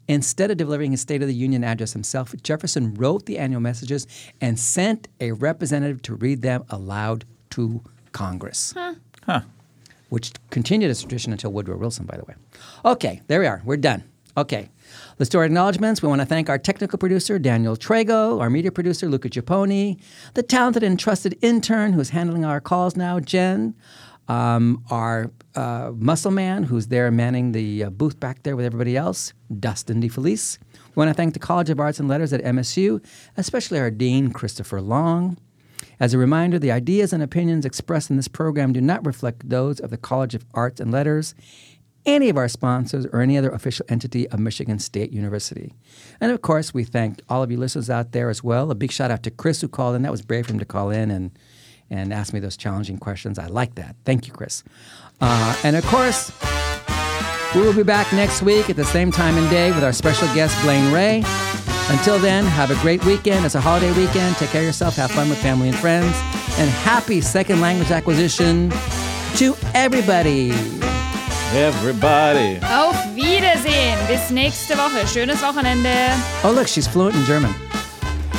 Instead 0.08 0.52
of 0.52 0.58
delivering 0.58 0.92
his 0.92 1.02
State 1.02 1.22
of 1.22 1.28
the 1.28 1.34
Union 1.34 1.64
address 1.64 1.94
himself, 1.94 2.34
Jefferson 2.44 2.94
wrote 2.94 3.26
the 3.26 3.38
annual 3.38 3.62
messages 3.62 4.06
and 4.40 4.60
sent 4.60 5.08
a 5.20 5.32
representative 5.32 6.02
to 6.04 6.16
read 6.16 6.42
them 6.42 6.64
aloud 6.70 7.26
to 7.52 7.82
Congress 8.12 8.74
Huh. 9.26 9.42
which 10.10 10.32
continued 10.52 10.92
as 10.92 11.02
tradition 11.02 11.32
until 11.32 11.52
Woodrow 11.52 11.78
Wilson, 11.78 12.06
by 12.06 12.16
the 12.16 12.24
way. 12.26 12.36
Okay, 12.86 13.22
there 13.28 13.40
we 13.40 13.48
are. 13.48 13.62
We're 13.66 13.78
done. 13.78 14.04
Okay. 14.38 14.70
Let's 15.18 15.30
do 15.30 15.40
our 15.40 15.46
acknowledgments. 15.46 16.02
We 16.02 16.10
want 16.10 16.22
to 16.22 16.26
thank 16.26 16.50
our 16.50 16.58
technical 16.58 17.00
producer, 17.00 17.40
Daniel 17.40 17.76
Trago, 17.76 18.40
our 18.42 18.50
media 18.50 18.72
producer, 18.72 19.08
Luca 19.08 19.30
Giappone, 19.30 19.98
the 20.34 20.44
talented 20.44 20.84
and 20.84 21.00
trusted 21.00 21.38
intern 21.42 21.94
who's 21.94 22.10
handling 22.10 22.44
our 22.46 22.60
calls 22.60 22.96
now, 22.96 23.20
Jen, 23.20 23.74
um, 24.28 24.84
our 24.90 25.32
uh, 25.56 25.92
muscle 25.96 26.32
man 26.32 26.64
who's 26.64 26.88
there 26.88 27.12
manning 27.12 27.52
the 27.52 27.86
uh, 27.86 27.90
booth 27.90 28.20
back 28.20 28.44
there 28.44 28.56
with 28.56 28.66
everybody 28.66 28.98
else, 28.98 29.34
Dustin 29.60 30.02
DeFelice. 30.02 30.58
We 30.74 31.00
want 31.00 31.10
to 31.10 31.14
thank 31.14 31.34
the 31.34 31.40
College 31.40 31.70
of 31.70 31.80
Arts 31.80 32.00
and 32.00 32.08
Letters 32.08 32.34
at 32.34 32.42
MSU, 32.44 33.04
especially 33.38 33.80
our 33.80 33.92
dean, 33.92 34.32
Christopher 34.32 34.82
Long. 34.82 35.38
As 36.00 36.14
a 36.14 36.18
reminder, 36.18 36.60
the 36.60 36.72
ideas 36.72 37.14
and 37.14 37.24
opinions 37.24 37.66
expressed 37.66 38.10
in 38.10 38.18
this 38.18 38.28
program 38.28 38.74
do 38.74 38.82
not 38.82 39.06
reflect 39.06 39.48
those 39.50 39.80
of 39.80 39.92
the 39.92 39.98
College 39.98 40.36
of 40.36 40.46
Arts 40.54 40.82
and 40.82 40.92
Letters, 40.92 41.36
any 42.06 42.30
of 42.30 42.38
our 42.38 42.48
sponsors, 42.48 43.06
or 43.08 43.22
any 43.22 43.38
other 43.38 43.50
official 43.50 43.86
entity 43.90 44.28
of 44.30 44.40
Michigan 44.40 44.80
State 44.80 45.12
University. 45.12 45.74
And 46.20 46.32
of 46.32 46.42
course, 46.42 46.74
we 46.74 46.84
thank 46.84 47.22
all 47.30 47.44
of 47.44 47.52
you 47.52 47.58
listeners 47.58 47.90
out 47.90 48.12
there 48.12 48.30
as 48.30 48.44
well. 48.44 48.70
A 48.72 48.76
big 48.76 48.92
shout 48.92 49.12
out 49.12 49.24
to 49.24 49.32
Chris 49.32 49.62
who 49.62 49.68
called 49.68 49.96
in. 49.96 50.02
That 50.02 50.12
was 50.12 50.22
brave 50.22 50.46
of 50.46 50.52
him 50.52 50.60
to 50.60 50.66
call 50.66 50.90
in 50.90 51.10
and, 51.12 51.32
and 51.90 52.14
ask 52.14 52.34
me 52.34 52.40
those 52.40 52.58
challenging 52.58 52.98
questions. 52.98 53.38
I 53.40 53.48
like 53.48 53.76
that. 53.76 53.96
Thank 54.06 54.28
you, 54.28 54.34
Chris. 54.34 54.64
Uh, 55.22 55.56
and 55.64 55.76
of 55.76 55.86
course, 55.86 56.32
we 57.56 57.62
will 57.62 57.74
be 57.74 57.84
back 57.84 58.12
next 58.12 58.42
week 58.42 58.70
at 58.70 58.76
the 58.76 58.86
same 58.86 59.12
time 59.12 59.38
and 59.38 59.50
day 59.50 59.72
with 59.72 59.84
our 59.84 59.94
special 59.94 60.28
guest, 60.34 60.62
Blaine 60.64 60.92
Ray. 60.94 61.24
Until 61.90 62.18
then, 62.18 62.46
have 62.46 62.72
a 62.72 62.76
great 62.82 63.04
weekend. 63.06 63.46
It's 63.46 63.56
a 63.56 63.62
holiday 63.62 63.92
weekend. 63.94 64.36
Take 64.38 64.50
care 64.50 64.62
of 64.62 64.68
yourself. 64.68 64.96
Have 64.96 65.12
fun 65.12 65.30
with 65.30 65.38
family 65.38 65.70
and 65.70 65.78
friends. 65.78 66.16
And 66.58 66.70
happy 66.70 67.22
second 67.22 67.62
language 67.62 67.92
acquisition 67.92 68.72
to 69.36 69.56
everybody. 69.74 70.52
Everybody. 71.54 72.60
Auf 72.64 72.96
Wiedersehen. 73.16 73.98
Bis 74.08 74.32
nächste 74.32 74.76
Woche. 74.78 75.06
Schönes 75.08 75.42
Wochenende. 75.42 76.10
Oh, 76.44 76.52
look, 76.52 76.68
she's 76.68 76.88
fluent 76.88 77.16
in 77.16 77.24
German. 77.26 77.54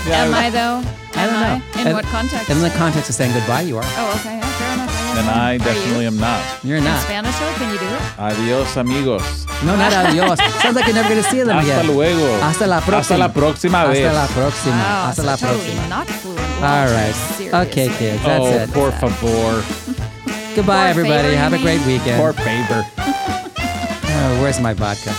Yeah, 0.07 0.25
Am 0.25 0.35
I 0.35 0.51
though? 0.51 1.06
I 1.17 1.27
don't 1.27 1.41
know. 1.41 1.57
I? 1.75 1.81
In 1.81 1.87
And- 1.89 1.95
what 1.97 2.05
context? 2.07 2.51
In 2.51 2.61
the 2.61 2.71
context 2.71 3.09
of 3.11 3.17
saying 3.17 3.33
goodbye, 3.33 3.63
you 3.63 3.79
are. 3.79 3.85
oh, 3.85 4.15
okay. 4.21 4.37
Yeah, 4.37 4.47
fair 4.61 4.73
enough. 4.75 4.93
I 5.17 5.19
and 5.19 5.31
I 5.31 5.57
definitely 5.57 6.05
am 6.07 6.19
not. 6.21 6.41
You're 6.63 6.79
not. 6.81 6.87
In 6.89 6.93
not. 6.93 7.03
Spanish, 7.05 7.37
though, 7.41 7.55
can 7.57 7.73
you 7.73 7.79
do 7.79 7.87
it? 7.89 8.19
Adios, 8.19 8.77
amigos. 8.77 9.47
No, 9.65 9.75
not 9.77 9.93
adios. 9.93 10.39
Sounds 10.63 10.77
like 10.77 10.85
you're 10.87 10.95
never 10.95 11.09
going 11.09 11.23
to 11.23 11.29
see 11.31 11.41
them 11.43 11.57
Hasta 11.57 11.73
again. 11.81 11.87
luego. 11.97 12.29
Hasta 12.43 12.67
la 12.67 12.81
próxima. 12.81 12.99
Hasta 13.01 13.17
la 13.19 13.29
próxima 13.33 13.85
vez. 13.89 14.05
Hasta 14.07 14.13
la 14.13 14.27
próxima. 14.29 14.77
Wow, 14.77 15.07
Hasta 15.09 15.23
so 15.23 15.27
la 15.27 15.37
totally 15.37 15.71
próxima. 15.73 15.89
not 15.89 16.07
fluent. 16.07 16.41
All 16.57 16.61
Wow, 16.61 16.93
right. 16.93 17.15
serious. 17.15 17.55
Okay, 17.55 17.89
kids. 17.97 18.23
That's 18.23 18.45
oh, 18.45 18.63
it. 18.63 18.73
por 18.75 18.93
favor. 18.93 19.65
Goodbye, 20.55 20.93
Por 20.93 21.01
everybody. 21.01 21.29
favor, 21.29 21.37
Have 21.39 21.53
a 21.55 21.57
you 21.59 21.63
great 21.65 21.81
weekend. 21.87 22.21
Por 22.21 22.33
favor. 22.35 22.85
Oh, 22.99 24.43
where's 24.43 24.61
my 24.61 24.75
vodka? 24.75 25.13